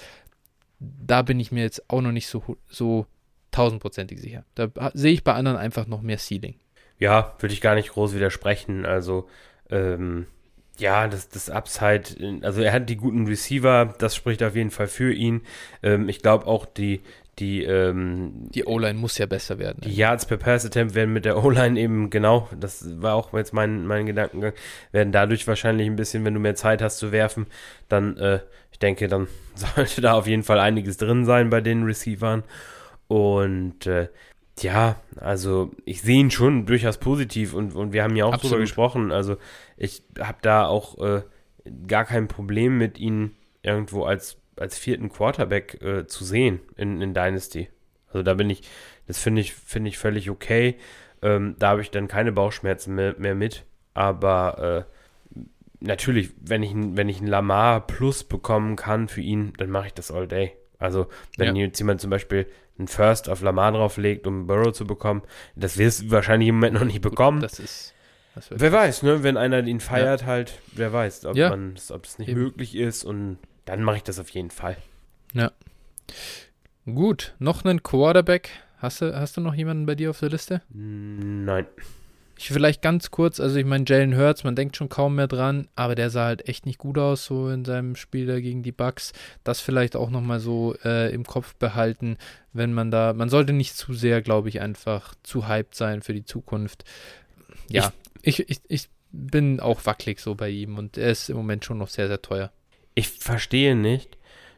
[0.80, 3.06] da bin ich mir jetzt auch noch nicht so, so
[3.52, 4.44] tausendprozentig sicher.
[4.56, 6.56] Da sehe ich bei anderen einfach noch mehr Ceiling.
[7.00, 8.86] Ja, würde ich gar nicht groß widersprechen.
[8.86, 9.28] Also,
[9.70, 10.28] ähm,
[10.78, 14.88] ja, das, das Upside, also er hat die guten Receiver, das spricht auf jeden Fall
[14.88, 15.42] für ihn.
[15.84, 17.02] Ähm, ich glaube auch, die,
[17.40, 19.82] die, ähm, die O-Line muss ja besser werden.
[19.84, 23.54] Die Yards per Pass Attempt werden mit der O-Line eben, genau, das war auch jetzt
[23.54, 24.54] mein, mein Gedankengang,
[24.92, 27.48] werden dadurch wahrscheinlich ein bisschen, wenn du mehr Zeit hast zu werfen,
[27.90, 28.40] dann, äh,
[28.72, 32.44] ich denke, dann sollte da auf jeden Fall einiges drin sein bei den Receivern.
[33.08, 34.08] Und äh,
[34.60, 38.54] ja, also ich sehe ihn schon durchaus positiv und, und wir haben ja auch Absolut.
[38.54, 39.12] drüber gesprochen.
[39.12, 39.38] Also
[39.76, 41.22] ich habe da auch äh,
[41.88, 43.32] gar kein Problem mit ihm
[43.62, 47.70] irgendwo als als vierten Quarterback äh, zu sehen in, in Dynasty.
[48.08, 48.62] Also da bin ich,
[49.08, 50.76] das finde ich, finde ich völlig okay.
[51.22, 53.66] Ähm, da habe ich dann keine Bauchschmerzen mehr, mehr mit.
[53.94, 55.40] Aber äh,
[55.80, 59.94] natürlich, wenn ich, wenn ich einen Lamar Plus bekommen kann für ihn, dann mache ich
[59.94, 60.54] das all day.
[60.78, 61.08] Also,
[61.38, 61.64] wenn ja.
[61.64, 65.22] jetzt jemand zum Beispiel einen First auf Lamar drauflegt, um Burrow zu bekommen,
[65.56, 67.42] das wirst du wahrscheinlich im Moment noch nicht bekommen.
[67.42, 67.94] Das ist.
[68.36, 69.24] Das wer weiß, ne?
[69.24, 70.28] Wenn einer ihn feiert, ja.
[70.28, 71.50] halt, wer weiß, ob, ja.
[71.52, 72.42] man, ob es nicht Eben.
[72.42, 74.78] möglich ist und dann mache ich das auf jeden Fall.
[75.34, 75.52] Ja.
[76.86, 78.50] Gut, noch einen Quarterback.
[78.78, 80.62] Hast du, hast du noch jemanden bei dir auf der Liste?
[80.70, 81.66] Nein.
[82.38, 85.70] Ich vielleicht ganz kurz, also ich meine, Jalen Hurts, man denkt schon kaum mehr dran,
[85.76, 88.74] aber der sah halt echt nicht gut aus, so in seinem Spiel da gegen die
[88.74, 89.14] Bucks.
[89.46, 92.18] Das vielleicht auch nochmal so äh, im Kopf behalten,
[92.52, 96.14] wenn man da, man sollte nicht zu sehr, glaube ich, einfach zu hyped sein für
[96.14, 96.84] die Zukunft.
[97.70, 101.38] Ja, ich, ich, ich, ich bin auch wackelig so bei ihm und er ist im
[101.38, 102.52] Moment schon noch sehr, sehr teuer
[102.96, 104.18] ich verstehe nicht.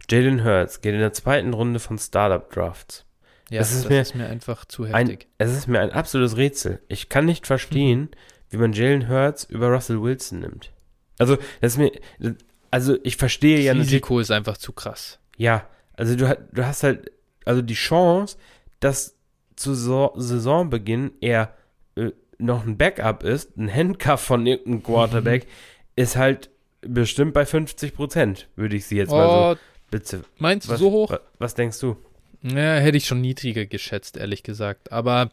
[0.09, 3.05] Jalen Hurts geht in der zweiten Runde von Startup Drafts.
[3.49, 5.27] Ja, das, ist, das mir ist, mir, einfach zu heftig.
[5.37, 6.81] Ein, es ist mir ein absolutes Rätsel.
[6.87, 8.09] Ich kann nicht verstehen, hm.
[8.49, 10.71] wie man Jalen Hurts über Russell Wilson nimmt.
[11.19, 11.91] Also, das ist mir,
[12.71, 13.87] also ich verstehe das ja nicht.
[13.87, 15.19] Risiko ist einfach zu krass.
[15.37, 17.11] Ja, also du, du hast halt,
[17.45, 18.37] also die Chance,
[18.79, 19.15] dass
[19.55, 21.55] zu so Saisonbeginn er
[21.95, 25.49] äh, noch ein Backup ist, ein Handcuff von irgendeinem Quarterback, mhm.
[25.95, 26.51] ist halt
[26.81, 29.59] bestimmt bei 50 Prozent, würde ich sie jetzt oh, mal so.
[29.59, 30.23] Oh, bitte.
[30.37, 31.11] Meinst du so hoch?
[31.11, 31.97] Was, was, denkst du?
[32.43, 34.91] Ja, hätte ich schon niedriger geschätzt, ehrlich gesagt.
[34.91, 35.31] Aber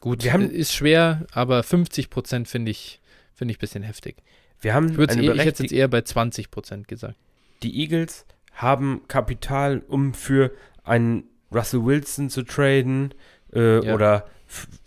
[0.00, 3.00] gut, haben, ist schwer, aber 50 Prozent finde ich,
[3.34, 4.16] find ich ein bisschen heftig.
[4.60, 7.16] Wir haben ich, eine eh, ich hätte jetzt eher bei 20 Prozent gesagt.
[7.62, 8.24] Die Eagles
[8.54, 10.52] haben Kapital, um für
[10.84, 13.14] einen Russell Wilson zu traden
[13.52, 13.94] äh, ja.
[13.94, 14.26] oder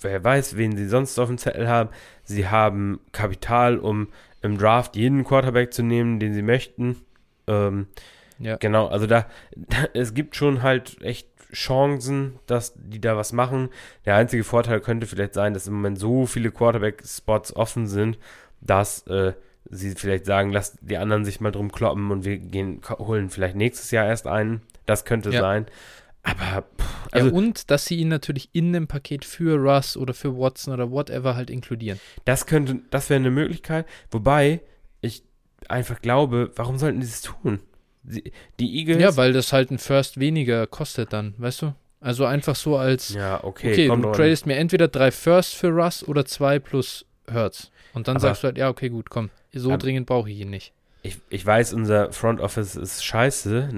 [0.02, 1.90] wer weiß, wen sie sonst auf dem Zettel haben.
[2.24, 4.10] Sie haben Kapital, um
[4.48, 6.98] im Draft jeden Quarterback zu nehmen, den sie möchten.
[7.46, 7.88] Ähm,
[8.40, 8.56] ja.
[8.58, 13.70] Genau, also da, da, es gibt schon halt echt Chancen, dass die da was machen.
[14.06, 18.18] Der einzige Vorteil könnte vielleicht sein, dass im Moment so viele Quarterback-Spots offen sind,
[18.62, 19.34] dass äh,
[19.70, 23.56] sie vielleicht sagen, lass die anderen sich mal drum kloppen und wir gehen, holen vielleicht
[23.56, 24.62] nächstes Jahr erst einen.
[24.86, 25.42] Das könnte ja.
[25.42, 25.68] sein.
[26.28, 30.14] Aber pff, also, ja, und dass sie ihn natürlich in einem Paket für Russ oder
[30.14, 32.00] für Watson oder whatever halt inkludieren.
[32.26, 33.86] Das könnte, das wäre eine Möglichkeit.
[34.12, 34.62] Wobei
[35.00, 35.24] ich
[35.70, 37.60] einfach glaube, warum sollten sie das tun?
[38.04, 39.02] Die, die Eagles.
[39.02, 41.76] Ja, weil das halt ein First weniger kostet dann, weißt du?
[42.02, 43.14] Also einfach so als.
[43.14, 43.72] Ja, okay.
[43.72, 47.72] Okay, du tradest mir entweder drei First für Russ oder zwei plus Hertz.
[47.94, 49.30] Und dann aber, sagst du halt, ja, okay, gut, komm.
[49.54, 53.70] So aber, dringend brauche ich ihn nicht ich, ich weiß, unser Front Office ist scheiße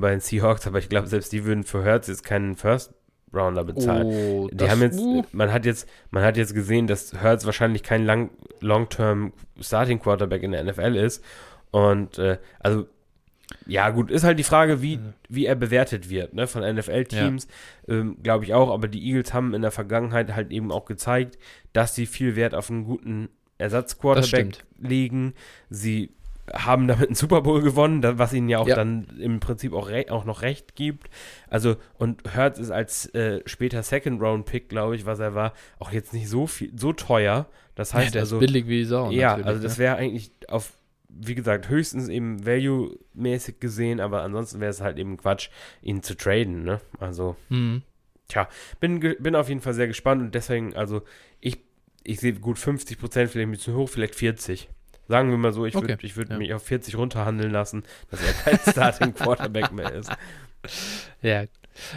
[0.00, 2.94] bei den Seahawks, aber ich glaube, selbst die würden für Hertz jetzt keinen First
[3.32, 4.06] Rounder bezahlen.
[4.06, 5.00] Oh, die haben jetzt,
[5.32, 8.30] man hat jetzt, man hat jetzt gesehen, dass Hertz wahrscheinlich kein lang,
[8.60, 11.22] Long-Term Starting Quarterback in der NFL ist.
[11.70, 12.86] Und äh, also
[13.66, 15.14] ja, gut, ist halt die Frage, wie, mhm.
[15.28, 17.48] wie er bewertet wird, ne, von NFL-Teams,
[17.86, 17.94] ja.
[17.94, 21.38] ähm, glaube ich auch, aber die Eagles haben in der Vergangenheit halt eben auch gezeigt,
[21.72, 23.28] dass sie viel Wert auf einen guten
[23.58, 25.34] Ersatzquarterback legen.
[25.70, 26.10] Sie
[26.54, 28.76] haben damit einen Super Bowl gewonnen, was ihnen ja auch ja.
[28.76, 31.08] dann im Prinzip auch, auch noch recht gibt.
[31.48, 35.52] Also, und Hurts ist als äh, später Second Round Pick, glaube ich, was er war,
[35.78, 37.46] auch jetzt nicht so viel, so teuer.
[37.74, 38.38] Das heißt ja, also.
[38.38, 39.10] billig wie Sau.
[39.10, 39.84] Ja, also das ne?
[39.84, 40.72] wäre eigentlich auf,
[41.08, 45.48] wie gesagt, höchstens eben value-mäßig gesehen, aber ansonsten wäre es halt eben Quatsch,
[45.82, 46.80] ihn zu traden, ne?
[46.98, 47.36] Also.
[47.48, 47.82] Mhm.
[48.28, 48.46] Tja,
[48.78, 51.00] bin, bin auf jeden Fall sehr gespannt und deswegen, also
[51.40, 51.60] ich,
[52.04, 54.68] ich sehe gut 50 Prozent, vielleicht ein bisschen hoch, vielleicht 40.
[55.08, 56.16] Sagen wir mal so, ich würde okay.
[56.16, 56.38] würd ja.
[56.38, 60.12] mich auf 40 runterhandeln lassen, dass er kein Starting Quarterback mehr ist.
[61.22, 61.44] Ja.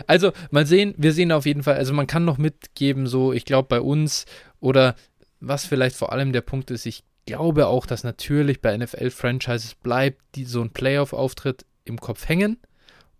[0.07, 3.45] Also, mal sehen, wir sehen auf jeden Fall, also man kann noch mitgeben, so, ich
[3.45, 4.25] glaube bei uns
[4.59, 4.95] oder
[5.39, 10.21] was vielleicht vor allem der Punkt ist, ich glaube auch, dass natürlich bei NFL-Franchises bleibt
[10.35, 12.57] die, so ein Playoff-Auftritt im Kopf hängen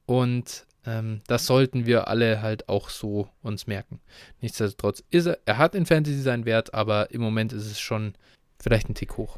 [0.05, 3.99] und ähm, das sollten wir alle halt auch so uns merken.
[4.41, 8.13] Nichtsdestotrotz ist er, er hat in Fantasy seinen Wert, aber im Moment ist es schon
[8.59, 9.37] vielleicht ein Tick hoch.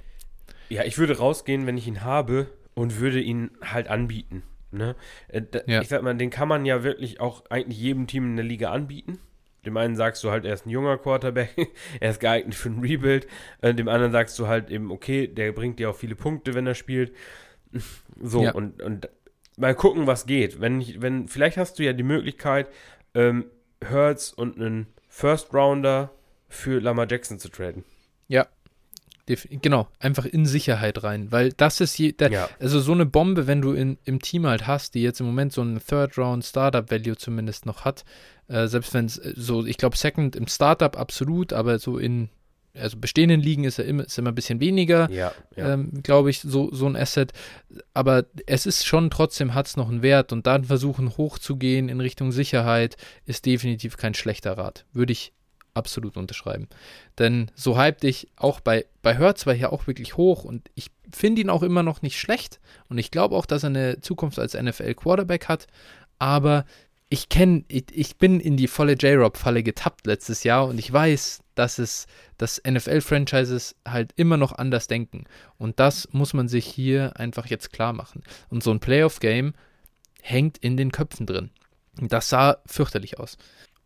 [0.74, 4.42] Ja, ich würde rausgehen, wenn ich ihn habe und würde ihn halt anbieten.
[4.72, 4.96] Ne?
[5.28, 5.82] Äh, ja.
[5.82, 8.72] Ich sag mal, den kann man ja wirklich auch eigentlich jedem Team in der Liga
[8.72, 9.20] anbieten.
[9.68, 11.54] Dem einen sagst du halt, er ist ein junger Quarterback,
[12.00, 13.28] er ist geeignet für ein Rebuild.
[13.62, 16.66] Äh, dem anderen sagst du halt eben, okay, der bringt dir auch viele Punkte, wenn
[16.66, 17.14] er spielt.
[18.22, 18.52] So, ja.
[18.52, 19.10] und, und
[19.58, 20.62] mal gucken, was geht.
[20.62, 22.70] Wenn, ich, wenn, vielleicht hast du ja die Möglichkeit,
[23.16, 23.46] ähm,
[23.84, 26.12] Hurts und einen First Rounder
[26.48, 27.84] für Lama Jackson zu traden.
[28.28, 28.48] Ja,
[29.26, 32.50] Genau, einfach in Sicherheit rein, weil das ist je, der, ja.
[32.60, 35.54] also so eine Bombe, wenn du in, im Team halt hast, die jetzt im Moment
[35.54, 38.04] so einen Third Round Startup Value zumindest noch hat,
[38.50, 42.30] äh, selbst wenn es äh, so, ich glaube Second im Startup absolut, aber so in
[42.76, 45.74] also bestehenden Ligen ist er immer, ist immer ein bisschen weniger, ja, ja.
[45.74, 47.32] ähm, glaube ich, so, so ein Asset.
[47.94, 52.00] Aber es ist schon trotzdem, hat es noch einen Wert und dann versuchen hochzugehen in
[52.00, 54.86] Richtung Sicherheit ist definitiv kein schlechter Rat.
[54.92, 55.34] Würde ich
[55.74, 56.68] absolut unterschreiben.
[57.18, 60.92] Denn so hyped ich auch bei, bei Hertz war hier auch wirklich hoch und ich
[61.12, 62.60] finde ihn auch immer noch nicht schlecht
[62.90, 65.68] und ich glaube auch, dass er eine Zukunft als NFL-Quarterback hat,
[66.20, 66.66] aber
[67.10, 71.44] ich kenne, ich, ich, bin in die volle J-Rob-Falle getappt letztes Jahr und ich weiß,
[71.54, 72.08] dass es,
[72.40, 75.26] dass NFL-Franchises halt immer noch anders denken.
[75.60, 78.24] Und das muss man sich hier einfach jetzt klar machen.
[78.50, 79.54] Und so ein Playoff-Game
[80.24, 81.52] hängt in den Köpfen drin.
[82.00, 83.38] Das sah fürchterlich aus.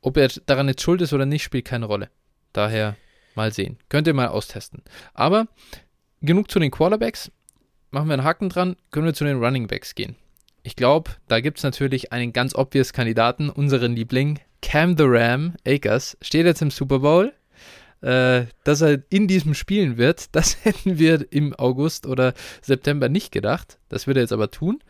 [0.01, 2.09] Ob er daran jetzt schuld ist oder nicht, spielt keine Rolle.
[2.53, 2.95] Daher
[3.35, 3.77] mal sehen.
[3.89, 4.83] Könnt ihr mal austesten.
[5.13, 5.47] Aber
[6.21, 7.31] genug zu den Quarterbacks.
[7.91, 8.75] Machen wir einen Haken dran.
[8.91, 10.15] Können wir zu den Running Backs gehen.
[10.63, 15.55] Ich glaube, da gibt es natürlich einen ganz obvious Kandidaten, unseren Liebling, Cam the Ram
[15.65, 17.33] Akers, steht jetzt im Super Bowl.
[18.01, 23.31] Äh, dass er in diesem spielen wird, das hätten wir im August oder September nicht
[23.31, 23.79] gedacht.
[23.89, 24.83] Das wird er jetzt aber tun.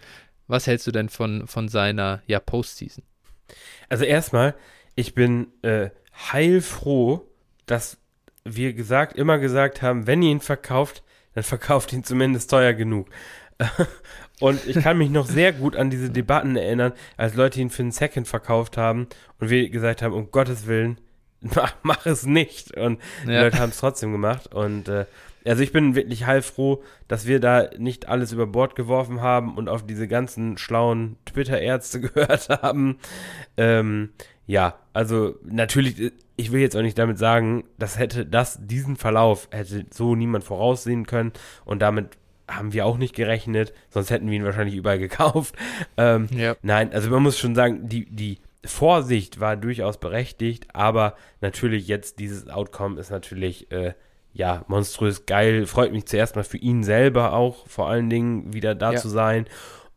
[0.47, 3.03] Was hältst du denn von, von seiner ja, Postseason?
[3.87, 4.55] Also erstmal,
[4.97, 5.91] ich bin äh,
[6.31, 7.21] heilfroh,
[7.67, 7.97] dass
[8.43, 11.03] wir gesagt, immer gesagt haben, wenn ihr ihn verkauft,
[11.35, 13.07] dann verkauft ihn zumindest teuer genug.
[14.39, 17.83] und ich kann mich noch sehr gut an diese Debatten erinnern, als Leute ihn für
[17.83, 19.07] einen Second verkauft haben
[19.39, 20.99] und wir gesagt haben, um Gottes Willen,
[21.41, 22.75] mach, mach es nicht.
[22.75, 24.51] Und die Leute haben es trotzdem gemacht.
[24.51, 25.05] Und äh,
[25.45, 29.69] also ich bin wirklich heilfroh, dass wir da nicht alles über Bord geworfen haben und
[29.69, 32.97] auf diese ganzen schlauen Twitter-Ärzte gehört haben.
[33.57, 34.09] Ähm,
[34.47, 39.49] ja, also natürlich, ich will jetzt auch nicht damit sagen, das hätte das, diesen Verlauf
[39.51, 41.33] hätte so niemand voraussehen können
[41.65, 42.17] und damit
[42.49, 45.53] haben wir auch nicht gerechnet, sonst hätten wir ihn wahrscheinlich überall gekauft.
[45.97, 46.55] Ähm, ja.
[46.61, 52.19] Nein, also man muss schon sagen, die, die Vorsicht war durchaus berechtigt, aber natürlich jetzt
[52.19, 53.95] dieses Outcome ist natürlich äh,
[54.31, 55.65] ja monströs geil.
[55.65, 58.97] Freut mich zuerst mal für ihn selber auch, vor allen Dingen wieder da ja.
[58.97, 59.45] zu sein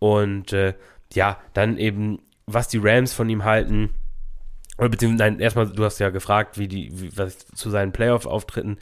[0.00, 0.74] und äh,
[1.12, 3.90] ja, dann eben, was die Rams von ihm halten
[4.88, 8.78] beziehungsweise, nein, erstmal, du hast ja gefragt, wie die, wie, was ich zu seinen Playoff-Auftritten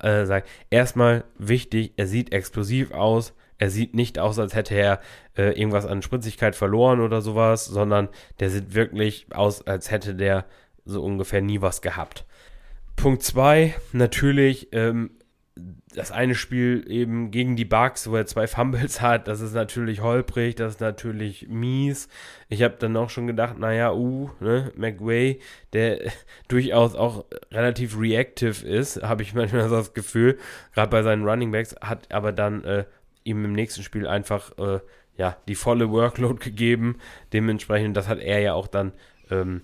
[0.00, 0.46] äh, sage.
[0.70, 3.34] Erstmal wichtig, er sieht explosiv aus.
[3.58, 5.00] Er sieht nicht aus, als hätte er
[5.36, 8.08] äh, irgendwas an Spritzigkeit verloren oder sowas, sondern
[8.38, 10.46] der sieht wirklich aus, als hätte der
[10.86, 12.24] so ungefähr nie was gehabt.
[12.96, 15.10] Punkt 2, natürlich ähm,
[15.94, 20.00] das eine Spiel eben gegen die Bugs, wo er zwei Fumbles hat, das ist natürlich
[20.00, 22.08] holprig, das ist natürlich mies.
[22.48, 25.40] Ich habe dann auch schon gedacht, naja, uh, ne, McWay,
[25.72, 26.00] der
[26.48, 30.38] durchaus auch relativ reactive ist, habe ich manchmal so das Gefühl,
[30.74, 32.84] gerade bei seinen Running Backs, hat aber dann äh,
[33.24, 34.80] ihm im nächsten Spiel einfach äh,
[35.16, 36.98] ja die volle Workload gegeben.
[37.32, 38.92] Dementsprechend, das hat er ja auch dann
[39.30, 39.62] ähm,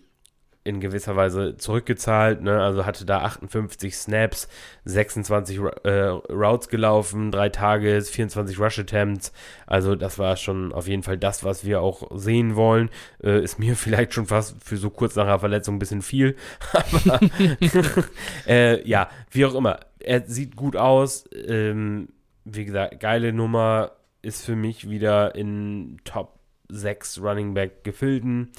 [0.66, 2.43] in gewisser Weise zurückgezahlt.
[2.43, 2.60] Ne?
[2.60, 4.48] Also hatte da 58 Snaps,
[4.84, 9.32] 26 äh, Routes gelaufen, drei Tages, 24 Rush Attempts.
[9.66, 12.90] Also das war schon auf jeden Fall das, was wir auch sehen wollen.
[13.22, 16.36] Äh, ist mir vielleicht schon fast für so kurz nach einer Verletzung ein bisschen viel.
[16.72, 17.20] Aber
[18.47, 19.80] äh, ja, wie auch immer.
[20.01, 21.24] Er sieht gut aus.
[21.32, 22.09] Ähm,
[22.44, 23.93] wie gesagt, geile Nummer.
[24.22, 28.51] Ist für mich wieder in Top 6 Running Back gefilden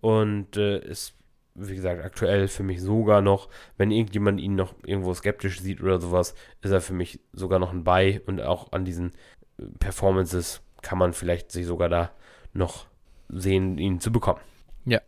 [0.00, 1.14] und äh, ist
[1.54, 6.00] wie gesagt, aktuell für mich sogar noch, wenn irgendjemand ihn noch irgendwo skeptisch sieht oder
[6.00, 9.12] sowas, ist er für mich sogar noch ein Buy und auch an diesen
[9.58, 12.10] äh, Performances kann man vielleicht sich sogar da
[12.52, 12.86] noch
[13.28, 14.40] sehen, ihn zu bekommen.
[14.84, 15.00] Ja,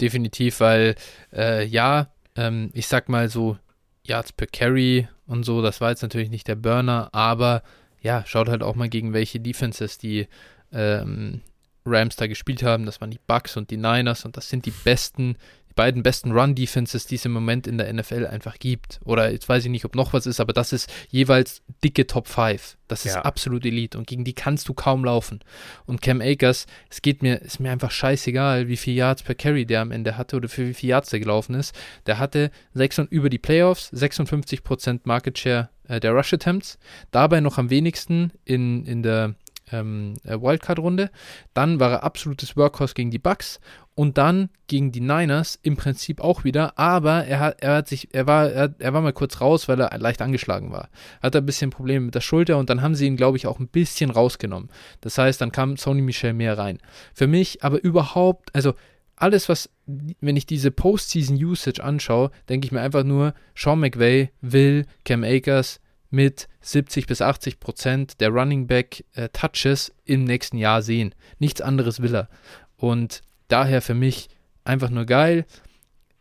[0.00, 0.94] definitiv, weil
[1.32, 3.58] äh, ja, ähm, ich sag mal so,
[4.04, 7.62] Yards per Carry und so, das war jetzt natürlich nicht der Burner, aber
[8.00, 10.26] ja, schaut halt auch mal gegen welche Defenses die
[10.72, 11.42] ähm,
[11.84, 12.86] Rams da gespielt haben.
[12.86, 15.36] Das waren die Bucks und die Niners und das sind die besten
[15.80, 19.00] beiden besten Run-Defenses, die es im Moment in der NFL einfach gibt.
[19.02, 22.28] Oder jetzt weiß ich nicht, ob noch was ist, aber das ist jeweils dicke Top
[22.28, 22.76] 5.
[22.86, 23.22] Das ist ja.
[23.22, 25.40] absolut Elite und gegen die kannst du kaum laufen.
[25.86, 29.64] Und Cam Akers, es geht mir, ist mir einfach scheißegal, wie viel Yards per Carry
[29.64, 31.74] der am Ende hatte oder für wie viel Yards der gelaufen ist.
[32.04, 36.78] Der hatte 6 und über die Playoffs 56% Market Share äh, der Rush Attempts,
[37.10, 39.34] dabei noch am wenigsten in, in der
[39.72, 41.10] ähm, äh, Wildcard-Runde.
[41.54, 43.60] Dann war er absolutes Workhorse gegen die Bucks
[44.00, 48.08] und dann gegen die Niners im Prinzip auch wieder, aber er hat, er hat sich,
[48.14, 50.88] er war, er, er war mal kurz raus, weil er leicht angeschlagen war.
[51.22, 53.58] Hat ein bisschen Probleme mit der Schulter und dann haben sie ihn, glaube ich, auch
[53.58, 54.70] ein bisschen rausgenommen.
[55.02, 56.78] Das heißt, dann kam Sony Michel mehr rein.
[57.12, 58.72] Für mich aber überhaupt, also
[59.16, 64.86] alles, was, wenn ich diese Postseason-Usage anschaue, denke ich mir einfach nur, Sean McVay will
[65.04, 65.78] Cam Akers
[66.08, 71.14] mit 70 bis 80 Prozent der Running Back äh, Touches im nächsten Jahr sehen.
[71.38, 72.30] Nichts anderes will er.
[72.78, 73.20] Und
[73.52, 74.28] daher für mich
[74.64, 75.44] einfach nur geil.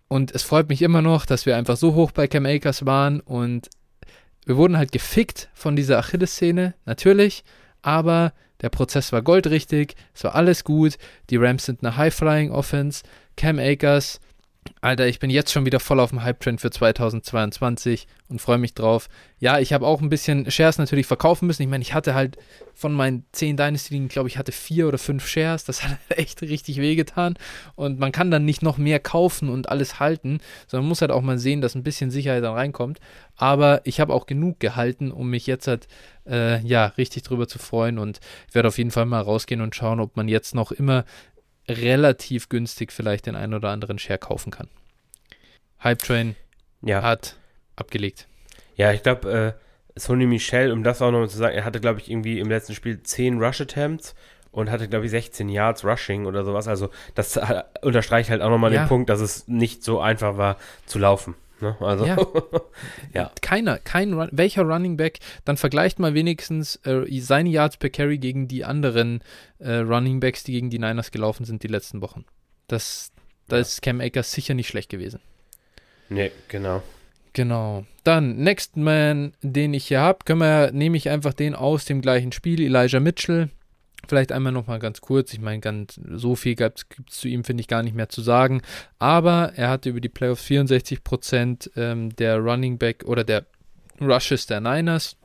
[0.08, 3.20] Und es freut mich immer noch, dass wir einfach so hoch bei Cam Akers waren
[3.20, 3.70] und
[4.46, 7.44] wir wurden halt gefickt von dieser Achilles-Szene, natürlich,
[7.84, 10.98] aber der Prozess war goldrichtig, es war alles gut.
[11.30, 13.04] Die Rams sind eine High-Flying-Offense.
[13.38, 14.20] Cam Akers
[14.82, 18.74] Alter, ich bin jetzt schon wieder voll auf dem Hype-Trend für 2022 und freue mich
[18.74, 19.10] drauf.
[19.38, 21.64] Ja, ich habe auch ein bisschen Shares natürlich verkaufen müssen.
[21.64, 22.38] Ich meine, ich hatte halt
[22.74, 25.66] von meinen 10 Dynasty-Ligen, glaube ich, hatte vier oder fünf Shares.
[25.66, 27.36] Das hat echt richtig wehgetan.
[27.76, 31.12] Und man kann dann nicht noch mehr kaufen und alles halten, sondern man muss halt
[31.12, 33.00] auch mal sehen, dass ein bisschen Sicherheit dann reinkommt.
[33.36, 35.88] Aber ich habe auch genug gehalten, um mich jetzt halt,
[36.26, 38.00] äh, ja, richtig drüber zu freuen.
[38.00, 41.04] Und ich werde auf jeden Fall mal rausgehen und schauen, ob man jetzt noch immer
[41.70, 44.68] relativ günstig vielleicht den einen oder anderen Share kaufen kann.
[45.84, 46.36] Hype Train
[46.82, 47.02] ja.
[47.02, 47.38] hat
[47.76, 48.28] abgelegt.
[48.76, 49.56] Ja, ich glaube,
[49.96, 52.50] äh, Sony Michel, um das auch noch zu sagen, er hatte, glaube ich, irgendwie im
[52.50, 54.16] letzten Spiel 10 Rush Attempts
[54.52, 56.68] und hatte, glaube ich, 16 Yards Rushing oder sowas.
[56.68, 57.40] Also, das
[57.82, 58.84] unterstreicht halt auch nochmal ja.
[58.84, 61.36] den Punkt, dass es nicht so einfach war zu laufen.
[61.62, 61.76] Ne?
[61.80, 62.18] Also, ja.
[63.14, 63.32] ja.
[63.42, 68.18] Keiner, kein Run, welcher Running Back, dann vergleicht mal wenigstens äh, seine Yards per Carry
[68.18, 69.22] gegen die anderen
[69.60, 72.26] äh, Running Backs, die gegen die Niners gelaufen sind die letzten Wochen.
[72.68, 73.12] Das,
[73.48, 73.62] da ja.
[73.62, 75.20] ist Cam Akers sicher nicht schlecht gewesen.
[76.10, 76.82] Nee, genau.
[77.34, 77.86] Genau.
[78.04, 82.02] Dann, Next Man, den ich hier habe, können wir, nehme ich einfach den aus dem
[82.02, 83.50] gleichen Spiel, Elijah Mitchell.
[84.08, 85.34] Vielleicht einmal nochmal ganz kurz.
[85.34, 88.22] Ich meine, ganz so viel gibt es zu ihm, finde ich, gar nicht mehr zu
[88.22, 88.62] sagen.
[88.98, 93.46] Aber er hatte über die Playoffs 64 Prozent ähm, der Running Back oder der
[94.02, 95.18] Rushes der Niners.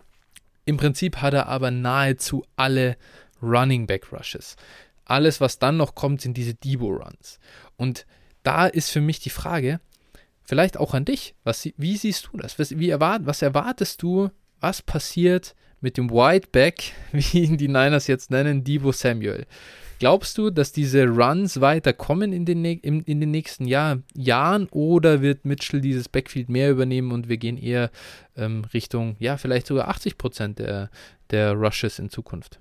[0.64, 2.96] Im Prinzip hat er aber nahezu alle
[3.42, 4.56] Running Back Rushes.
[5.04, 7.38] Alles, was dann noch kommt, sind diese Debo Runs.
[7.76, 8.06] Und
[8.42, 9.80] da ist für mich die Frage,
[10.42, 12.58] vielleicht auch an dich, was, wie siehst du das?
[12.58, 14.30] Was, wie erwart, was erwartest du,
[14.60, 15.54] was passiert,
[15.84, 19.46] mit dem Whiteback, wie ihn die Niners jetzt nennen, Divo Samuel.
[20.00, 25.20] Glaubst du, dass diese Runs weiterkommen in den, in, in den nächsten Jahr, Jahren oder
[25.22, 27.90] wird Mitchell dieses Backfield mehr übernehmen und wir gehen eher
[28.36, 30.90] ähm, Richtung, ja, vielleicht sogar 80 Prozent der,
[31.30, 32.58] der Rushes in Zukunft?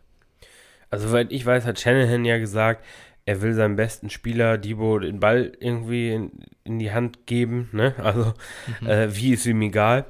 [0.89, 2.85] Also, soweit ich weiß, hat Shanahan ja gesagt,
[3.25, 6.31] er will seinem besten Spieler Debo den Ball irgendwie in,
[6.65, 7.95] in die Hand geben, ne?
[7.97, 8.33] Also,
[8.81, 8.87] mhm.
[8.87, 10.05] äh, wie ist ihm egal.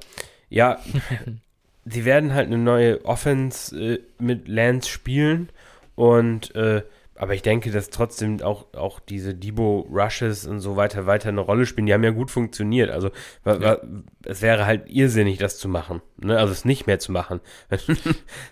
[0.50, 0.80] Ja,
[1.86, 5.50] sie werden halt eine neue Offense äh, mit Lance spielen
[5.96, 6.84] und äh,
[7.16, 11.68] aber ich denke, dass trotzdem auch, auch diese Debo-Rushes und so weiter weiter eine Rolle
[11.68, 11.86] spielen.
[11.86, 12.90] Die haben ja gut funktioniert.
[12.90, 13.12] Also
[13.46, 13.78] ja.
[14.26, 16.02] es wäre halt irrsinnig, das zu machen.
[16.18, 16.38] Ne?
[16.38, 17.40] Also es nicht mehr zu machen.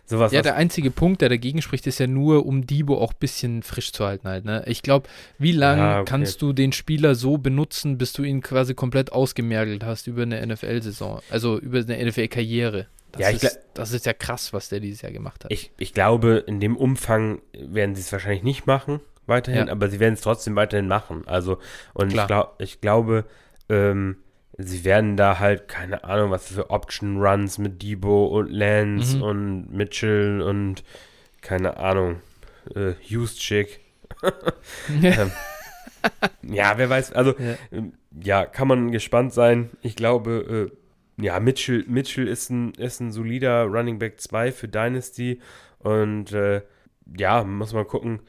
[0.06, 3.20] Sowas ja, der einzige Punkt, der dagegen spricht, ist ja nur, um Debo auch ein
[3.20, 4.46] bisschen frisch zu halten halt.
[4.46, 4.64] Ne?
[4.68, 5.10] Ich glaube,
[5.40, 6.10] wie lange ja, okay.
[6.10, 10.46] kannst du den Spieler so benutzen, bis du ihn quasi komplett ausgemergelt hast über eine
[10.46, 11.20] NFL-Saison?
[11.32, 12.86] Also über eine NFL-Karriere?
[13.12, 15.52] Das, ja, ist, das ist ja krass, was der dieses Jahr gemacht hat.
[15.52, 19.72] Ich, ich glaube, in dem Umfang werden sie es wahrscheinlich nicht machen, weiterhin, ja.
[19.72, 21.24] aber sie werden es trotzdem weiterhin machen.
[21.28, 21.58] Also,
[21.94, 23.26] und ich, glaub, ich glaube,
[23.70, 24.18] ähm,
[24.58, 29.24] sie werden da halt, keine Ahnung, was für Option-Runs mit Debo und Lance mhm.
[29.24, 30.84] und Mitchell und
[31.42, 32.22] keine Ahnung,
[32.76, 32.94] äh,
[33.26, 33.82] Chick.
[35.04, 35.32] ähm,
[36.44, 37.84] ja, wer weiß, also ja.
[38.24, 38.46] Ja.
[38.46, 39.70] kann man gespannt sein.
[39.82, 40.81] Ich glaube, äh,
[41.18, 45.40] ja, Mitchell, Mitchell ist, ein, ist ein solider Running Back 2 für Dynasty
[45.80, 46.62] und äh,
[47.18, 48.22] ja, muss man gucken,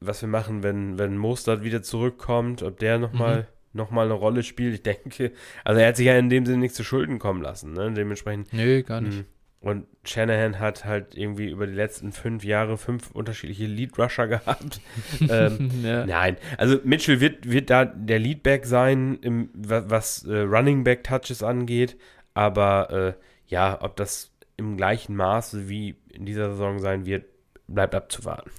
[0.00, 3.46] was wir machen, wenn, wenn Mostert wieder zurückkommt, ob der nochmal mhm.
[3.72, 4.74] noch mal eine Rolle spielt.
[4.74, 5.32] Ich denke,
[5.64, 7.92] also er hat sich ja in dem Sinne nichts zu Schulden kommen lassen, ne?
[7.92, 8.52] Dementsprechend.
[8.52, 9.24] Nö, gar nicht.
[9.64, 14.82] Und Shanahan hat halt irgendwie über die letzten fünf Jahre fünf unterschiedliche Lead-Rusher gehabt.
[15.30, 16.04] ähm, ja.
[16.04, 21.42] Nein, also Mitchell wird, wird da der Leadback sein, im, was äh, Running Back Touches
[21.42, 21.96] angeht.
[22.34, 27.24] Aber äh, ja, ob das im gleichen Maße wie in dieser Saison sein wird,
[27.66, 28.50] bleibt abzuwarten.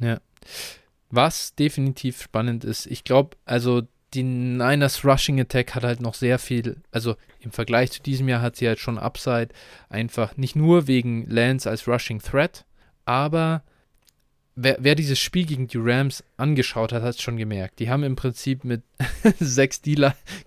[0.00, 0.18] Ja.
[1.08, 3.82] Was definitiv spannend ist, ich glaube, also
[4.14, 8.42] die Niners Rushing Attack hat halt noch sehr viel, also im Vergleich zu diesem Jahr
[8.42, 9.48] hat sie halt schon Upside,
[9.88, 12.64] einfach nicht nur wegen Lance als Rushing Threat,
[13.04, 13.62] aber
[14.54, 17.78] wer, wer, dieses Spiel gegen die Rams angeschaut hat, hat es schon gemerkt.
[17.78, 18.82] Die haben im Prinzip mit
[19.38, 19.96] sechs D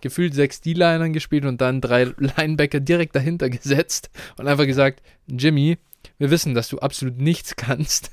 [0.02, 5.78] gefühlt sechs D-Linern gespielt und dann drei Linebacker direkt dahinter gesetzt und einfach gesagt, Jimmy,
[6.22, 8.12] wir wissen, dass du absolut nichts kannst.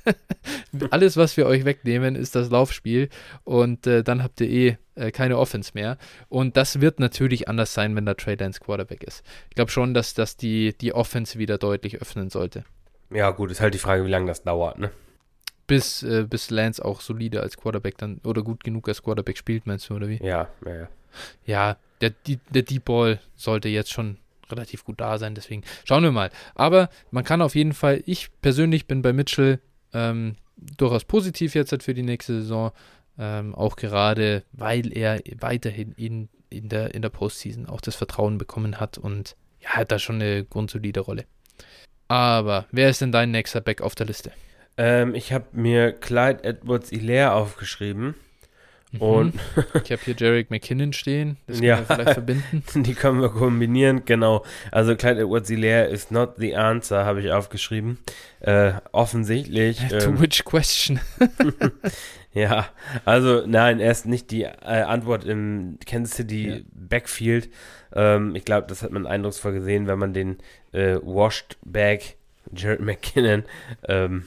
[0.91, 3.11] Alles, was wir euch wegnehmen, ist das Laufspiel
[3.45, 5.99] und äh, dann habt ihr eh äh, keine Offense mehr.
[6.29, 9.23] Und das wird natürlich anders sein, wenn der Trey Lance Quarterback ist.
[9.51, 12.65] Ich glaube schon, dass das die, die Offense wieder deutlich öffnen sollte.
[13.11, 14.91] Ja, gut, ist halt die Frage, wie lange das dauert, ne?
[15.67, 19.67] Bis, äh, bis Lance auch solide als Quarterback dann oder gut genug als Quarterback spielt,
[19.67, 20.19] meinst du, oder wie?
[20.23, 20.89] Ja, ja, ja.
[21.45, 22.13] Ja, der,
[22.51, 24.17] der Deep Ball sollte jetzt schon
[24.51, 26.31] relativ gut da sein, deswegen schauen wir mal.
[26.55, 29.61] Aber man kann auf jeden Fall, ich persönlich bin bei Mitchell
[29.93, 32.73] ähm, durchaus positiv jetzt halt für die nächste Saison,
[33.19, 38.39] ähm, auch gerade, weil er weiterhin in, in, der, in der Postseason auch das Vertrauen
[38.39, 41.25] bekommen hat und ja, hat da schon eine grundsolide Rolle.
[42.09, 44.33] Aber wer ist denn dein nächster Back auf der Liste?
[44.77, 48.15] Ähm, ich habe mir Clyde Edwards Hilaire aufgeschrieben.
[48.93, 49.01] Mhm.
[49.01, 49.35] Und
[49.85, 51.37] ich habe hier Jarek McKinnon stehen.
[51.47, 52.63] Das können ja, wir vielleicht verbinden.
[52.83, 54.45] Die können wir kombinieren, genau.
[54.73, 57.99] Also Clyde Edwards Hilaire is not the answer, habe ich aufgeschrieben.
[58.41, 59.87] Äh, offensichtlich.
[59.89, 61.01] To ähm, which question?
[62.33, 62.69] ja,
[63.05, 64.53] also nein, er ist nicht die äh,
[64.83, 66.57] Antwort im Kansas City ja.
[66.73, 67.51] Backfield.
[67.95, 70.39] Ähm, ich glaube, das hat man eindrucksvoll gesehen, wenn man den
[70.73, 72.17] äh, Washed Back
[72.55, 73.45] Jared McKinnon
[73.87, 74.25] ähm,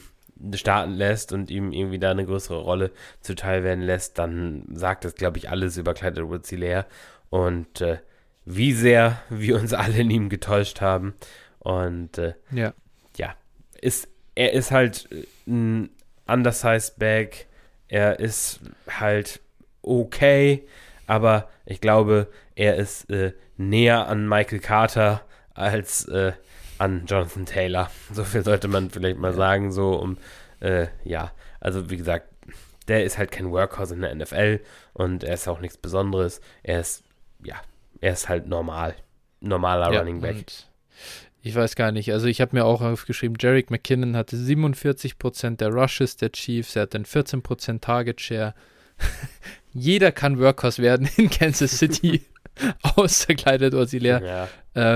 [0.56, 2.92] starten lässt und ihm irgendwie da eine größere Rolle
[3.22, 6.86] zuteil werden lässt, dann sagt das, glaube ich, alles über Clyde Edwards leer
[7.30, 8.00] und äh,
[8.46, 11.14] wie sehr wir uns alle in ihm getäuscht haben.
[11.60, 12.74] Und äh, ja,
[13.18, 13.36] ja
[13.80, 15.08] ist, er ist halt
[15.48, 15.90] ein
[16.28, 17.48] undersized Bag.
[17.88, 19.42] Er ist halt
[19.82, 20.68] okay,
[21.08, 25.22] aber ich glaube, er ist äh, näher an Michael Carter
[25.54, 26.34] als äh,
[26.82, 27.92] an Jonathan Taylor.
[28.12, 30.18] So viel sollte man vielleicht mal sagen, so um,
[30.60, 32.28] äh, ja, also wie gesagt,
[32.88, 34.60] der ist halt kein Workhorse in der NFL
[34.94, 36.42] und er ist auch nichts Besonderes.
[36.64, 37.04] Er ist,
[37.44, 37.56] ja,
[38.02, 38.96] er ist halt normal.
[39.42, 40.46] Normaler ja, Running Back.
[41.44, 42.12] Ich weiß gar nicht.
[42.12, 46.84] Also ich habe mir auch aufgeschrieben, Jarek McKinnon hatte 47% der Rushes der Chiefs, er
[46.84, 48.54] hat dann 14% Target Share.
[49.74, 52.26] Jeder kann Workhorse werden in Kansas City,
[52.96, 54.22] außer Kleidet Auxiliär.
[54.24, 54.48] Ja.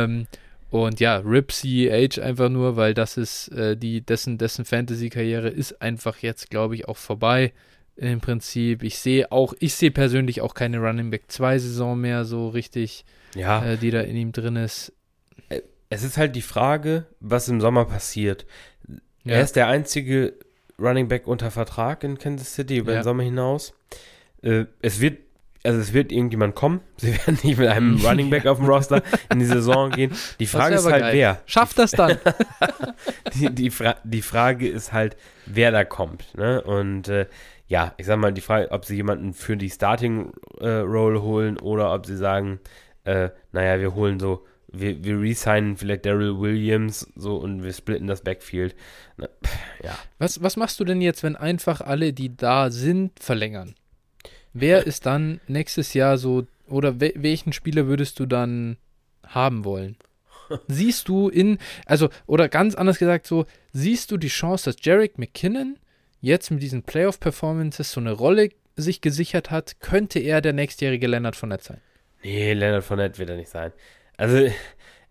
[0.04, 0.28] Ähm,
[0.70, 5.82] und ja, Rip CEH einfach nur, weil das ist äh, die, dessen, dessen Fantasy-Karriere ist
[5.82, 7.54] einfach jetzt, glaube ich, auch vorbei.
[7.98, 8.84] Im Prinzip.
[8.84, 13.06] Ich sehe auch, ich sehe persönlich auch keine Running Back 2 Saison mehr so richtig,
[13.36, 13.66] ja.
[13.66, 14.92] äh, die da in ihm drin ist.
[15.48, 18.46] Äh, es ist halt die Frage, was im Sommer passiert.
[19.24, 19.36] Ja.
[19.36, 20.34] Er ist der einzige
[20.78, 23.00] Running Back unter Vertrag in Kansas City über ja.
[23.00, 23.74] den Sommer hinaus.
[24.42, 25.20] Äh, es wird
[25.66, 26.82] also es wird irgendjemand kommen.
[26.98, 29.02] Sie werden nicht mit einem Running Back auf dem Roster
[29.32, 30.12] in die Saison gehen.
[30.40, 31.14] Die Frage ist halt, geil.
[31.14, 31.42] wer.
[31.46, 32.18] Schafft das dann?
[33.34, 36.36] die, die, Fra die, Frage ist halt, wer da kommt.
[36.38, 36.62] Ne?
[36.62, 37.28] Und äh,
[37.68, 41.58] ja, ich sag mal, die Frage, ob sie jemanden für die Starting äh, Role holen
[41.58, 42.60] oder ob sie sagen,
[43.04, 48.08] äh, naja, wir holen so, wir, wir resignen vielleicht Daryl Williams so und wir splitten
[48.08, 48.76] das Backfield.
[49.18, 49.98] Na, pff, ja.
[50.20, 53.76] Was, was machst du denn jetzt, wenn einfach alle, die da sind, verlängern?
[54.58, 58.78] Wer ist dann nächstes Jahr so, oder we welchen Spieler würdest du dann
[59.28, 59.98] haben wollen?
[60.70, 65.18] Siehst du in, also, oder ganz anders gesagt, so, siehst du die Chance, dass Jarek
[65.18, 65.76] McKinnon
[66.22, 69.82] jetzt mit diesen Playoff-Performances so eine Rolle sich gesichert hat?
[69.82, 71.82] Könnte er der nächstjährige Leonard Fournette sein?
[72.24, 73.74] Nee, Leonard Fournette wird er nicht sein.
[74.16, 74.50] Also,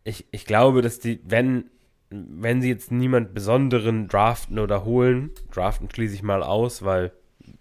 [0.05, 1.65] ich, ich glaube, dass die, wenn,
[2.09, 7.13] wenn sie jetzt niemand Besonderen draften oder holen, draften schließe ich mal aus, weil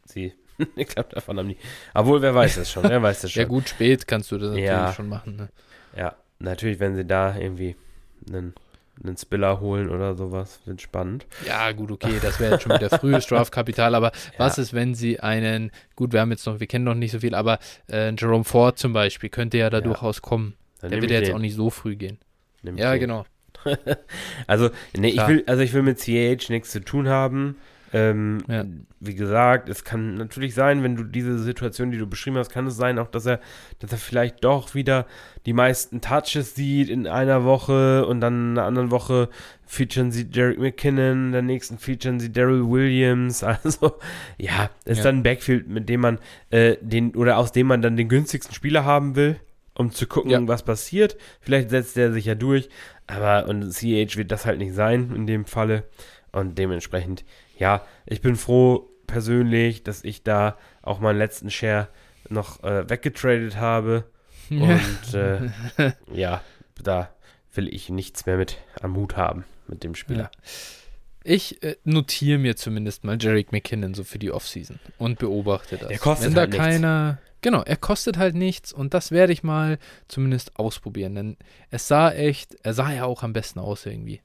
[0.06, 0.32] sie
[0.76, 1.58] ich glaube, davon haben die.
[1.94, 3.42] Obwohl, wer weiß das schon, wer weiß das schon.
[3.42, 4.94] ja, gut, spät kannst du das natürlich ja.
[4.94, 5.36] schon machen.
[5.36, 5.50] Ne?
[5.98, 7.76] Ja, natürlich, wenn sie da irgendwie
[8.28, 8.54] einen,
[9.04, 11.26] einen Spiller holen oder sowas, wird spannend.
[11.46, 14.32] Ja, gut, okay, das wäre jetzt schon wieder frühes Draftkapital, aber ja.
[14.38, 17.20] was ist, wenn sie einen, gut, wir haben jetzt noch, wir kennen noch nicht so
[17.20, 17.60] viel, aber
[17.90, 19.84] äh, Jerome Ford zum Beispiel könnte ja da ja.
[19.84, 20.56] durchaus kommen.
[20.82, 21.36] Dann Der wird ja jetzt den.
[21.36, 22.20] auch nicht so früh gehen.
[22.62, 23.00] Nimm ja, den.
[23.00, 23.26] genau.
[24.48, 27.56] also, nee, ich will, also ich will mit CH nichts zu tun haben.
[27.94, 28.66] Ähm, ja.
[29.00, 32.66] Wie gesagt, es kann natürlich sein, wenn du diese Situation, die du beschrieben hast, kann
[32.66, 33.40] es sein, auch dass er,
[33.80, 35.06] dass er vielleicht doch wieder
[35.46, 39.30] die meisten Touches sieht in einer Woche und dann in einer anderen Woche
[39.68, 43.44] featuren sie Derek McKinnon, in der nächsten featuren sie Daryl Williams.
[43.64, 43.94] Also,
[44.38, 45.04] ja, ist ja.
[45.04, 46.18] dann ein Backfield, mit dem man
[46.50, 49.40] äh, den oder aus dem man dann den günstigsten Spieler haben will,
[49.76, 50.48] um zu gucken, ja.
[50.48, 51.18] was passiert.
[51.42, 52.70] Vielleicht setzt er sich ja durch,
[53.06, 55.84] aber und CH wird das halt nicht sein in dem Falle.
[56.34, 57.24] Und dementsprechend,
[57.58, 61.88] ja, ich bin froh persönlich, dass ich da auch meinen letzten Share
[62.28, 64.06] noch äh, weggetradet habe.
[64.50, 65.52] Und äh,
[66.12, 66.42] ja,
[66.82, 67.10] da
[67.54, 70.32] will ich nichts mehr mit am Hut haben mit dem Spieler.
[70.34, 70.52] Ja.
[71.24, 75.90] Ich äh, notiere mir zumindest mal Jarek McKinnon so für die Offseason und beobachte das.
[75.90, 77.08] Er kostet Wenn halt da keiner.
[77.12, 77.24] Nichts.
[77.42, 79.78] Genau, er kostet halt nichts und das werde ich mal
[80.08, 81.38] zumindest ausprobieren, denn
[81.72, 84.22] es sah echt, er sah ja auch am besten aus irgendwie.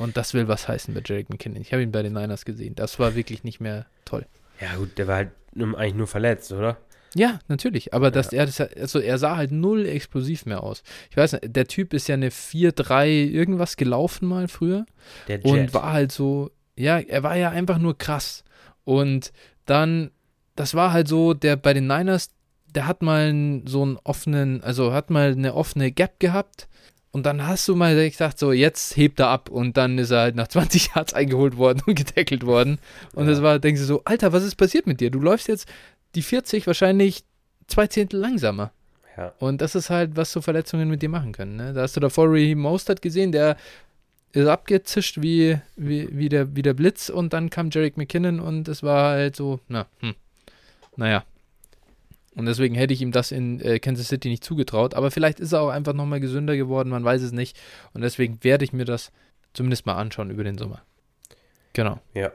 [0.00, 1.60] Und das will was heißen bei Jarek McKinnon.
[1.60, 2.74] Ich habe ihn bei den Niners gesehen.
[2.74, 4.26] Das war wirklich nicht mehr toll.
[4.60, 6.78] Ja, gut, der war halt eigentlich nur verletzt, oder?
[7.14, 7.92] Ja, natürlich.
[7.92, 8.10] Aber ja.
[8.10, 10.82] dass er das, also er sah halt null explosiv mehr aus.
[11.10, 14.86] Ich weiß nicht, der Typ ist ja eine 4-3 irgendwas gelaufen mal früher.
[15.28, 15.44] Der Jet.
[15.44, 18.44] Und war halt so, ja, er war ja einfach nur krass.
[18.84, 19.32] Und
[19.66, 20.10] dann,
[20.56, 22.30] das war halt so, der bei den Niners,
[22.74, 26.68] der hat mal so einen offenen, also hat mal eine offene Gap gehabt.
[27.12, 30.20] Und dann hast du mal gesagt, so jetzt hebt er ab und dann ist er
[30.20, 32.78] halt nach 20 Yards eingeholt worden und gedeckelt worden.
[33.14, 33.30] Und ja.
[33.30, 35.10] das war, denkst du so, Alter, was ist passiert mit dir?
[35.10, 35.68] Du läufst jetzt
[36.14, 37.24] die 40 wahrscheinlich
[37.66, 38.72] zwei Zehntel langsamer.
[39.16, 39.32] Ja.
[39.38, 41.56] Und das ist halt, was so Verletzungen mit dir machen können.
[41.56, 41.72] Ne?
[41.72, 43.56] Da hast du davor Raheem Mostert gesehen, der
[44.32, 48.68] ist abgezischt wie, wie, wie, der, wie der Blitz und dann kam Jarek McKinnon und
[48.68, 50.14] es war halt so, na, hm,
[50.96, 51.24] naja.
[52.34, 54.94] Und deswegen hätte ich ihm das in äh, Kansas City nicht zugetraut.
[54.94, 57.58] Aber vielleicht ist er auch einfach nochmal gesünder geworden, man weiß es nicht.
[57.92, 59.10] Und deswegen werde ich mir das
[59.52, 60.82] zumindest mal anschauen über den Sommer.
[61.72, 61.98] Genau.
[62.14, 62.30] Ja.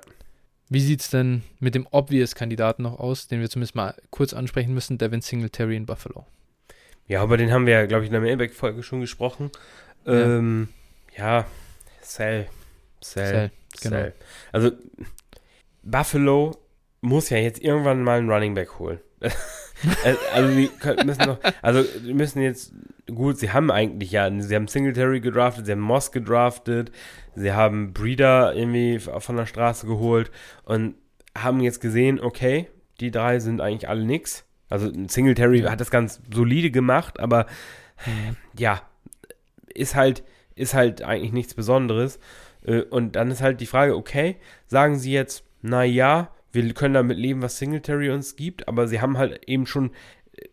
[0.67, 4.73] Wie sieht es denn mit dem Obvious-Kandidaten noch aus, den wir zumindest mal kurz ansprechen
[4.73, 6.25] müssen, Devin Singletary in Buffalo?
[7.07, 9.51] Ja, über den haben wir ja, glaube ich, in der Mailback-Folge schon gesprochen.
[10.05, 10.69] Ja, ähm,
[11.15, 11.45] ja
[12.01, 12.47] Sell.
[13.01, 13.27] Sell.
[13.27, 13.51] Sell,
[13.81, 13.97] genau.
[13.97, 14.13] Sell.
[14.51, 14.71] Also,
[15.83, 16.57] Buffalo
[17.01, 18.99] muss ja jetzt irgendwann mal einen Running Back holen.
[20.33, 20.69] Also, die
[21.05, 22.73] müssen noch, also, die müssen jetzt,
[23.13, 26.91] gut, sie haben eigentlich ja, sie haben Singletary gedraftet, sie haben Moss gedraftet,
[27.35, 30.31] sie haben Breeder irgendwie von der Straße geholt
[30.63, 30.95] und
[31.37, 32.69] haben jetzt gesehen, okay,
[32.99, 34.45] die drei sind eigentlich alle nix.
[34.69, 37.45] Also, Singletary hat das ganz solide gemacht, aber
[38.05, 38.37] mhm.
[38.57, 38.81] ja,
[39.73, 40.23] ist halt,
[40.55, 42.19] ist halt eigentlich nichts Besonderes.
[42.65, 44.37] Äh, und dann ist halt die Frage, okay,
[44.67, 49.01] sagen sie jetzt, na ja, wir können damit leben, was Singletary uns gibt, aber sie
[49.01, 49.91] haben halt eben schon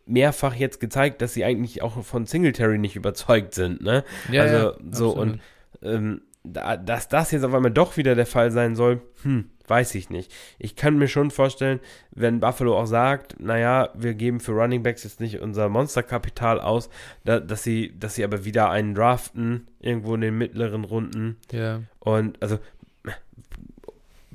[0.06, 4.04] mehrfach jetzt gezeigt, dass sie eigentlich auch von Singletary nicht überzeugt sind, ne?
[4.30, 5.18] Ja, also ja, so absolut.
[5.18, 5.40] und
[5.82, 9.94] ähm, da, dass das jetzt auf einmal doch wieder der Fall sein soll, hm, weiß
[9.94, 10.32] ich nicht.
[10.58, 11.80] Ich kann mir schon vorstellen,
[12.10, 16.90] wenn Buffalo auch sagt, naja, wir geben für Running Backs jetzt nicht unser Monsterkapital aus,
[17.24, 21.36] da, dass sie, dass sie aber wieder einen draften, irgendwo in den mittleren Runden.
[21.52, 21.82] Ja.
[22.00, 22.58] Und also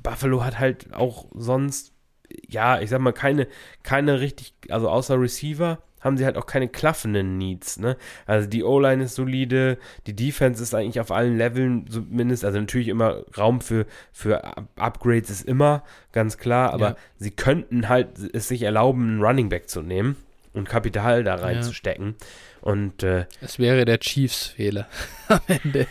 [0.02, 1.92] Buffalo hat halt auch sonst,
[2.48, 3.48] ja, ich sag mal, keine,
[3.82, 7.96] keine richtig, also außer Receiver haben sie halt auch keine klaffenden Needs, ne?
[8.26, 12.88] Also die O-Line ist solide, die Defense ist eigentlich auf allen Leveln zumindest, also natürlich
[12.88, 16.96] immer Raum für, für Upgrades ist immer, ganz klar, aber ja.
[17.18, 20.16] sie könnten halt es sich erlauben, einen Running Back zu nehmen
[20.52, 22.14] und Kapital da reinzustecken.
[22.18, 22.26] Ja.
[22.60, 24.86] Und äh, es wäre der Chiefs-Fehler
[25.28, 25.86] am Ende.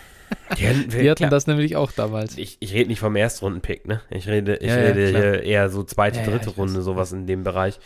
[0.58, 2.38] Die, hatten, die hatten das nämlich auch damals.
[2.38, 4.02] Ich, ich rede nicht vom Erstrunden-Pick, ne?
[4.10, 7.44] Ich rede, ich ja, rede ja, hier eher so zweite, dritte Runde, sowas in dem
[7.44, 7.80] Bereich.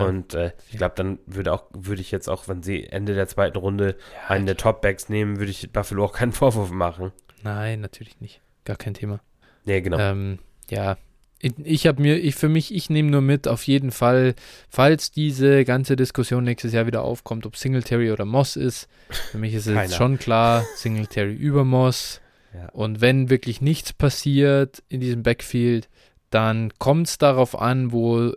[0.00, 3.28] Und äh, ich glaube, dann würde auch, würde ich jetzt auch, wenn sie Ende der
[3.28, 3.96] zweiten Runde
[4.26, 7.12] einen der Top-Backs nehmen, würde ich Buffalo auch keinen Vorwurf machen.
[7.42, 8.40] Nein, natürlich nicht.
[8.64, 9.20] Gar kein Thema.
[9.64, 9.98] Nee, genau.
[9.98, 10.38] Ähm,
[10.70, 10.96] ja,
[11.40, 14.34] ich habe mir, ich für mich, ich nehme nur mit, auf jeden Fall,
[14.68, 18.88] falls diese ganze Diskussion nächstes Jahr wieder aufkommt, ob Singletary oder Moss ist,
[19.30, 22.20] für mich ist es jetzt schon klar, Singletary über Moss.
[22.54, 22.68] Ja.
[22.70, 25.88] Und wenn wirklich nichts passiert in diesem Backfield,
[26.30, 28.32] dann kommt es darauf an, wo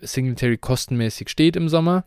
[0.00, 2.04] Singletary kostenmäßig steht im Sommer.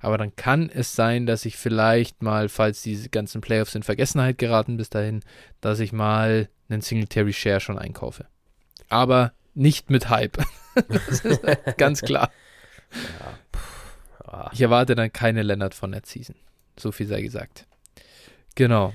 [0.00, 4.38] Aber dann kann es sein, dass ich vielleicht mal, falls diese ganzen Playoffs in Vergessenheit
[4.38, 5.22] geraten bis dahin,
[5.60, 8.26] dass ich mal einen Singletary Share schon einkaufe.
[8.88, 10.38] Aber nicht mit Hype.
[11.76, 12.30] ganz klar.
[12.92, 14.50] Ja.
[14.52, 16.36] Ich erwarte dann keine Leonard von der Season.
[16.78, 17.66] So viel sei gesagt.
[18.54, 18.94] Genau.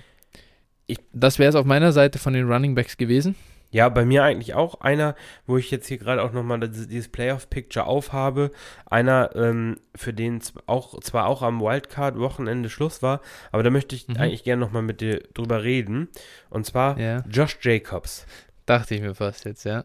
[0.87, 3.35] Ich, das wäre es auf meiner Seite von den Running Backs gewesen.
[3.71, 5.15] Ja, bei mir eigentlich auch einer,
[5.45, 8.49] wo ich jetzt hier gerade auch nochmal dieses Playoff-Picture aufhabe.
[8.87, 13.21] Einer, ähm, für den auch, zwar auch am Wildcard-Wochenende Schluss war,
[13.51, 14.17] aber da möchte ich mhm.
[14.17, 16.09] eigentlich gerne nochmal mit dir drüber reden.
[16.49, 17.23] Und zwar ja.
[17.29, 18.25] Josh Jacobs.
[18.69, 19.83] Dachte ich mir fast jetzt, ja.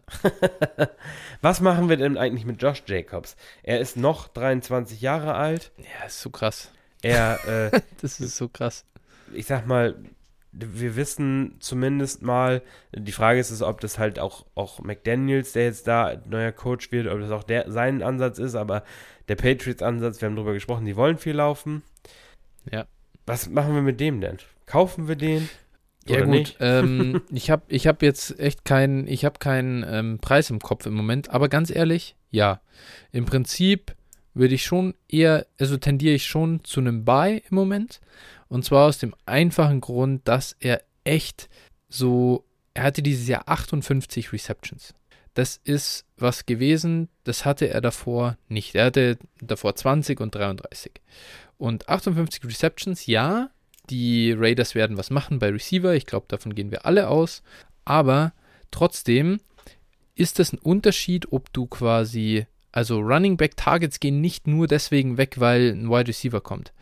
[1.41, 3.35] Was machen wir denn eigentlich mit Josh Jacobs?
[3.63, 5.71] Er ist noch 23 Jahre alt.
[5.79, 6.71] Ja, ist so krass.
[7.01, 8.85] Er, äh, das ist so krass.
[9.33, 9.95] Ich sag mal,
[10.51, 12.61] wir wissen zumindest mal,
[12.93, 16.91] die Frage ist es, ob das halt auch, auch McDaniels, der jetzt da neuer Coach
[16.91, 18.83] wird, ob das auch der, sein Ansatz ist, aber
[19.29, 21.81] der Patriots-Ansatz, wir haben darüber gesprochen, die wollen viel laufen.
[22.71, 22.85] Ja.
[23.25, 24.37] Was machen wir mit dem denn?
[24.67, 25.49] Kaufen wir den?
[26.07, 30.19] Ja Oder gut, ähm, ich habe ich hab jetzt echt keinen, ich habe keinen ähm,
[30.19, 32.61] Preis im Kopf im Moment, aber ganz ehrlich, ja.
[33.11, 33.95] Im Prinzip
[34.35, 38.01] würde ich schon eher, also tendiere ich schon zu einem Buy im Moment.
[38.47, 41.49] Und zwar aus dem einfachen Grund, dass er echt
[41.89, 44.93] so, er hatte dieses Jahr 58 Receptions.
[45.33, 48.75] Das ist was gewesen, das hatte er davor nicht.
[48.75, 50.91] Er hatte davor 20 und 33.
[51.57, 53.49] Und 58 Receptions, ja,
[53.89, 55.93] die Raiders werden was machen bei Receiver.
[55.93, 57.43] Ich glaube, davon gehen wir alle aus.
[57.83, 58.33] Aber
[58.71, 59.39] trotzdem
[60.15, 65.17] ist es ein Unterschied, ob du quasi, also Running Back Targets gehen nicht nur deswegen
[65.17, 66.73] weg, weil ein Wide Receiver kommt.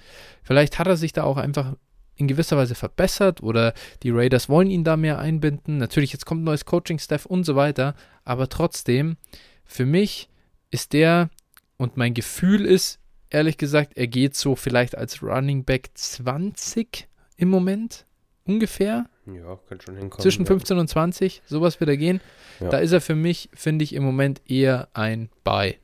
[0.44, 1.76] Vielleicht hat er sich da auch einfach
[2.16, 3.74] in gewisser Weise verbessert oder
[4.04, 5.78] die Raiders wollen ihn da mehr einbinden.
[5.78, 9.18] Natürlich, jetzt kommt neues Coaching-Staff und so weiter, aber trotzdem,
[9.66, 10.30] für mich
[10.70, 11.30] ist der
[11.78, 13.00] und mein Gefühl ist,
[13.34, 17.08] ehrlich gesagt, er geht so vielleicht als Running Back 20
[17.38, 18.06] im Moment
[18.46, 19.06] ungefähr.
[19.26, 20.22] Ja, kann schon hinkommen.
[20.22, 20.82] Zwischen 15 ja.
[20.82, 22.22] und 20, sowas wird er gehen.
[22.60, 22.70] Ja.
[22.70, 25.78] Da ist er für mich, finde ich, im Moment eher ein Buy.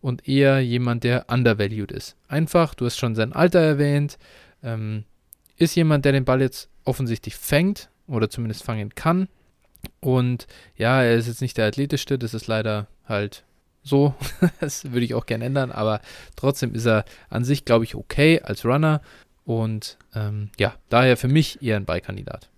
[0.00, 2.16] Und eher jemand, der undervalued ist.
[2.26, 4.18] Einfach, du hast schon sein Alter erwähnt.
[4.62, 5.04] Ähm,
[5.56, 9.28] ist jemand, der den Ball jetzt offensichtlich fängt oder zumindest fangen kann.
[10.00, 13.44] Und ja, er ist jetzt nicht der athletischste, das ist leider halt
[13.82, 14.14] so.
[14.60, 16.00] das würde ich auch gerne ändern, aber
[16.36, 19.00] trotzdem ist er an sich, glaube ich, okay als Runner.
[19.44, 22.48] Und ähm, ja, daher für mich eher ein Beikandidat.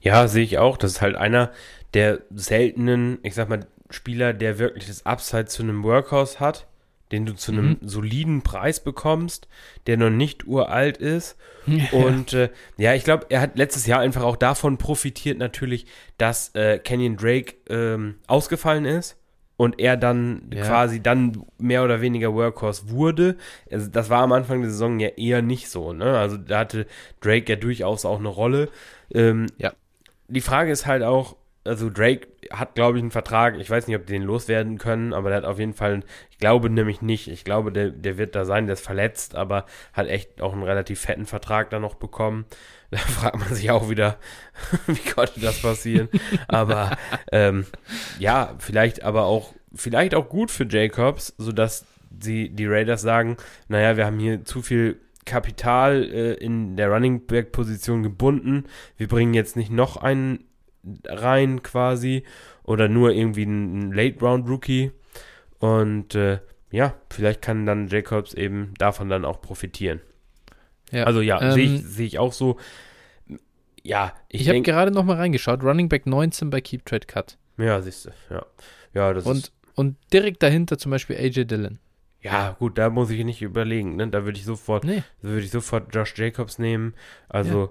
[0.00, 0.76] Ja, sehe ich auch.
[0.76, 1.50] Das ist halt einer
[1.94, 6.66] der seltenen, ich sag mal, Spieler, der wirklich das Upside zu einem Workhouse hat,
[7.12, 7.88] den du zu einem mhm.
[7.88, 9.48] soliden Preis bekommst,
[9.86, 11.36] der noch nicht uralt ist.
[11.66, 11.84] Ja.
[11.92, 15.86] Und äh, ja, ich glaube, er hat letztes Jahr einfach auch davon profitiert, natürlich,
[16.18, 19.16] dass äh, Kenyon Drake ähm, ausgefallen ist
[19.56, 20.64] und er dann ja.
[20.64, 23.36] quasi dann mehr oder weniger Workhorse wurde.
[23.70, 25.92] Also das war am Anfang der Saison ja eher nicht so.
[25.92, 26.18] Ne?
[26.18, 26.86] Also da hatte
[27.20, 28.68] Drake ja durchaus auch eine Rolle.
[29.12, 29.72] Ähm, ja.
[30.28, 33.58] Die Frage ist halt auch, also Drake hat, glaube ich, einen Vertrag.
[33.58, 36.38] Ich weiß nicht, ob die den loswerden können, aber der hat auf jeden Fall, ich
[36.38, 37.28] glaube nämlich nicht.
[37.28, 40.62] Ich glaube, der, der wird da sein, der ist verletzt, aber hat echt auch einen
[40.62, 42.44] relativ fetten Vertrag da noch bekommen.
[42.90, 44.18] Da fragt man sich auch wieder,
[44.86, 46.08] wie konnte das passieren?
[46.46, 46.96] aber
[47.32, 47.66] ähm,
[48.20, 51.86] ja, vielleicht aber auch, vielleicht auch gut für Jacobs, sodass
[52.20, 53.36] sie, die Raiders sagen,
[53.66, 58.64] naja, wir haben hier zu viel Kapital äh, in der Running Back Position gebunden.
[58.96, 60.44] Wir bringen jetzt nicht noch einen
[61.06, 62.24] rein quasi
[62.62, 64.92] oder nur irgendwie ein, Late Round Rookie
[65.58, 66.40] und äh,
[66.70, 70.00] ja, vielleicht kann dann Jacobs eben davon dann auch profitieren.
[70.90, 72.58] Ja, also ja, ähm, sehe ich, seh ich auch so.
[73.82, 75.62] Ja, ich, ich habe gerade noch mal reingeschaut.
[75.62, 77.38] Running Back 19 bei Keep Trade Cut.
[77.58, 78.10] Ja, siehst du.
[78.30, 78.46] Ja,
[78.92, 79.52] ja das und, ist.
[79.74, 81.78] Und direkt dahinter zum Beispiel AJ Dillon.
[82.20, 83.96] Ja, gut, da muss ich nicht überlegen.
[83.96, 84.08] Ne?
[84.08, 85.02] Da würde ich sofort, nee.
[85.20, 86.94] würde ich sofort Josh Jacobs nehmen.
[87.28, 87.70] Also ja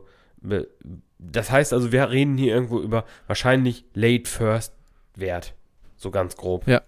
[1.20, 4.74] das heißt also, wir reden hier irgendwo über wahrscheinlich Late First
[5.16, 5.54] Wert.
[5.96, 6.68] So ganz grob.
[6.68, 6.82] Ja.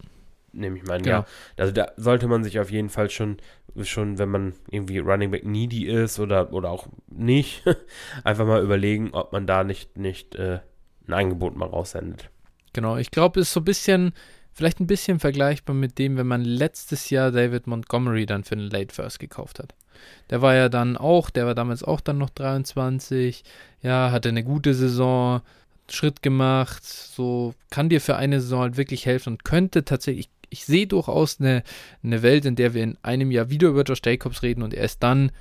[0.51, 1.17] Nehme ich mal an, genau.
[1.17, 1.25] ja.
[1.57, 3.37] Also da sollte man sich auf jeden Fall schon,
[3.81, 7.63] schon, wenn man irgendwie Running Back needy ist oder, oder auch nicht,
[8.23, 10.59] einfach mal überlegen, ob man da nicht, nicht äh,
[11.07, 12.29] ein Angebot mal raussendet.
[12.73, 14.13] Genau, ich glaube, es ist so ein bisschen,
[14.53, 18.69] vielleicht ein bisschen vergleichbar mit dem, wenn man letztes Jahr David Montgomery dann für einen
[18.69, 19.75] Late First gekauft hat.
[20.29, 23.43] Der war ja dann auch, der war damals auch dann noch 23,
[23.81, 25.41] ja, hatte eine gute Saison,
[25.89, 30.59] Schritt gemacht, so kann dir für eine Saison halt wirklich helfen und könnte tatsächlich, ich,
[30.59, 31.63] ich sehe durchaus eine,
[32.03, 34.85] eine Welt, in der wir in einem Jahr wieder über Josh Jacobs reden und er
[34.85, 35.31] ist dann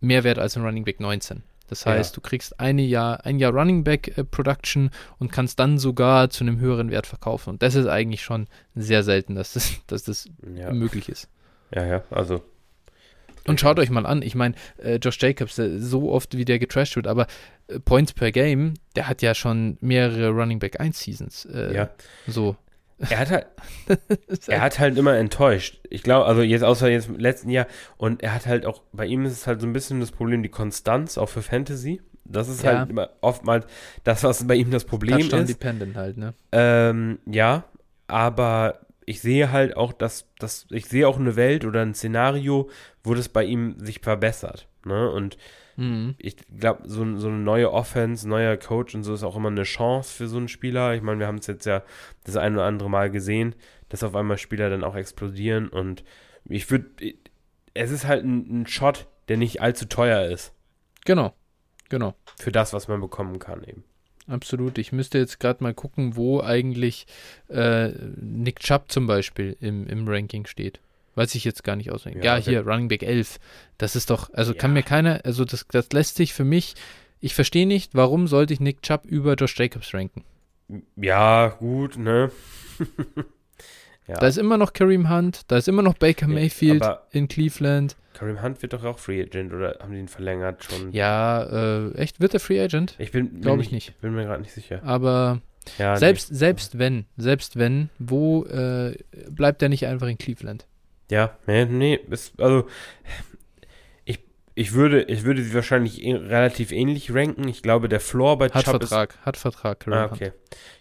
[0.00, 1.42] mehr wert als ein Running Back 19.
[1.68, 2.14] Das heißt, ja.
[2.14, 6.44] du kriegst eine Jahr, ein Jahr Running Back äh, Production und kannst dann sogar zu
[6.44, 7.50] einem höheren Wert verkaufen.
[7.50, 10.72] Und das ist eigentlich schon sehr selten, dass das, dass das ja.
[10.72, 11.28] möglich ist.
[11.74, 12.42] Ja, ja, also
[13.46, 16.58] und schaut euch mal an, ich meine, äh, Josh Jacobs, äh, so oft wie der
[16.58, 17.26] getrashed wird, aber
[17.68, 21.44] äh, Points per Game, der hat ja schon mehrere Running Back 1 Seasons.
[21.46, 21.90] Äh, ja.
[22.26, 22.56] So.
[22.98, 23.46] Er hat halt,
[24.46, 25.80] er hat halt immer enttäuscht.
[25.90, 27.66] Ich glaube, also jetzt außer jetzt im letzten Jahr
[27.98, 30.42] und er hat halt auch, bei ihm ist es halt so ein bisschen das Problem,
[30.42, 32.00] die Konstanz, auch für Fantasy.
[32.24, 32.78] Das ist ja.
[32.78, 33.66] halt immer oftmals
[34.02, 35.50] das, was bei ihm das Problem Touchdown ist.
[35.50, 36.34] dependent halt, ne?
[36.52, 37.64] Ähm, ja,
[38.08, 42.68] aber ich sehe halt auch, dass, dass ich sehe auch eine Welt oder ein Szenario,
[43.02, 44.68] wo das bei ihm sich verbessert.
[44.84, 45.08] Ne?
[45.10, 45.38] Und
[45.76, 46.16] mhm.
[46.18, 49.62] ich glaube, so, so eine neue Offense, neuer Coach und so ist auch immer eine
[49.62, 50.94] Chance für so einen Spieler.
[50.94, 51.84] Ich meine, wir haben es jetzt ja
[52.24, 53.54] das ein oder andere Mal gesehen,
[53.88, 55.68] dass auf einmal Spieler dann auch explodieren.
[55.68, 56.02] Und
[56.44, 56.90] ich würde,
[57.74, 60.52] es ist halt ein, ein Shot, der nicht allzu teuer ist.
[61.04, 61.32] Genau,
[61.88, 62.14] genau.
[62.40, 63.84] Für das, was man bekommen kann eben
[64.26, 64.78] absolut.
[64.78, 67.06] Ich müsste jetzt gerade mal gucken, wo eigentlich
[67.48, 70.80] äh, Nick Chubb zum Beispiel im, im Ranking steht.
[71.14, 72.22] Weiß ich jetzt gar nicht auswendig.
[72.24, 73.38] Ja, ja hier, Running Back 11.
[73.78, 74.58] Das ist doch, also ja.
[74.58, 76.74] kann mir keiner, also das, das lässt sich für mich,
[77.20, 80.24] ich verstehe nicht, warum sollte ich Nick Chubb über Josh Jacobs ranken?
[80.96, 82.30] Ja, gut, ne?
[84.06, 84.16] ja.
[84.16, 87.96] Da ist immer noch Kareem Hunt, da ist immer noch Baker Mayfield in Cleveland.
[88.14, 90.92] Kareem Hunt wird doch auch Free Agent oder haben die ihn verlängert schon?
[90.92, 92.94] Ja, äh, echt, wird er Free Agent?
[92.98, 94.00] Ich bin, glaube ich nicht.
[94.00, 94.80] Bin mir gerade nicht sicher.
[94.84, 95.42] Aber
[95.78, 96.38] ja, selbst, nicht.
[96.38, 98.96] selbst wenn, selbst wenn, wo äh,
[99.28, 100.66] bleibt er nicht einfach in Cleveland?
[101.10, 102.66] Ja, nee, nee ist, also
[104.04, 104.20] ich,
[104.54, 107.46] ich, würde, ich würde sie wahrscheinlich relativ ähnlich ranken.
[107.48, 109.86] Ich glaube, der Floor bei hat Chubb Vertrag, ist, hat Vertrag.
[109.88, 110.32] Ah, okay.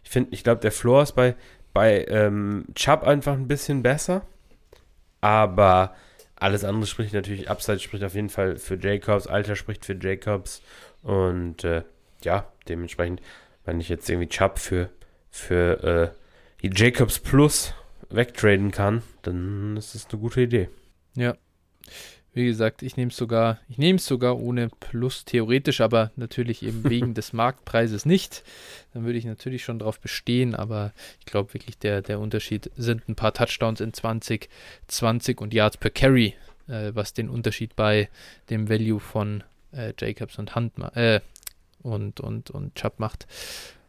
[0.04, 1.36] Ich finde, ich glaube, der Floor ist bei,
[1.76, 4.26] bei ähm, Chubb einfach ein bisschen besser.
[5.20, 5.94] Aber
[6.38, 10.62] alles andere spricht natürlich, Upside spricht auf jeden Fall für Jacobs, Alter spricht für Jacobs.
[11.04, 11.84] Und äh,
[12.24, 13.22] ja, dementsprechend,
[13.66, 14.90] wenn ich jetzt irgendwie Chubb für,
[15.30, 16.14] für
[16.64, 17.74] äh, Jacobs Plus
[18.10, 20.70] wegtraden kann, dann ist das eine gute Idee.
[21.14, 21.36] Ja.
[22.36, 26.64] Wie gesagt, ich nehme es sogar, ich nehme es sogar ohne Plus theoretisch, aber natürlich
[26.64, 28.44] eben wegen des Marktpreises nicht.
[28.94, 30.92] Dann würde ich natürlich schon darauf bestehen, aber
[31.22, 34.50] ich glaube wirklich, der, der Unterschied sind ein paar Touchdowns in 20,
[34.88, 36.36] 20 und Yards per Carry,
[36.68, 38.10] äh, was den Unterschied bei
[38.50, 39.42] dem Value von
[39.72, 41.22] äh, Jacobs und Hunt äh,
[41.84, 43.28] und, und, und Chubb macht.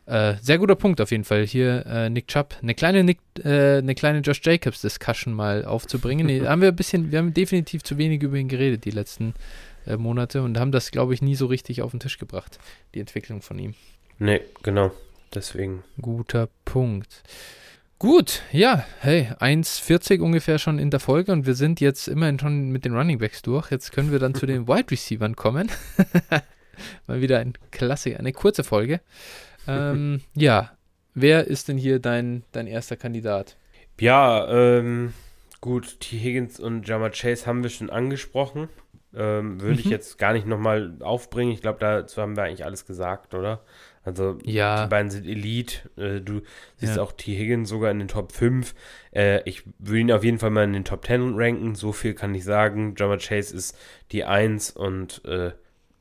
[0.07, 1.45] Äh, sehr guter Punkt auf jeden Fall.
[1.45, 6.27] Hier äh, Nick Chubb, eine kleine Nick, äh, eine kleine Josh Jacobs Discussion mal aufzubringen.
[6.27, 9.35] Nee, haben wir ein bisschen, wir haben definitiv zu wenig über ihn geredet die letzten
[9.87, 12.59] äh, Monate und haben das, glaube ich, nie so richtig auf den Tisch gebracht,
[12.95, 13.75] die Entwicklung von ihm.
[14.19, 14.93] Nee, genau.
[15.35, 15.83] Deswegen.
[16.01, 17.23] Guter Punkt.
[17.99, 22.69] Gut, ja, hey, 1,40 ungefähr schon in der Folge und wir sind jetzt immerhin schon
[22.71, 23.71] mit den Running Backs durch.
[23.71, 25.71] Jetzt können wir dann zu den Wide Receivers kommen.
[27.07, 29.01] Mal wieder ein Klassiker, eine kurze Folge.
[29.67, 30.73] Ähm, ja,
[31.15, 33.57] wer ist denn hier dein, dein erster Kandidat?
[34.01, 35.13] Ja, ähm,
[35.61, 36.19] gut, T.
[36.19, 38.69] Higgins und Jama Chase haben wir schon angesprochen.
[39.15, 39.81] Ähm, würde mhm.
[39.81, 41.53] ich jetzt gar nicht nochmal aufbringen.
[41.53, 43.65] Ich glaube, dazu haben wir eigentlich alles gesagt, oder?
[44.05, 44.85] Also, ja.
[44.85, 45.89] die beiden sind Elite.
[45.97, 46.43] Äh, du
[46.77, 47.03] siehst ja.
[47.03, 47.35] auch T.
[47.35, 48.75] Higgins sogar in den Top 5.
[49.13, 51.75] Äh, ich würde ihn auf jeden Fall mal in den Top 10 ranken.
[51.75, 52.95] So viel kann ich sagen.
[52.97, 53.77] Jama Chase ist
[54.13, 55.53] die 1 und äh,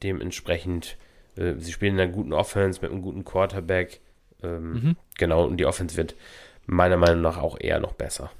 [0.03, 0.97] dementsprechend
[1.37, 4.01] äh, sie spielen in einer guten Offense mit einem guten Quarterback.
[4.43, 4.95] Ähm, mhm.
[5.17, 6.15] Genau, und die Offense wird
[6.65, 8.31] meiner Meinung nach auch eher noch besser.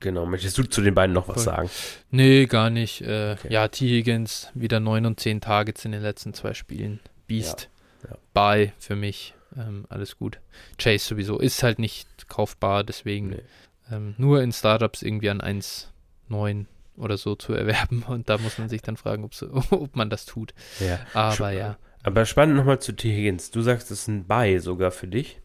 [0.00, 1.54] Genau, möchtest du zu den beiden noch was Voll.
[1.54, 1.70] sagen?
[2.10, 3.00] Nee, gar nicht.
[3.02, 3.52] Äh, okay.
[3.52, 3.88] Ja, T.
[3.88, 7.00] Higgins wieder 9 und 10 Targets in den letzten zwei Spielen.
[7.26, 7.68] Beast.
[8.04, 8.10] Ja.
[8.10, 8.16] Ja.
[8.32, 9.34] Bye für mich.
[9.56, 10.38] Ähm, alles gut.
[10.78, 13.42] Chase sowieso ist halt nicht kaufbar, deswegen nee.
[13.90, 16.66] ähm, nur in Startups irgendwie an 1,9
[16.96, 18.04] oder so zu erwerben.
[18.06, 19.28] Und da muss man sich dann fragen,
[19.70, 20.54] ob man das tut.
[20.78, 21.00] Ja.
[21.12, 21.76] Aber Schon, ja.
[22.08, 23.14] Aber spannend nochmal zu T.
[23.14, 23.50] Higgins.
[23.50, 25.42] Du sagst, das ist ein Buy sogar für dich.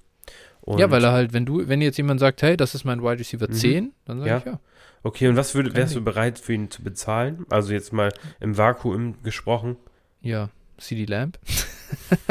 [0.61, 3.03] Und ja, weil er halt, wenn du, wenn jetzt jemand sagt, hey, das ist mein
[3.03, 3.53] Wide Receiver mhm.
[3.53, 4.37] 10, dann sage ja.
[4.37, 4.59] ich ja.
[5.03, 7.45] Okay, und was würd, wärst du bereit für ihn zu bezahlen?
[7.49, 9.75] Also jetzt mal im Vakuum gesprochen.
[10.21, 11.37] Ja, CD Lamp.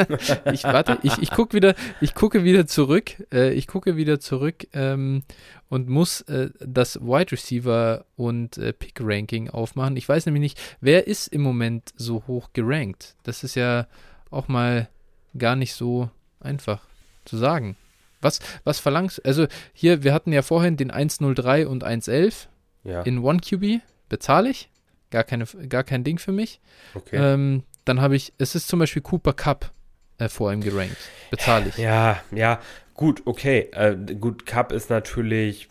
[0.51, 4.67] ich warte, ich, ich gucke wieder, ich gucke wieder zurück, äh, ich gucke wieder zurück
[4.73, 5.21] ähm,
[5.69, 9.95] und muss äh, das Wide Receiver und äh, Pick Ranking aufmachen.
[9.95, 13.15] Ich weiß nämlich nicht, wer ist im Moment so hoch gerankt?
[13.21, 13.85] Das ist ja
[14.33, 14.89] auch mal
[15.37, 16.81] gar nicht so einfach
[17.25, 17.75] zu sagen.
[18.21, 22.47] Was, was verlangst Also hier, wir hatten ja vorhin den 103 und 111
[22.83, 23.01] ja.
[23.01, 23.81] in One QB.
[24.09, 24.69] Bezahle ich?
[25.11, 26.59] Gar, keine, gar kein Ding für mich.
[26.93, 27.17] Okay.
[27.17, 29.71] Ähm, dann habe ich, es ist zum Beispiel Cooper Cup
[30.17, 30.97] äh, vor ihm gerankt.
[31.31, 31.77] Bezahle ich.
[31.77, 32.59] Ja, ja,
[32.93, 33.69] gut, okay.
[33.73, 35.69] Äh, gut, Cup ist natürlich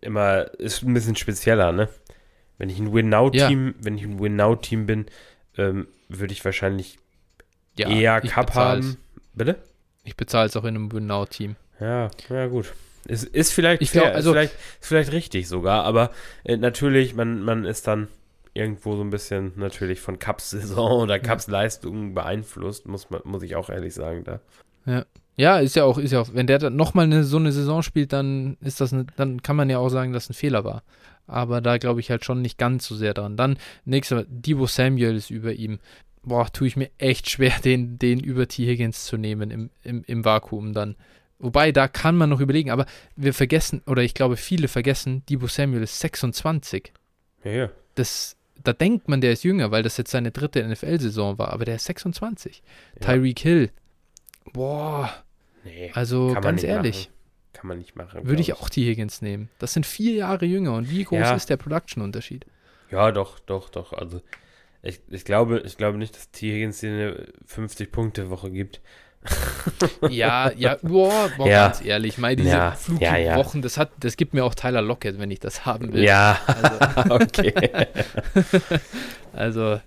[0.00, 1.88] immer, ist ein bisschen spezieller, ne?
[2.58, 3.74] Wenn ich ein Win-Now-Team, ja.
[3.80, 5.06] wenn ich ein Win-Now-Team bin,
[5.58, 6.98] ähm, würde ich wahrscheinlich
[7.78, 8.96] ja, eher Cup haben.
[9.34, 9.56] Bitte?
[10.04, 11.56] Ich bezahle es auch in einem Win-Now-Team.
[11.80, 12.72] Ja, ja gut.
[13.06, 16.10] Ist, ist vielleicht, ich glaub, also, vielleicht, vielleicht richtig sogar, aber
[16.44, 18.08] äh, natürlich, man, man ist dann
[18.54, 23.42] irgendwo so ein bisschen natürlich von Cups Saison oder Cups Leistungen beeinflusst, muss, man, muss
[23.42, 24.40] ich auch ehrlich sagen da.
[24.86, 25.04] Ja.
[25.34, 27.82] Ja, ist ja auch, ist ja auch, wenn der dann nochmal eine, so eine Saison
[27.82, 30.82] spielt, dann ist das, eine, dann kann man ja auch sagen, dass ein Fehler war.
[31.26, 33.38] Aber da glaube ich halt schon nicht ganz so sehr dran.
[33.38, 35.78] Dann, nächster, Debo Samuel ist über ihm
[36.22, 38.66] boah, tue ich mir echt schwer, den, den über T.
[38.66, 40.96] Higgins zu nehmen im, im, im Vakuum dann.
[41.38, 42.86] Wobei, da kann man noch überlegen, aber
[43.16, 46.92] wir vergessen, oder ich glaube, viele vergessen, Debo Samuel ist 26.
[47.42, 47.70] Ja, ja.
[47.96, 51.64] Das, da denkt man, der ist jünger, weil das jetzt seine dritte NFL-Saison war, aber
[51.64, 52.62] der ist 26.
[52.94, 53.06] Ja.
[53.06, 53.70] Tyreek Hill,
[54.52, 55.12] boah.
[55.64, 57.06] Nee, also ganz ehrlich.
[57.06, 57.12] Machen.
[57.52, 58.26] Kann man nicht machen.
[58.26, 58.84] Würde ich auch T.
[58.84, 59.48] Higgins nehmen.
[59.58, 61.34] Das sind vier Jahre jünger und wie groß ja.
[61.34, 62.46] ist der Production-Unterschied?
[62.90, 63.92] Ja, doch, doch, doch.
[63.92, 64.20] Also
[64.82, 66.52] ich, ich, glaube, ich glaube nicht, dass T.
[66.52, 68.80] Higgins dir eine 50-Punkte-Woche gibt.
[70.10, 71.68] ja, ja, boah, boah ja.
[71.68, 73.36] ganz ehrlich, meine diese ja, ja, ja.
[73.36, 76.02] Wochen, das hat, das gibt mir auch Tyler Lockett, wenn ich das haben will.
[76.02, 77.86] Ja, also, okay.
[79.32, 79.80] also,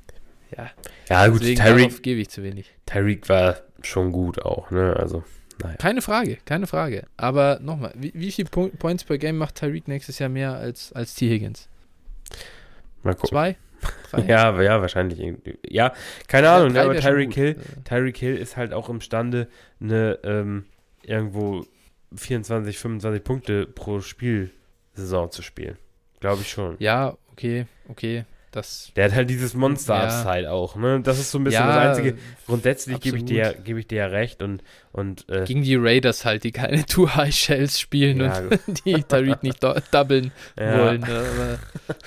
[0.55, 0.71] ja.
[1.09, 2.73] Ja, gut, Tyreek gebe ich zu wenig.
[2.85, 4.95] Tyreek war schon gut auch, ne?
[4.97, 5.25] Also,
[5.61, 5.75] naja.
[5.77, 7.05] Keine Frage, keine Frage.
[7.17, 11.13] Aber nochmal, wie, wie viele Points per Game macht Tyreek nächstes Jahr mehr als, als
[11.13, 11.29] T.
[11.29, 11.67] Higgins?
[13.03, 13.29] Mal gucken.
[13.29, 13.57] Zwei?
[14.27, 15.57] Ja, ja, wahrscheinlich irgendwie.
[15.67, 15.93] Ja,
[16.27, 19.49] keine Ahnung, ja, aber Tyreek Hill, Tyreek Hill ist halt auch imstande,
[19.81, 20.65] eine ähm,
[21.03, 21.65] irgendwo
[22.15, 25.77] 24, 25 Punkte pro Spielsaison zu spielen.
[26.19, 26.75] Glaube ich schon.
[26.79, 28.25] Ja, okay, okay.
[28.55, 30.51] Das, der hat halt dieses Monster-Upside ja.
[30.51, 31.01] auch, ne?
[31.01, 32.17] Das ist so ein bisschen ja, das Einzige.
[32.45, 34.63] Grundsätzlich gebe ich, dir, geb ich dir ja recht und.
[34.93, 39.03] und äh, Gegen die Raiders halt, die keine Too High Shells spielen ja, und die
[39.03, 41.01] Tariq nicht do doublen wollen.
[41.01, 41.59] Ne?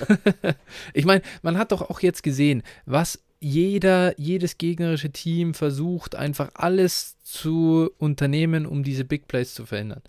[0.94, 6.48] ich meine, man hat doch auch jetzt gesehen, was jeder, jedes gegnerische Team versucht, einfach
[6.54, 10.00] alles zu unternehmen, um diese Big Plays zu verhindern.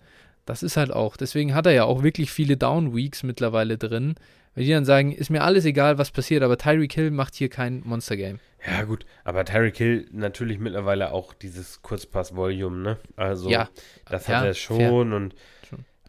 [0.46, 1.18] Das ist halt auch.
[1.18, 4.14] Deswegen hat er ja auch wirklich viele Down Weeks mittlerweile drin
[4.60, 7.48] weil die dann sagen, ist mir alles egal, was passiert, aber Tyreek Hill macht hier
[7.48, 8.40] kein Monster-Game.
[8.66, 12.98] Ja, gut, aber Tyreek Hill natürlich mittlerweile auch dieses Kurzpass-Volume, ne?
[13.16, 13.70] Also, ja,
[14.04, 14.92] das hat er schon fair.
[14.92, 15.34] und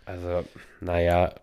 [0.04, 0.44] also,
[0.82, 1.34] naja,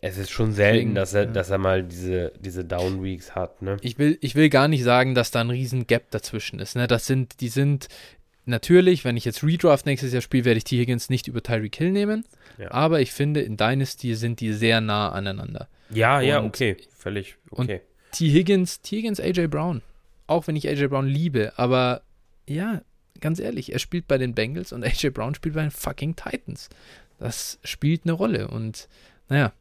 [0.00, 1.30] es ist schon selten, dass er, ja.
[1.30, 3.76] dass er mal diese, diese Down-Weeks hat, ne?
[3.82, 6.88] Ich will, ich will gar nicht sagen, dass da ein riesen Gap dazwischen ist, ne?
[6.88, 7.86] Das sind, die sind
[8.46, 10.76] natürlich, wenn ich jetzt Redraft nächstes Jahr spiele, werde ich T.
[10.76, 12.24] Higgins nicht über Tyreek Hill nehmen.
[12.58, 12.72] Ja.
[12.72, 15.68] Aber ich finde, in Dynasty sind die sehr nah aneinander.
[15.90, 16.76] Ja, und, ja, okay.
[16.96, 17.80] Völlig okay.
[18.12, 18.30] T.
[18.30, 18.96] Higgins, T.
[18.96, 19.82] Higgins, AJ Brown.
[20.26, 22.02] Auch wenn ich AJ Brown liebe, aber
[22.46, 22.82] ja,
[23.20, 26.68] ganz ehrlich, er spielt bei den Bengals und AJ Brown spielt bei den fucking Titans.
[27.18, 28.88] Das spielt eine Rolle und
[29.28, 29.52] naja,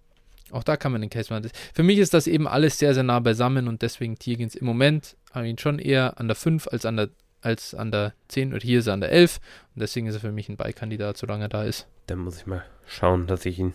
[0.51, 1.49] auch da kann man den Case machen.
[1.73, 4.31] Für mich ist das eben alles sehr, sehr nah beisammen und deswegen T.
[4.31, 7.09] Higgins im Moment habe ich ihn schon eher an der 5 als an der,
[7.41, 9.39] als an der 10 und hier ist er an der 11
[9.75, 11.87] und deswegen ist er für mich ein Beikandidat, solange er da ist.
[12.07, 13.73] Dann muss ich mal schauen, dass ich ihn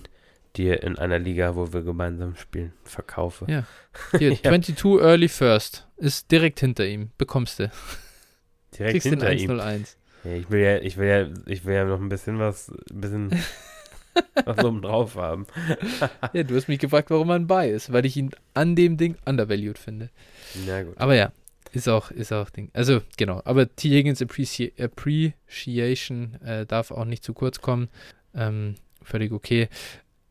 [0.57, 3.47] dir in einer Liga, wo wir gemeinsam spielen, verkaufe.
[3.49, 3.65] Ja.
[4.19, 4.43] Hier, ja.
[4.43, 7.11] 22 Early First ist direkt hinter ihm.
[7.19, 7.71] Bekommst du.
[8.79, 9.97] Direkt Kriegst hinter den 101.
[10.25, 10.31] ihm.
[10.31, 13.01] Ja, ich will ja, ich will ja, ich will ja noch ein bisschen was, ein
[13.01, 13.31] bisschen
[14.45, 15.47] was oben drauf haben.
[16.33, 19.17] ja, du hast mich gefragt, warum man bei ist, weil ich ihn an dem Ding
[19.25, 20.11] undervalued finde.
[20.67, 20.97] Ja, gut.
[20.99, 21.33] Aber ja,
[21.73, 22.71] ist auch, ist auch Ding.
[22.73, 23.43] Also, genau.
[23.45, 23.89] Aber T.
[23.89, 27.89] Higgins Appreci Appreciation äh, darf auch nicht zu kurz kommen.
[28.35, 29.69] Ähm, völlig okay.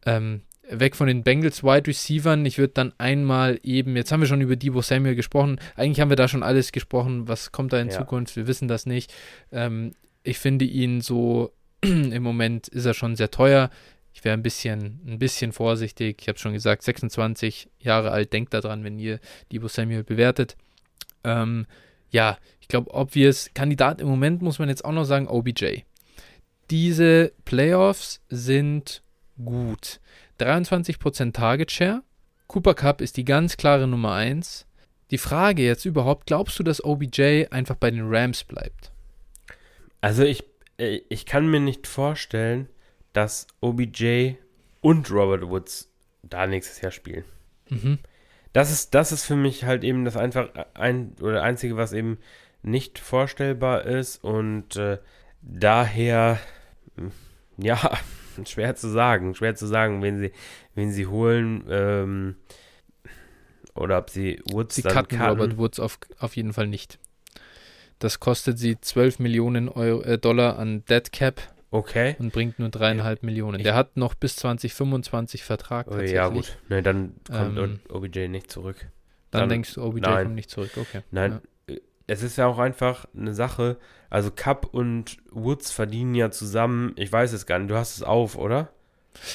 [0.06, 0.42] Ähm,
[0.72, 2.46] weg von den Bengals Wide Receivern.
[2.46, 5.60] Ich würde dann einmal eben, jetzt haben wir schon über Debo Samuel gesprochen.
[5.76, 7.28] Eigentlich haben wir da schon alles gesprochen.
[7.28, 7.98] Was kommt da in ja.
[7.98, 8.36] Zukunft?
[8.36, 9.14] Wir wissen das nicht.
[9.52, 13.70] Ähm, ich finde ihn so, im Moment ist er schon sehr teuer.
[14.14, 16.18] Ich wäre ein bisschen, ein bisschen vorsichtig.
[16.22, 18.34] Ich habe schon gesagt, 26 Jahre alt.
[18.34, 19.20] Denkt daran, wenn ihr
[19.52, 20.58] Debo Samuel bewertet.
[21.24, 21.66] Ähm,
[22.10, 25.84] ja, ich glaube, obvious Kandidat im Moment muss man jetzt auch noch sagen, OBJ.
[26.70, 29.02] Diese Playoffs sind
[29.46, 30.00] gut.
[30.40, 32.04] 23% Target Share.
[32.48, 34.66] Cooper Cup ist die ganz klare Nummer 1.
[35.12, 38.92] Die Frage jetzt überhaupt, glaubst du, dass OBJ einfach bei den Rams bleibt?
[40.00, 40.44] Also ich,
[40.78, 42.68] äh, ich kann mir nicht vorstellen,
[43.14, 44.34] dass OBJ
[44.80, 45.92] und Robert Woods
[46.24, 47.26] da nächstes Jahr spielen.
[47.70, 48.00] Mhm.
[48.54, 52.18] Das ist, das ist für mich halt eben das einfach ein oder einzige, was eben
[52.64, 54.98] nicht vorstellbar ist und äh,
[55.42, 56.40] daher
[56.96, 57.12] hm,
[57.58, 57.98] ja,
[58.46, 60.32] schwer zu sagen, schwer zu sagen, wen sie,
[60.76, 62.36] wen sie holen ähm,
[63.76, 65.30] oder ob sie Woods sie dann cutten, cutten.
[65.30, 67.00] Robert Woods auf, auf jeden Fall nicht.
[68.00, 71.42] Das kostet sie 12 Millionen Euro, äh, Dollar an Dead Cap.
[71.70, 72.16] Okay.
[72.20, 73.60] Und bringt nur dreieinhalb Millionen.
[73.60, 75.88] Ich Der hat noch bis 2025 Vertrag.
[75.90, 76.58] Oh, ja, gut.
[76.68, 78.88] Nee, dann kommt ähm, OBJ nicht zurück.
[79.30, 80.24] Dann, dann denkst du, OBJ nein.
[80.26, 80.72] kommt nicht zurück.
[80.76, 81.02] Okay.
[81.12, 81.40] Nein.
[82.08, 83.78] Es ist ja auch einfach eine Sache,
[84.10, 88.04] also Cup und Woods verdienen ja zusammen, ich weiß es gar nicht, du hast es
[88.04, 88.70] auf, oder?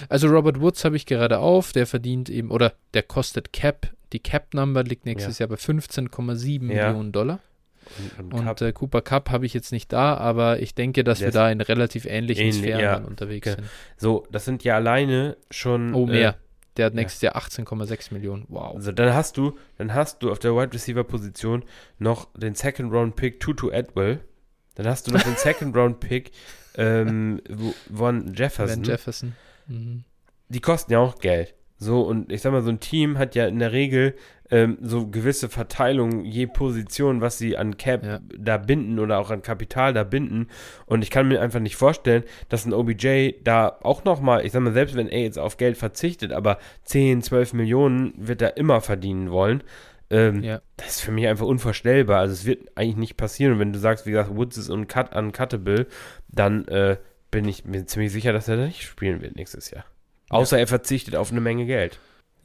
[0.09, 4.21] Also Robert Woods habe ich gerade auf, der verdient eben, oder der kostet Cap, die
[4.21, 5.47] Cap-Number liegt nächstes ja.
[5.47, 6.89] Jahr bei 15,7 ja.
[6.89, 7.41] Millionen Dollar.
[8.19, 11.21] Und, und, und äh, Cooper Cup habe ich jetzt nicht da, aber ich denke, dass
[11.21, 12.97] wir da in relativ ähnlichen ähnlich, Sphären ja.
[12.99, 13.57] unterwegs okay.
[13.57, 13.71] sind.
[13.97, 15.95] So, das sind ja alleine schon.
[15.95, 16.31] Oh, mehr.
[16.31, 16.46] Äh,
[16.77, 17.33] der hat nächstes ja.
[17.33, 18.45] Jahr 18,6 Millionen.
[18.49, 18.75] Wow.
[18.75, 21.65] Also dann hast du, dann hast du auf der Wide Receiver Position
[21.99, 24.21] noch den Second Round Pick Tutu Atwell
[24.77, 26.31] dann hast du noch den Second Round Pick
[26.77, 27.41] ähm,
[27.93, 28.77] von Jefferson.
[28.77, 29.33] Van Jefferson.
[29.67, 30.05] Mhm.
[30.49, 31.55] Die kosten ja auch Geld.
[31.79, 34.15] So, und ich sag mal, so ein Team hat ja in der Regel
[34.51, 38.21] ähm, so gewisse Verteilungen je Position, was sie an Cap ja.
[38.39, 40.49] da binden oder auch an Kapital da binden.
[40.87, 44.61] Und ich kann mir einfach nicht vorstellen, dass ein OBJ da auch nochmal, ich sag
[44.61, 48.81] mal, selbst wenn er jetzt auf Geld verzichtet, aber 10, 12 Millionen wird er immer
[48.81, 49.63] verdienen wollen.
[50.09, 50.61] Ähm, ja.
[50.77, 52.21] Das ist für mich einfach unvorstellbar.
[52.21, 53.55] Also es wird eigentlich nicht passieren.
[53.55, 55.87] Und wenn du sagst, wie gesagt, Woods ist uncut, uncuttable,
[56.29, 56.97] dann äh,
[57.31, 59.85] bin ich mir ziemlich sicher, dass er da nicht spielen wird nächstes Jahr.
[60.29, 60.63] Außer ja.
[60.63, 61.99] er verzichtet auf eine Menge Geld.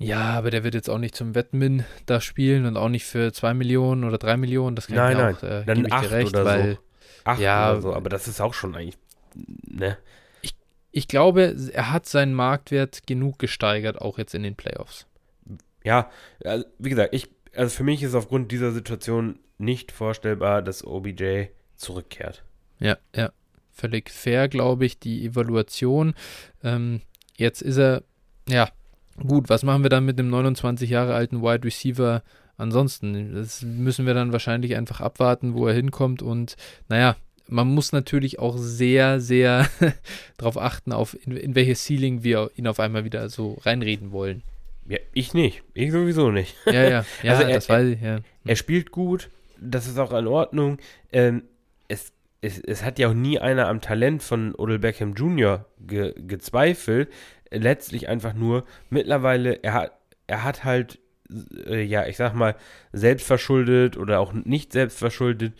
[0.03, 3.31] Ja, aber der wird jetzt auch nicht zum Wettmin da spielen und auch nicht für
[3.31, 4.75] 2 Millionen oder 3 Millionen.
[4.75, 5.35] Das kann nein, ich nein.
[5.35, 6.77] auch, äh, dann 8 recht, oder weil, so.
[7.25, 8.97] 8 ja, oder so, aber das ist auch schon eigentlich,
[9.35, 9.97] ne?
[10.41, 10.55] Ich,
[10.91, 15.05] ich glaube, er hat seinen Marktwert genug gesteigert, auch jetzt in den Playoffs.
[15.83, 16.09] Ja,
[16.43, 21.45] also, wie gesagt, ich also für mich ist aufgrund dieser Situation nicht vorstellbar, dass OBJ
[21.75, 22.43] zurückkehrt.
[22.79, 23.31] Ja, ja.
[23.71, 26.13] Völlig fair, glaube ich, die Evaluation.
[26.63, 27.01] Ähm,
[27.35, 28.03] jetzt ist er,
[28.47, 28.69] ja,
[29.27, 32.23] gut, was machen wir dann mit dem 29 Jahre alten Wide Receiver
[32.61, 36.55] ansonsten, das müssen wir dann wahrscheinlich einfach abwarten, wo er hinkommt und
[36.87, 37.15] naja,
[37.47, 39.67] man muss natürlich auch sehr, sehr
[40.37, 44.43] darauf achten, auf in, in welches Ceiling wir ihn auf einmal wieder so reinreden wollen.
[44.87, 45.63] Ja, ich nicht.
[45.73, 46.55] Ich sowieso nicht.
[46.65, 48.19] Ja, ja, ja, also er, das weiß ich, ja.
[48.45, 49.29] Er spielt gut,
[49.59, 50.77] das ist auch in Ordnung.
[51.11, 51.43] Ähm,
[51.87, 55.65] es, es, es hat ja auch nie einer am Talent von Odell Beckham Jr.
[55.79, 57.09] Ge, gezweifelt.
[57.51, 59.91] Letztlich einfach nur, mittlerweile, er hat,
[60.27, 60.99] er hat halt,
[61.65, 62.55] äh, ja, ich sag mal,
[62.93, 65.53] selbstverschuldet oder auch nicht selbstverschuldet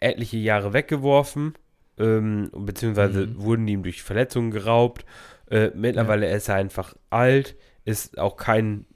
[0.00, 1.54] etliche Jahre weggeworfen,
[1.98, 3.42] ähm, beziehungsweise mhm.
[3.42, 5.04] wurden ihm durch Verletzungen geraubt.
[5.50, 6.36] Äh, mittlerweile ja.
[6.36, 8.86] ist er einfach alt, ist auch kein,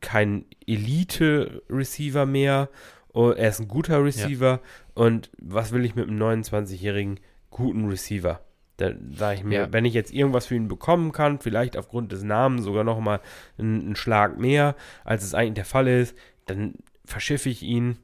[0.00, 2.68] kein Elite-Receiver mehr.
[3.12, 4.46] Oh, er ist ein guter Receiver.
[4.46, 4.60] Ja.
[4.94, 8.40] Und was will ich mit einem 29-jährigen guten Receiver?
[8.82, 9.72] Da sage ich mir, ja.
[9.72, 13.20] wenn ich jetzt irgendwas für ihn bekommen kann, vielleicht aufgrund des Namens sogar nochmal
[13.58, 17.98] einen, einen Schlag mehr, als es eigentlich der Fall ist, dann verschiffe ich ihn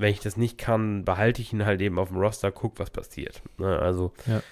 [0.00, 2.90] wenn ich das nicht kann, behalte ich ihn halt eben auf dem Roster, guck, was
[2.90, 3.42] passiert.
[3.58, 4.42] Ne, also, ja,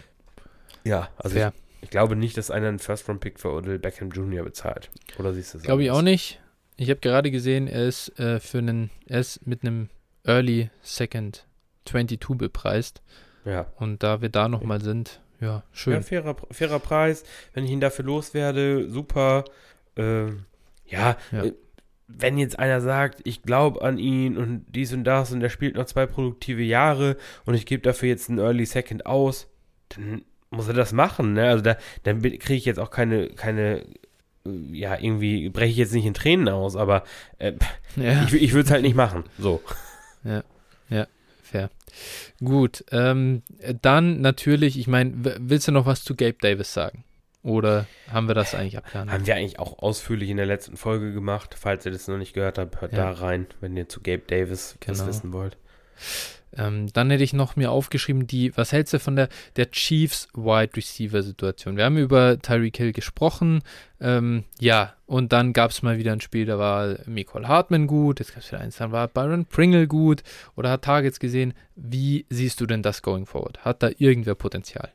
[0.85, 1.47] ja also ich,
[1.81, 4.45] ich, glaube nicht, dass einer einen First-Round-Pick für Odell Beckham Jr.
[4.45, 4.91] bezahlt.
[5.19, 5.65] Oder siehst du das?
[5.65, 6.41] Glaube ich auch nicht.
[6.77, 9.89] Ich habe gerade gesehen, er ist äh, für einen, er ist mit einem
[10.25, 11.47] Early Second
[11.87, 13.03] 22 bepreist.
[13.45, 13.73] Ja.
[13.77, 15.94] Und da wir da nochmal sind, ja, schön.
[15.94, 17.24] Ja, fairer, fairer Preis.
[17.55, 19.44] Wenn ich ihn dafür loswerde, super.
[19.97, 20.44] Ähm,
[20.86, 21.44] ja, ja.
[21.44, 21.52] Äh,
[22.09, 25.77] wenn jetzt einer sagt, ich glaube an ihn und dies und das und er spielt
[25.77, 29.47] noch zwei produktive Jahre und ich gebe dafür jetzt einen Early Second aus,
[29.90, 31.35] dann muss er das machen.
[31.35, 31.47] Ne?
[31.47, 33.85] Also da, dann kriege ich jetzt auch keine, keine,
[34.47, 37.05] äh, ja, irgendwie breche ich jetzt nicht in Tränen aus, aber
[37.39, 37.52] äh,
[37.97, 38.24] ja.
[38.24, 39.24] ich, ich würde es halt nicht machen.
[39.39, 39.60] So.
[40.24, 40.43] Ja, ja,
[41.49, 41.70] fair.
[42.41, 43.43] Gut, ähm,
[43.83, 47.05] dann natürlich, ich meine, willst du noch was zu Gabe Davis sagen?
[47.43, 49.15] Oder haben wir das eigentlich abgehandelt?
[49.15, 51.55] Haben wir eigentlich auch ausführlich in der letzten Folge gemacht.
[51.59, 53.12] Falls ihr das noch nicht gehört habt, hört ja.
[53.12, 54.99] da rein, wenn ihr zu Gabe Davis genau.
[54.99, 55.57] was wissen wollt.
[56.57, 60.29] Ähm, dann hätte ich noch mir aufgeschrieben, die, was hältst du von der, der Chiefs
[60.35, 61.77] Wide Receiver Situation?
[61.77, 63.62] Wir haben über Tyreek Hill gesprochen.
[64.01, 68.20] Ähm, ja, und dann gab es mal wieder ein Spiel, da war Nicole Hartman gut,
[68.20, 70.23] jetzt gab es wieder eins, dann war Byron Pringle gut
[70.57, 71.55] oder hat Targets gesehen.
[71.75, 73.65] Wie siehst du denn das going forward?
[73.65, 74.91] Hat da irgendwer Potenzial?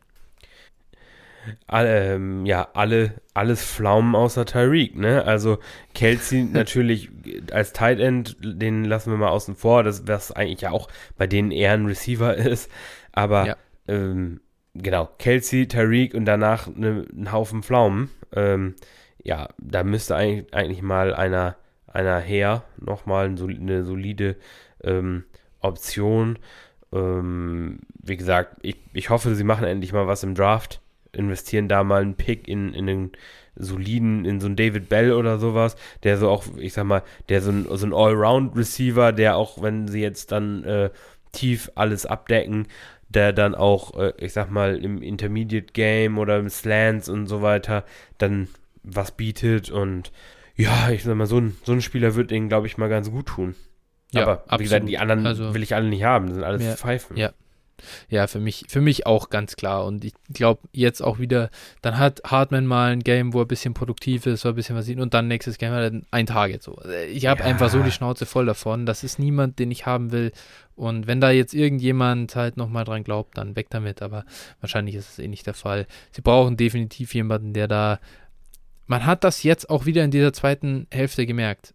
[1.67, 5.23] Alle, ähm, ja, alle, alles Pflaumen außer Tyreek, ne?
[5.25, 5.59] Also
[5.93, 7.09] Kelsey natürlich
[7.51, 10.87] als Tight End, den lassen wir mal außen vor, das, was eigentlich ja auch
[11.17, 12.71] bei denen eher ein Receiver ist.
[13.11, 13.55] Aber ja.
[13.87, 14.41] ähm,
[14.73, 18.09] genau, Kelsey, Tyreek und danach ne, ein Haufen Pflaumen.
[18.35, 18.75] Ähm,
[19.23, 21.55] ja, da müsste eigentlich, eigentlich mal einer,
[21.87, 24.35] einer her, nochmal eine solide
[24.83, 25.23] ähm,
[25.59, 26.39] Option.
[26.91, 30.81] Ähm, wie gesagt, ich, ich hoffe, sie machen endlich mal was im Draft
[31.13, 33.11] investieren da mal einen Pick in, in einen
[33.55, 37.41] soliden, in so einen David Bell oder sowas, der so auch, ich sag mal, der
[37.41, 40.89] so ein, so ein Allround-Receiver, der auch, wenn sie jetzt dann äh,
[41.31, 42.67] tief alles abdecken,
[43.09, 47.41] der dann auch, äh, ich sag mal, im Intermediate Game oder im Slants und so
[47.41, 47.83] weiter
[48.17, 48.47] dann
[48.83, 50.11] was bietet und
[50.55, 53.09] ja, ich sag mal, so ein, so ein Spieler wird ihnen, glaube ich, mal ganz
[53.09, 53.55] gut tun.
[54.11, 56.63] Ja, Aber wie gesagt, die anderen also, will ich alle nicht haben, das sind alles
[56.63, 57.17] ja, Pfeifen.
[57.17, 57.33] Ja,
[58.09, 59.85] ja, für mich, für mich auch ganz klar.
[59.85, 61.49] Und ich glaube, jetzt auch wieder,
[61.81, 64.75] dann hat Hartman mal ein Game, wo er ein bisschen produktiv ist, so ein bisschen
[64.75, 66.63] was sieht, und dann nächstes Game hat er ein Target.
[66.63, 66.79] So.
[67.11, 67.45] Ich habe ja.
[67.45, 68.85] einfach so die Schnauze voll davon.
[68.85, 70.31] Das ist niemand, den ich haben will.
[70.75, 74.01] Und wenn da jetzt irgendjemand halt nochmal dran glaubt, dann weg damit.
[74.01, 74.25] Aber
[74.59, 75.87] wahrscheinlich ist es eh nicht der Fall.
[76.11, 77.99] Sie brauchen definitiv jemanden, der da.
[78.85, 81.73] Man hat das jetzt auch wieder in dieser zweiten Hälfte gemerkt.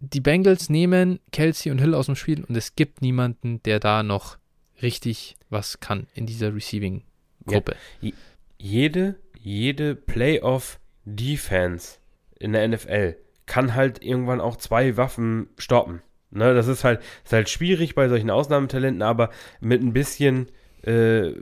[0.00, 4.02] Die Bengals nehmen Kelsey und Hill aus dem Spiel und es gibt niemanden, der da
[4.02, 4.36] noch
[4.84, 7.74] richtig was kann in dieser Receiving-Gruppe.
[8.00, 8.12] Ja,
[8.58, 11.98] jede, jede Playoff-Defense
[12.38, 13.16] in der NFL
[13.46, 16.02] kann halt irgendwann auch zwei Waffen stoppen.
[16.30, 19.30] Ne, das ist halt, ist halt schwierig bei solchen Ausnahmetalenten, aber
[19.60, 20.48] mit ein bisschen
[20.82, 21.32] äh,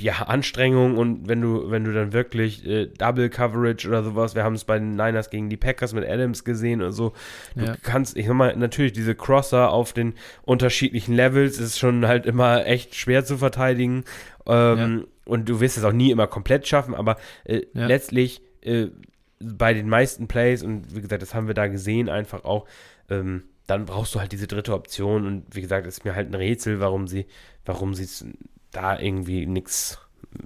[0.00, 4.44] ja, Anstrengung und wenn du, wenn du dann wirklich äh, Double Coverage oder sowas, wir
[4.44, 7.12] haben es bei den Niners gegen die Packers mit Adams gesehen und so,
[7.56, 7.76] du ja.
[7.82, 12.66] kannst, ich sag mal, natürlich diese Crosser auf den unterschiedlichen Levels ist schon halt immer
[12.66, 14.04] echt schwer zu verteidigen
[14.46, 15.04] ähm, ja.
[15.24, 17.86] und du wirst es auch nie immer komplett schaffen, aber äh, ja.
[17.86, 18.88] letztlich äh,
[19.40, 22.66] bei den meisten Plays und wie gesagt, das haben wir da gesehen einfach auch,
[23.10, 26.34] ähm, dann brauchst du halt diese dritte Option und wie gesagt, ist mir halt ein
[26.34, 27.26] Rätsel, warum sie,
[27.64, 28.24] warum sie es
[28.72, 29.98] da irgendwie nichts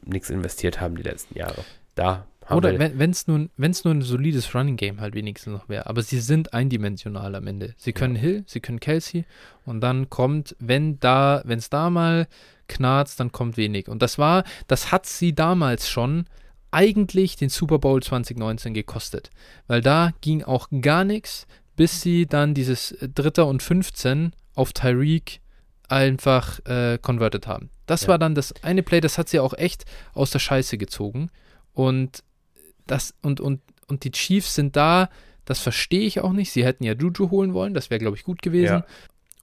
[0.04, 1.64] investiert haben die letzten Jahre.
[1.94, 5.86] Da Oder wenn es nun, wenn's nur ein solides Running Game halt wenigstens noch wäre.
[5.86, 7.74] Aber sie sind eindimensional am Ende.
[7.78, 8.22] Sie können ja.
[8.22, 9.24] Hill, sie können Kelsey
[9.64, 12.28] und dann kommt, wenn da, wenn es da mal
[12.68, 13.88] knarzt, dann kommt wenig.
[13.88, 16.26] Und das war, das hat sie damals schon
[16.70, 19.30] eigentlich den Super Bowl 2019 gekostet.
[19.66, 21.46] Weil da ging auch gar nichts
[21.76, 25.40] bis sie dann dieses Dritter und 15 auf Tyreek
[25.88, 27.70] einfach äh, converted haben.
[27.86, 28.08] Das ja.
[28.08, 31.30] war dann das eine Play, das hat sie auch echt aus der Scheiße gezogen.
[31.72, 32.22] Und
[32.86, 35.08] das, und, und, und die Chiefs sind da,
[35.44, 36.52] das verstehe ich auch nicht.
[36.52, 38.82] Sie hätten ja Juju holen wollen, das wäre, glaube ich, gut gewesen.
[38.82, 38.86] Ja.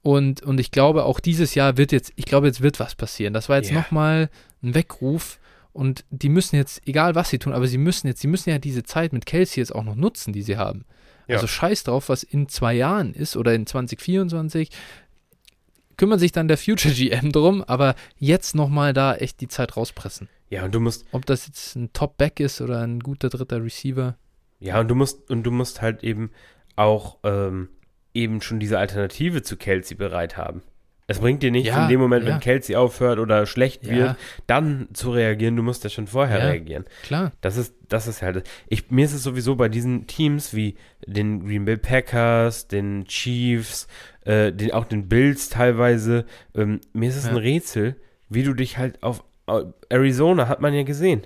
[0.01, 3.33] Und, und ich glaube, auch dieses Jahr wird jetzt, ich glaube, jetzt wird was passieren.
[3.33, 3.79] Das war jetzt yeah.
[3.79, 4.29] nochmal
[4.61, 5.39] ein Weckruf.
[5.71, 8.59] Und die müssen jetzt, egal was sie tun, aber sie müssen jetzt, sie müssen ja
[8.59, 10.85] diese Zeit mit Kelsey jetzt auch noch nutzen, die sie haben.
[11.27, 11.35] Ja.
[11.35, 14.69] Also scheiß drauf, was in zwei Jahren ist oder in 2024.
[16.03, 20.27] Kümmert sich dann der Future GM drum, aber jetzt nochmal da echt die Zeit rauspressen.
[20.49, 21.05] Ja, und du musst.
[21.13, 24.17] Ob das jetzt ein Top-Back ist oder ein guter dritter Receiver.
[24.59, 26.31] Ja, und du musst, und du musst halt eben
[26.75, 27.69] auch ähm,
[28.13, 30.61] eben schon diese Alternative zu Kelsey bereit haben.
[31.07, 32.33] Es bringt dir nichts ja, in dem Moment, ja.
[32.33, 34.17] wenn Kelsey aufhört oder schlecht wird, ja.
[34.47, 35.55] dann zu reagieren.
[35.55, 36.85] Du musst ja schon vorher reagieren.
[37.03, 37.31] Klar.
[37.39, 38.45] Das ist, das ist halt.
[38.67, 40.75] Ich, mir ist es sowieso bei diesen Teams wie
[41.05, 43.87] den Green Bay Packers, den Chiefs,
[44.25, 46.25] äh, den, auch den Bills teilweise,
[46.55, 47.95] ähm, mir ist es ein Rätsel,
[48.29, 49.23] wie du dich halt auf
[49.89, 51.23] Arizona hat man ja gesehen.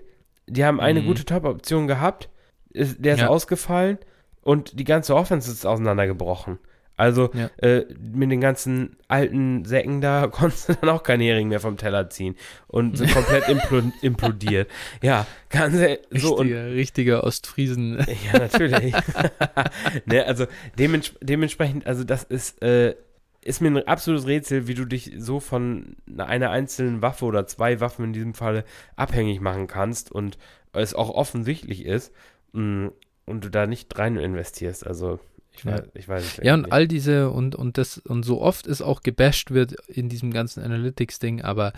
[0.47, 1.07] Die haben eine mhm.
[1.07, 2.29] gute Top-Option gehabt,
[2.69, 3.99] ist, der ist ausgefallen
[4.41, 6.57] und die ganze Offense ist auseinandergebrochen.
[6.97, 7.49] Also ja.
[7.57, 11.77] äh, mit den ganzen alten Säcken da konntest du dann auch keinen Hering mehr vom
[11.77, 12.35] Teller ziehen
[12.67, 14.69] und sind komplett impl implodiert.
[15.01, 15.77] Ja, ganz
[16.11, 18.05] so und richtiger Ostfriesen.
[18.33, 18.95] Ja, natürlich.
[20.05, 20.47] ne, also
[20.79, 22.95] dements dementsprechend, also das ist äh,
[23.41, 27.79] ist mir ein absolutes Rätsel, wie du dich so von einer einzelnen Waffe oder zwei
[27.79, 28.65] Waffen in diesem Falle
[28.95, 30.37] abhängig machen kannst und
[30.73, 32.11] es auch offensichtlich ist
[32.53, 32.91] mh, mm,
[33.25, 34.87] und du da nicht rein investierst.
[34.87, 35.19] Also
[35.57, 35.85] ich weiß, ja.
[35.93, 36.73] ich weiß es Ja, und nicht.
[36.73, 40.63] all diese und, und das und so oft es auch gebasht wird in diesem ganzen
[40.63, 41.73] Analytics-Ding, aber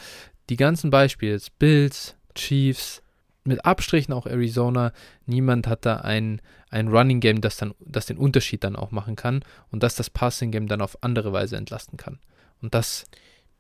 [0.50, 3.02] die ganzen Beispiele, Bills, Chiefs,
[3.44, 4.94] mit Abstrichen auch Arizona,
[5.26, 9.16] niemand hat da ein, ein Running Game, das dann, das den Unterschied dann auch machen
[9.16, 12.20] kann und das das Passing Game dann auf andere Weise entlasten kann.
[12.62, 13.06] Und das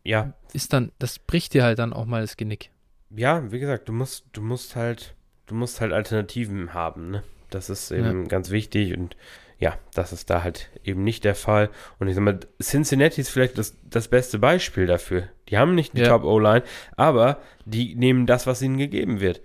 [0.03, 0.33] ja.
[0.53, 2.71] ist dann, das bricht dir halt dann auch mal das Genick.
[3.09, 5.15] Ja, wie gesagt, du musst, du musst halt,
[5.47, 7.23] du musst halt Alternativen haben, ne?
[7.49, 8.27] Das ist eben ja.
[8.27, 9.17] ganz wichtig und
[9.59, 11.69] ja, das ist da halt eben nicht der Fall.
[11.99, 15.23] Und ich sag mal, Cincinnati ist vielleicht das, das beste Beispiel dafür.
[15.49, 16.07] Die haben nicht die ja.
[16.07, 16.63] Top-O-Line,
[16.95, 19.41] aber die nehmen das, was ihnen gegeben wird.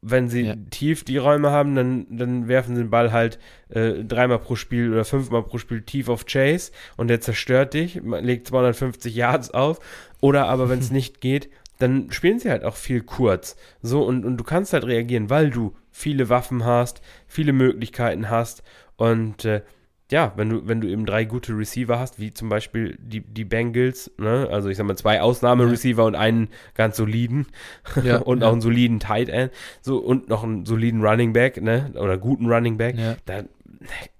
[0.00, 0.54] Wenn sie ja.
[0.70, 3.40] tief die Räume haben, dann, dann werfen sie den Ball halt
[3.70, 8.00] äh, dreimal pro Spiel oder fünfmal pro Spiel tief auf Chase und der zerstört dich,
[8.04, 9.80] legt 250 Yards auf.
[10.20, 11.50] Oder aber, wenn es nicht geht,
[11.80, 13.56] dann spielen sie halt auch viel kurz.
[13.82, 18.62] So, und, und du kannst halt reagieren, weil du viele Waffen hast, viele Möglichkeiten hast
[18.98, 19.62] und äh,
[20.10, 23.44] ja, wenn du, wenn du eben drei gute Receiver hast, wie zum Beispiel die, die
[23.44, 24.48] Bengals, ne?
[24.50, 27.46] also ich sag mal zwei Ausnahmereceiver und einen ganz soliden
[28.02, 28.48] ja, und ja.
[28.48, 29.52] auch einen soliden Tight End,
[29.82, 31.92] so und noch einen soliden Running Back, ne?
[31.94, 33.16] Oder guten Running Back, ja.
[33.26, 33.48] dann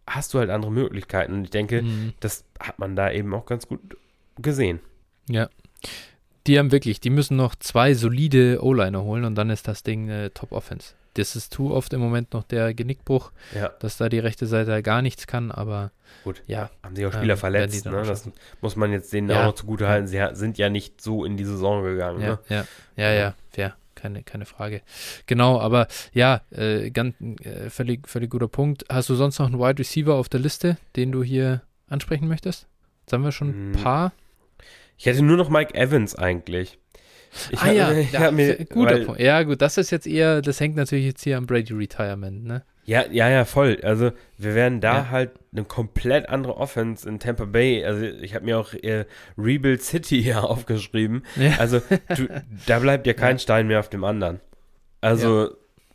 [0.06, 1.32] hast du halt andere Möglichkeiten.
[1.32, 2.12] Und ich denke, mhm.
[2.20, 3.80] das hat man da eben auch ganz gut
[4.36, 4.80] gesehen.
[5.28, 5.48] Ja.
[6.48, 10.08] Die haben wirklich, die müssen noch zwei solide O-Liner holen und dann ist das Ding
[10.08, 13.70] äh, Top Offense das ist zu oft im Moment noch der Genickbruch, ja.
[13.80, 15.90] dass da die rechte Seite gar nichts kann, aber
[16.24, 16.70] gut, ja.
[16.82, 18.02] Haben sich auch Spieler ähm, verletzt, ne?
[18.06, 18.30] Das
[18.60, 19.40] muss man jetzt denen ja.
[19.40, 20.06] auch noch zugute halten.
[20.06, 22.38] Sie sind ja nicht so in die Saison gegangen, ja, ne?
[22.48, 22.64] Ja,
[22.96, 23.74] ja, ja, fair.
[23.94, 24.82] Keine, keine Frage.
[25.26, 28.84] Genau, aber ja, äh, ganz, äh, völlig, völlig guter Punkt.
[28.88, 32.68] Hast du sonst noch einen Wide Receiver auf der Liste, den du hier ansprechen möchtest?
[33.00, 33.82] Jetzt haben wir schon ein hm.
[33.82, 34.12] paar.
[34.98, 36.78] Ich hätte nur noch Mike Evans eigentlich.
[37.50, 39.20] Ich ah hab, ja, ich ja mir, guter weil, Punkt.
[39.20, 42.64] Ja, gut, das ist jetzt eher, das hängt natürlich jetzt hier am Brady Retirement, ne?
[42.84, 43.78] Ja, ja, ja, voll.
[43.82, 45.10] Also wir werden da ja.
[45.10, 47.84] halt eine komplett andere Offense in Tampa Bay.
[47.84, 49.04] Also ich habe mir auch äh,
[49.36, 51.22] Rebuild City hier aufgeschrieben.
[51.36, 51.56] Ja.
[51.58, 51.82] Also
[52.16, 52.28] du,
[52.66, 53.40] da bleibt ja kein ja.
[53.40, 54.40] Stein mehr auf dem anderen.
[55.02, 55.50] Also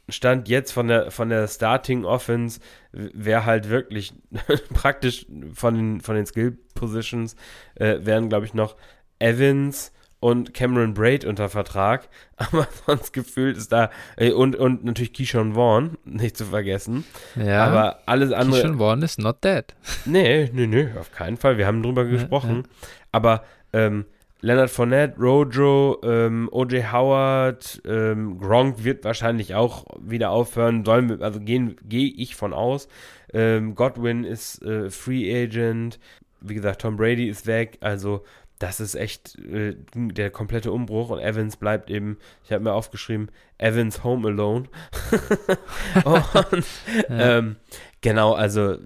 [0.10, 2.60] Stand jetzt von der von der Starting Offense
[2.92, 4.14] wäre halt wirklich
[4.74, 7.36] praktisch von den von den Skill Positions
[7.76, 8.76] äh, wären glaube ich noch
[9.20, 9.94] Evans,
[10.24, 12.08] und Cameron Braid unter Vertrag.
[12.38, 13.90] Aber sonst gefühlt ist da.
[14.16, 17.04] Äh, und, und natürlich Keyshawn Vaughn, nicht zu vergessen.
[17.36, 17.66] Ja.
[17.66, 18.62] Aber alles andere.
[18.62, 19.66] Keyshawn Vaughn ist not dead.
[20.06, 21.58] Nee, nee, nee, auf keinen Fall.
[21.58, 22.64] Wir haben drüber gesprochen.
[22.64, 23.44] Ja, Aber
[23.74, 24.06] ähm,
[24.44, 26.92] Leonard Fournette, Rojo, ähm, O.J.
[26.92, 30.84] Howard, ähm, Gronk wird wahrscheinlich auch wieder aufhören.
[30.84, 32.90] Sollen wir, also gehen, gehe ich von aus.
[33.32, 35.98] Ähm, Godwin ist äh, Free Agent.
[36.42, 37.78] Wie gesagt, Tom Brady ist weg.
[37.80, 38.26] Also
[38.60, 43.30] das ist echt äh, der komplette Umbruch und Evans bleibt eben, ich habe mir aufgeschrieben,
[43.60, 44.66] Evans Home Alone.
[46.04, 46.66] und,
[47.08, 47.56] ähm,
[48.02, 48.78] genau, also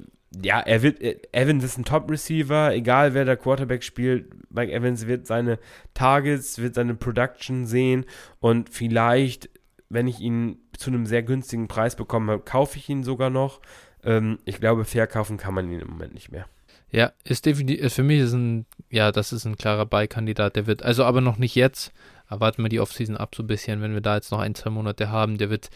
[0.43, 5.07] ja, er wird, äh, Evans ist ein Top-Receiver, egal wer der Quarterback spielt, Mike Evans
[5.07, 5.59] wird seine
[5.93, 8.05] Targets, wird seine Production sehen
[8.39, 9.49] und vielleicht,
[9.89, 13.61] wenn ich ihn zu einem sehr günstigen Preis bekomme, kaufe ich ihn sogar noch.
[14.03, 16.47] Ähm, ich glaube, verkaufen kann man ihn im Moment nicht mehr.
[16.89, 20.55] Ja, ist definitiv, für mich ist ein, ja, das ist ein klarer Beikandidat.
[20.55, 21.91] Der wird, also aber noch nicht jetzt.
[22.27, 24.55] Aber warten wir die Offseason ab so ein bisschen, wenn wir da jetzt noch ein,
[24.55, 25.37] zwei Monate haben.
[25.37, 25.69] Der wird,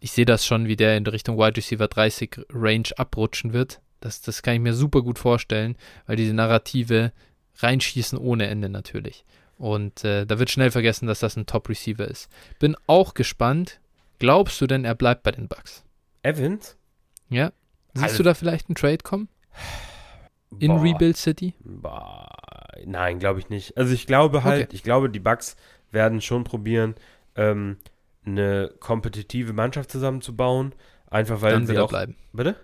[0.00, 3.80] ich sehe das schon, wie der in Richtung Wide Receiver 30 Range abrutschen wird.
[4.00, 7.12] Das, das kann ich mir super gut vorstellen, weil diese Narrative
[7.58, 9.24] reinschießen ohne Ende natürlich.
[9.58, 12.28] Und äh, da wird schnell vergessen, dass das ein Top-Receiver ist.
[12.58, 13.80] Bin auch gespannt.
[14.18, 15.84] Glaubst du denn, er bleibt bei den Bucks?
[16.22, 16.76] Evans?
[17.28, 17.52] Ja.
[17.94, 19.28] Siehst also, du da vielleicht einen Trade kommen?
[20.58, 21.54] In boah, Rebuild City?
[21.60, 22.28] Boah,
[22.84, 23.76] nein, glaube ich nicht.
[23.76, 24.76] Also ich glaube halt, okay.
[24.76, 25.56] ich glaube, die Bucks
[25.90, 26.94] werden schon probieren,
[27.34, 27.78] ähm,
[28.24, 30.74] eine kompetitive Mannschaft zusammenzubauen.
[31.08, 31.88] Einfach weil Dann sie auch.
[31.88, 32.16] Bleiben.
[32.32, 32.56] Bitte?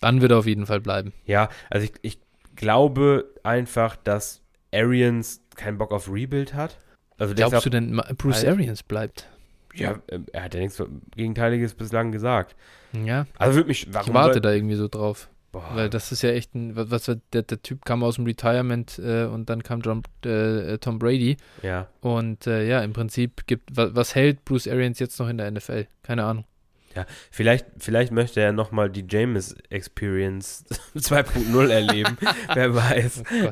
[0.00, 1.12] Dann wird er auf jeden Fall bleiben.
[1.24, 2.20] Ja, also ich, ich
[2.54, 4.42] glaube einfach, dass
[4.72, 6.78] Arians keinen Bock auf Rebuild hat.
[7.18, 9.28] Also Glaubst du denn, Bruce halt, Arians bleibt?
[9.74, 9.98] Ja,
[10.32, 10.82] er hat ja nichts
[11.16, 12.56] Gegenteiliges bislang gesagt.
[12.92, 13.26] Ja.
[13.38, 13.86] Also würde mich.
[13.86, 15.28] Ich warte da irgendwie so drauf.
[15.50, 15.70] Boah.
[15.74, 18.98] Weil das ist ja echt ein, was, was der, der Typ kam aus dem Retirement
[18.98, 21.38] äh, und dann kam John, äh, Tom Brady.
[21.62, 21.88] Ja.
[22.00, 25.50] Und äh, ja, im Prinzip gibt, was, was hält Bruce Arians jetzt noch in der
[25.50, 25.86] NFL?
[26.02, 26.44] Keine Ahnung.
[26.94, 30.64] Ja, vielleicht, vielleicht möchte er nochmal die James Experience
[30.96, 32.16] 2.0 erleben.
[32.54, 33.22] Wer weiß.
[33.44, 33.50] Oh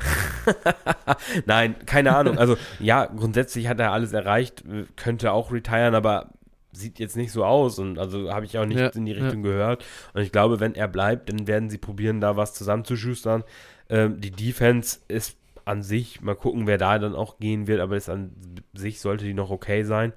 [1.47, 2.39] Nein, keine Ahnung.
[2.39, 4.65] Also, ja, grundsätzlich hat er alles erreicht,
[4.97, 6.31] könnte auch retiren, aber
[6.73, 9.45] sieht jetzt nicht so aus und also habe ich auch nicht ja, in die Richtung
[9.45, 9.51] ja.
[9.51, 9.85] gehört.
[10.13, 13.45] Und ich glaube, wenn er bleibt, dann werden sie probieren, da was zusammenzuschustern.
[13.89, 17.97] Ähm, die Defense ist an sich, mal gucken, wer da dann auch gehen wird, aber
[17.97, 18.33] ist an
[18.75, 20.13] sich sollte die noch okay sein.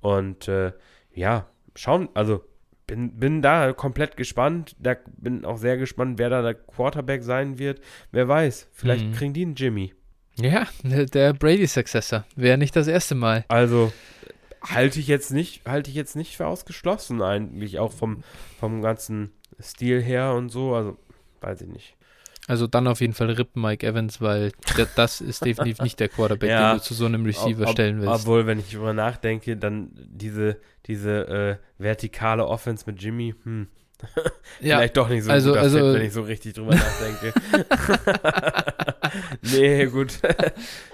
[0.00, 0.72] Und äh,
[1.14, 2.44] ja, schauen, also
[2.88, 4.74] bin, bin da komplett gespannt.
[4.80, 7.80] Da bin auch sehr gespannt, wer da der Quarterback sein wird.
[8.10, 9.12] Wer weiß, vielleicht mhm.
[9.12, 9.94] kriegen die einen Jimmy.
[10.40, 12.24] Ja, der Brady-Successor.
[12.34, 13.44] Wäre nicht das erste Mal.
[13.48, 13.92] Also,
[14.62, 18.24] halte ich jetzt nicht, halte ich jetzt nicht für ausgeschlossen eigentlich, auch vom,
[18.58, 20.96] vom ganzen Stil her und so, also
[21.40, 21.97] weiß ich nicht.
[22.48, 24.52] Also dann auf jeden Fall Rip Mike Evans, weil
[24.96, 28.00] das ist definitiv nicht der Quarterback, ja, den du zu so einem Receiver ob, stellen
[28.00, 28.22] willst.
[28.22, 30.56] Obwohl, wenn ich darüber nachdenke, dann diese,
[30.86, 33.68] diese äh, vertikale Offense mit Jimmy, hm.
[34.60, 37.34] ja, Vielleicht doch nicht so also, gut, also, wenn ich so richtig drüber nachdenke.
[39.42, 40.12] nee, gut.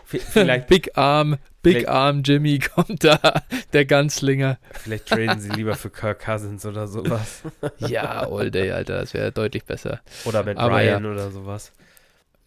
[0.05, 0.67] Vielleicht.
[0.67, 3.43] Big Arm, Big Arm Jimmy kommt da,
[3.73, 4.59] der Ganzlinger.
[4.73, 7.43] Vielleicht traden sie lieber für Kirk Cousins oder sowas.
[7.79, 10.01] ja, all day, Alter, das wäre deutlich besser.
[10.25, 11.11] Oder Matt Aber Ryan ja.
[11.11, 11.73] oder sowas.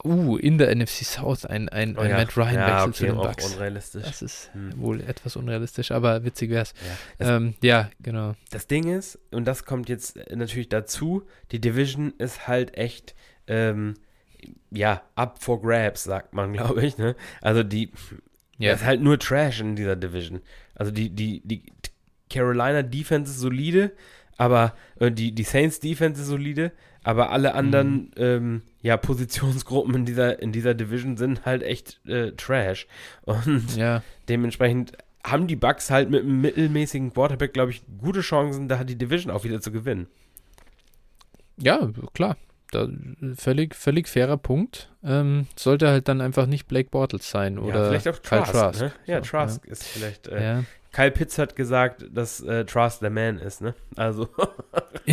[0.04, 2.18] Uh, in der NFC South ein, ein, oh, ein ja.
[2.18, 3.54] Matt Ryan-Wechsel ja, okay, zu den Bucks.
[3.54, 4.04] unrealistisch.
[4.04, 4.80] Das ist hm.
[4.80, 6.76] wohl etwas unrealistisch, aber witzig wär's.
[7.20, 8.36] Ja, ähm, ja, genau.
[8.52, 13.16] Das Ding ist, und das kommt jetzt natürlich dazu, die Division ist halt echt,
[13.48, 13.96] ähm,
[14.70, 17.00] ja, up for grabs, sagt man, glaube ich.
[17.00, 17.16] Ne?
[17.42, 17.92] Also die,
[18.58, 18.72] ja.
[18.72, 20.42] das ist halt nur Trash in dieser Division.
[20.76, 21.64] Also die, die, die
[22.30, 23.92] Carolina Defense ist solide,
[24.38, 26.72] aber äh, die, die Saints Defense ist solide,
[27.04, 28.12] aber alle anderen mhm.
[28.18, 32.88] ähm, ja, Positionsgruppen in dieser, in dieser Division sind halt echt äh, Trash.
[33.24, 34.04] Und ja.
[34.30, 34.94] dementsprechend
[35.24, 39.32] haben die Bucks halt mit einem mittelmäßigen Quarterback, glaube ich, gute Chancen, da die Division
[39.32, 40.08] auch wieder zu gewinnen.
[41.58, 42.38] Ja, klar.
[42.72, 42.88] Da,
[43.36, 44.90] völlig, völlig fairer Punkt.
[45.04, 48.52] Ähm, sollte halt dann einfach nicht Blake Bortles sein oder ja, vielleicht auch Trask.
[48.52, 48.82] Trask.
[48.82, 48.92] Ne?
[49.06, 49.72] Ja, so, Trask ja.
[49.72, 50.64] ist vielleicht äh, ja.
[50.98, 53.76] Kyle Pitts hat gesagt, dass äh, Trust the Man ist, ne?
[53.96, 54.30] Also.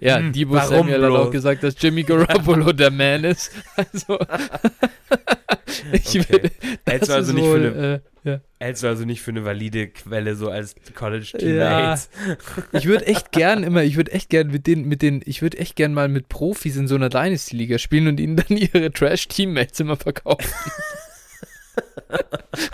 [0.00, 1.18] ja, hm, Debo Samuel bloß?
[1.18, 3.52] hat auch gesagt, dass Jimmy Garoppolo der Man ist.
[3.76, 4.18] Also.
[5.92, 6.28] ich okay.
[6.28, 6.50] will,
[6.98, 8.40] du also nicht wohl, für eine, äh, ja.
[8.60, 12.10] hältst du also nicht für eine valide Quelle so als College-Teammates?
[12.26, 12.36] Ja.
[12.78, 15.58] ich würde echt gern immer, ich würde echt gern mit den, mit den, ich würde
[15.58, 19.80] echt gern mal mit Profis in so einer Dynasty-Liga spielen und ihnen dann ihre Trash-Teammates
[19.80, 20.50] immer verkaufen.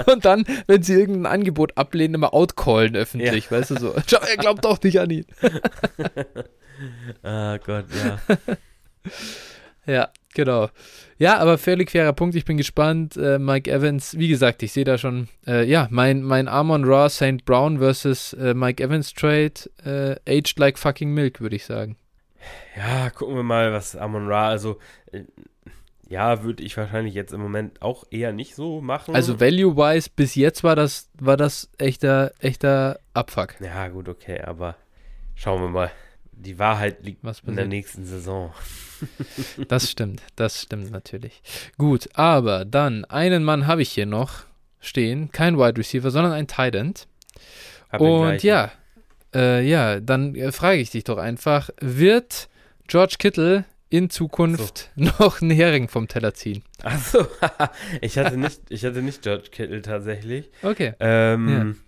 [0.07, 3.51] und dann, wenn sie irgendein Angebot ablehnen, immer outcallen öffentlich, ja.
[3.51, 3.95] weißt du so.
[4.07, 5.27] Schau, er glaubt doch nicht an ihn.
[7.23, 8.21] ah Gott, ja.
[9.87, 10.69] ja, genau.
[11.25, 12.35] Ja, aber völlig fairer Punkt.
[12.35, 13.17] Ich bin gespannt.
[13.17, 17.09] Äh, Mike Evans, wie gesagt, ich sehe da schon, äh, ja, mein, mein Amon Raw
[17.09, 17.47] St.
[17.47, 19.55] Brown versus äh, Mike Evans Trade,
[19.87, 21.97] äh, aged like fucking milk, würde ich sagen.
[22.77, 24.79] Ja, gucken wir mal, was Amon Ra, also
[25.13, 25.23] äh,
[26.11, 29.15] ja, würde ich wahrscheinlich jetzt im Moment auch eher nicht so machen.
[29.15, 33.55] Also value-wise, bis jetzt war das, war das echter, echter Abfuck.
[33.61, 34.77] Ja, gut, okay, aber
[35.35, 35.91] schauen wir mal.
[36.33, 38.53] Die Wahrheit liegt in der nächsten Saison.
[39.69, 41.43] das stimmt, das stimmt natürlich.
[41.79, 44.45] Gut, aber dann, einen Mann habe ich hier noch
[44.81, 47.07] stehen, kein Wide Receiver, sondern ein Tight End.
[47.91, 48.73] Hab Und ja,
[49.35, 52.49] äh, ja, dann äh, frage ich dich doch einfach, wird
[52.87, 55.05] George Kittle in Zukunft so.
[55.19, 56.63] noch einen Hering vom Teller ziehen.
[56.83, 57.27] Achso,
[58.01, 60.51] ich hatte nicht, ich hatte nicht George Kittle tatsächlich.
[60.63, 60.95] Okay.
[61.01, 61.85] Ähm, ja.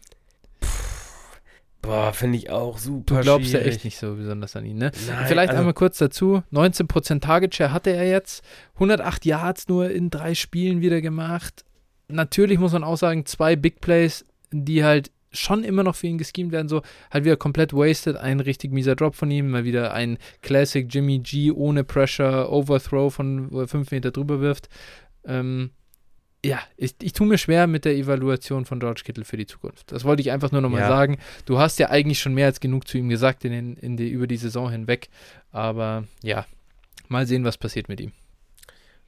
[1.86, 3.66] Boah, finde ich auch super Du glaubst schwierig.
[3.66, 4.90] ja echt nicht so besonders an ihn, ne?
[5.06, 6.42] Nein, Vielleicht also, einmal kurz dazu.
[6.52, 8.44] 19% Target Share hatte er jetzt.
[8.74, 11.64] 108 Yards nur in drei Spielen wieder gemacht.
[12.08, 16.18] Natürlich muss man auch sagen, zwei Big Plays, die halt schon immer noch für ihn
[16.18, 18.16] geschemt werden, so halt wieder komplett wasted.
[18.16, 23.12] Ein richtig mieser Drop von ihm, mal wieder ein Classic Jimmy G ohne Pressure, Overthrow
[23.14, 24.68] von wo er fünf Meter drüber wirft.
[25.24, 25.70] Ähm,
[26.46, 29.90] ja, ich, ich tue mir schwer mit der Evaluation von George Kittle für die Zukunft.
[29.90, 30.88] Das wollte ich einfach nur nochmal ja.
[30.88, 31.18] sagen.
[31.44, 34.08] Du hast ja eigentlich schon mehr als genug zu ihm gesagt in den, in die,
[34.08, 35.08] über die Saison hinweg.
[35.50, 36.46] Aber ja,
[37.08, 38.12] mal sehen, was passiert mit ihm.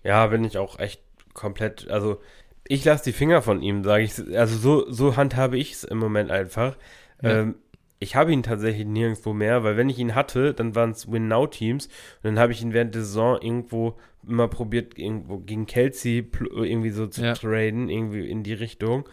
[0.03, 1.01] Ja, bin ich auch echt
[1.33, 2.21] komplett, also
[2.67, 4.19] ich lasse die Finger von ihm, sage ich.
[4.37, 6.77] Also so, so handhabe ich es im Moment einfach.
[7.23, 7.41] Ja.
[7.41, 7.55] Ähm,
[8.01, 11.87] ich habe ihn tatsächlich nirgendwo mehr, weil wenn ich ihn hatte, dann waren es Win-Now-Teams
[11.87, 13.97] und dann habe ich ihn während der Saison irgendwo
[14.27, 17.35] immer probiert, irgendwo gegen Kelsey irgendwie so zu ja.
[17.35, 19.09] traden, irgendwie in die Richtung.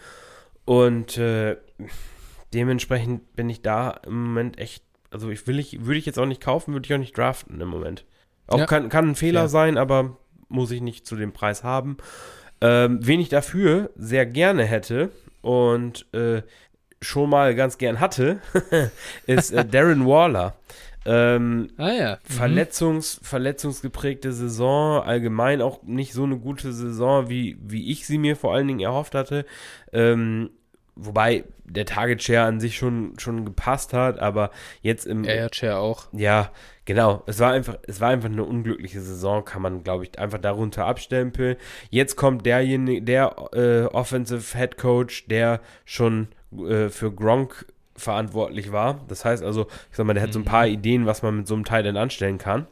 [0.65, 1.57] Und äh,
[2.53, 6.25] dementsprechend bin ich da im Moment echt, also ich will ich, würde ich jetzt auch
[6.25, 8.05] nicht kaufen, würde ich auch nicht draften im Moment.
[8.47, 8.65] Auch ja.
[8.65, 9.47] kann, kann ein Fehler ja.
[9.47, 10.17] sein, aber
[10.47, 11.97] muss ich nicht zu dem Preis haben.
[12.61, 16.41] Ähm, wen ich dafür sehr gerne hätte und äh,
[17.05, 18.39] schon mal ganz gern hatte,
[19.25, 20.55] ist äh, Darren Waller.
[21.05, 22.11] Ähm, ah ja.
[22.27, 22.33] Mhm.
[22.33, 28.35] Verletzungs, verletzungsgeprägte Saison, allgemein auch nicht so eine gute Saison, wie, wie ich sie mir
[28.35, 29.45] vor allen Dingen erhofft hatte.
[29.93, 30.49] Ähm,
[30.95, 34.49] wobei der Target Share an sich schon, schon gepasst hat, aber
[34.81, 35.23] jetzt im.
[35.25, 36.07] Air Share auch.
[36.11, 36.51] Ja,
[36.85, 37.23] genau.
[37.27, 40.85] Es war einfach, es war einfach eine unglückliche Saison, kann man, glaube ich, einfach darunter
[40.85, 41.57] abstempeln.
[41.91, 47.65] Jetzt kommt derjenige, der äh, Offensive Head Coach, der schon äh, für Gronk
[47.95, 49.01] verantwortlich war.
[49.07, 50.73] Das heißt also, ich sag mal, der hat so ein paar mhm.
[50.73, 52.67] Ideen, was man mit so einem Teil denn anstellen kann.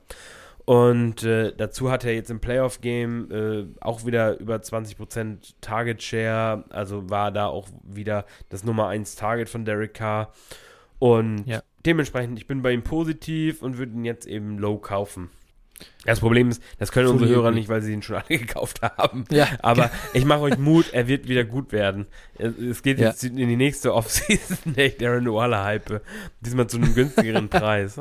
[0.65, 6.63] Und äh, dazu hat er jetzt im Playoff-Game äh, auch wieder über 20% Target Share,
[6.69, 10.31] also war da auch wieder das Nummer 1 Target von Derek Carr.
[10.99, 11.61] Und ja.
[11.85, 15.29] dementsprechend, ich bin bei ihm positiv und würde ihn jetzt eben low kaufen.
[16.05, 19.25] Das Problem ist, das können unsere Hörer nicht, weil sie ihn schon alle gekauft haben.
[19.31, 19.47] Ja.
[19.61, 22.07] Aber ich mache euch Mut, er wird wieder gut werden.
[22.37, 23.09] Es geht ja.
[23.09, 26.01] jetzt in die nächste Offseason, der ich Darren Waller hype.
[26.41, 27.99] Diesmal zu einem günstigeren Preis.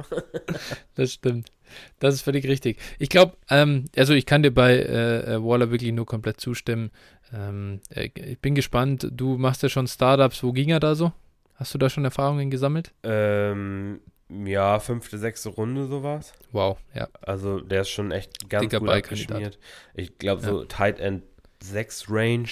[0.94, 1.52] Das stimmt.
[2.00, 2.78] Das ist völlig richtig.
[2.98, 6.90] Ich glaube, ähm, also ich kann dir bei äh, äh, Waller wirklich nur komplett zustimmen.
[7.32, 9.09] Ähm, äh, ich bin gespannt.
[9.10, 10.42] Du machst ja schon Startups.
[10.42, 11.12] Wo ging er da so?
[11.54, 12.92] Hast du da schon Erfahrungen gesammelt?
[13.04, 14.00] Ähm,
[14.44, 16.32] ja, fünfte, sechste Runde sowas.
[16.52, 17.09] Wow, ja.
[17.20, 19.59] Also der ist schon echt ganz Dicker gut abgeschmiert.
[19.94, 20.66] Ich glaube so ja.
[20.66, 21.22] Tight End
[21.62, 22.48] 6 Range,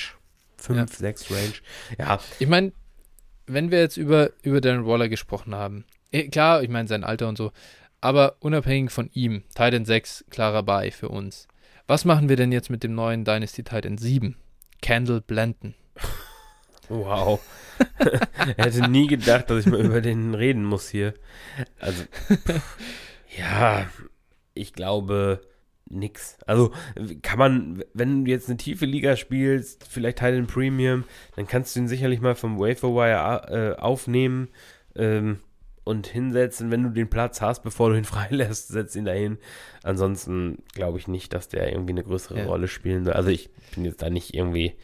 [0.56, 0.86] 5, ja.
[0.86, 1.52] 6 Range.
[1.98, 2.20] Ja.
[2.38, 2.72] Ich meine,
[3.46, 7.28] wenn wir jetzt über, über Darren Waller gesprochen haben, eh, klar, ich meine sein Alter
[7.28, 7.52] und so,
[8.00, 11.48] aber unabhängig von ihm, Tight End 6, klarer Buy für uns.
[11.86, 14.36] Was machen wir denn jetzt mit dem neuen Dynasty Tight End 7?
[14.80, 15.74] Candle Blenden.
[16.90, 17.40] Wow.
[18.56, 21.14] er hätte nie gedacht, dass ich mal über den reden muss hier.
[21.78, 22.02] Also,
[23.36, 23.86] ja,
[24.54, 25.40] ich glaube
[25.88, 26.38] nix.
[26.46, 26.72] Also
[27.22, 31.04] kann man, wenn du jetzt eine tiefe Liga spielst, vielleicht Teil in Premium,
[31.36, 34.48] dann kannst du ihn sicherlich mal vom Waferwire äh, aufnehmen
[34.96, 35.38] ähm,
[35.84, 39.38] und hinsetzen, wenn du den Platz hast, bevor du ihn freilässt, setz ihn dahin.
[39.82, 42.46] Ansonsten glaube ich nicht, dass der irgendwie eine größere ja.
[42.46, 43.14] Rolle spielen soll.
[43.14, 44.74] Also ich bin jetzt da nicht irgendwie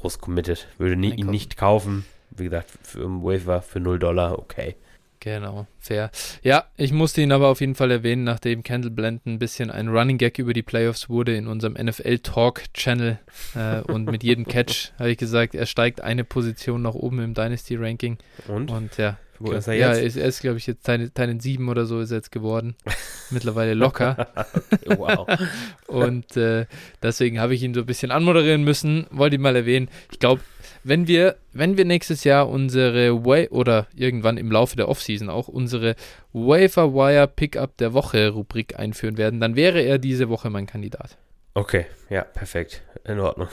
[0.00, 0.66] groß committed.
[0.78, 2.04] Würde nie, ihn nicht kaufen.
[2.30, 4.76] Wie gesagt, für im Waiver für 0 Dollar, okay.
[5.20, 6.10] Genau, fair.
[6.42, 9.88] Ja, ich musste ihn aber auf jeden Fall erwähnen, nachdem Candle Blenden ein bisschen ein
[9.88, 13.18] Running Gag über die Playoffs wurde in unserem NFL Talk Channel
[13.56, 17.34] äh, und mit jedem Catch habe ich gesagt, er steigt eine Position nach oben im
[17.34, 18.18] Dynasty Ranking.
[18.46, 18.70] Und?
[18.70, 19.98] Und ja, wo ist er jetzt?
[19.98, 22.74] Ja, ist, er ist, glaube ich, jetzt Teil 7 oder so ist er jetzt geworden.
[23.30, 24.28] Mittlerweile locker.
[24.86, 25.26] wow.
[25.86, 26.66] und äh,
[27.02, 29.06] deswegen habe ich ihn so ein bisschen anmoderieren müssen.
[29.10, 29.88] Wollte ihn mal erwähnen.
[30.10, 30.40] Ich glaube,
[30.84, 35.48] wenn wir, wenn wir nächstes Jahr unsere Way oder irgendwann im Laufe der Offseason auch
[35.48, 35.94] unsere
[36.32, 41.18] Wafer Wire Pickup der Woche Rubrik einführen werden, dann wäre er diese Woche mein Kandidat.
[41.54, 42.82] Okay, ja, perfekt.
[43.04, 43.48] In Ordnung.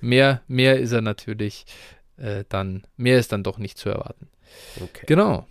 [0.00, 1.64] mehr, mehr ist er natürlich
[2.18, 4.28] äh, dann, mehr ist dann doch nicht zu erwarten.
[4.80, 5.04] Okay.
[5.06, 5.46] Genau.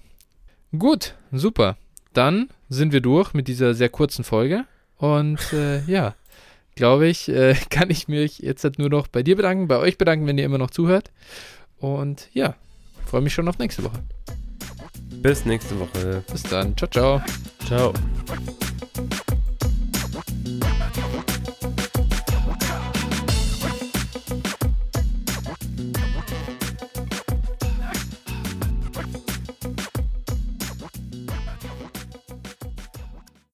[0.78, 1.78] Gut, super.
[2.14, 4.66] Dann sind wir durch mit dieser sehr kurzen Folge.
[4.98, 6.16] Und äh, ja,
[6.76, 9.98] glaube ich, äh, kann ich mich jetzt halt nur noch bei dir bedanken, bei euch
[9.98, 11.12] bedanken, wenn ihr immer noch zuhört.
[11.78, 12.56] Und ja,
[13.06, 14.04] freue mich schon auf nächste Woche.
[15.22, 16.24] Bis nächste Woche.
[16.32, 16.76] Bis dann.
[16.78, 17.22] Ciao, ciao.
[17.66, 17.94] Ciao.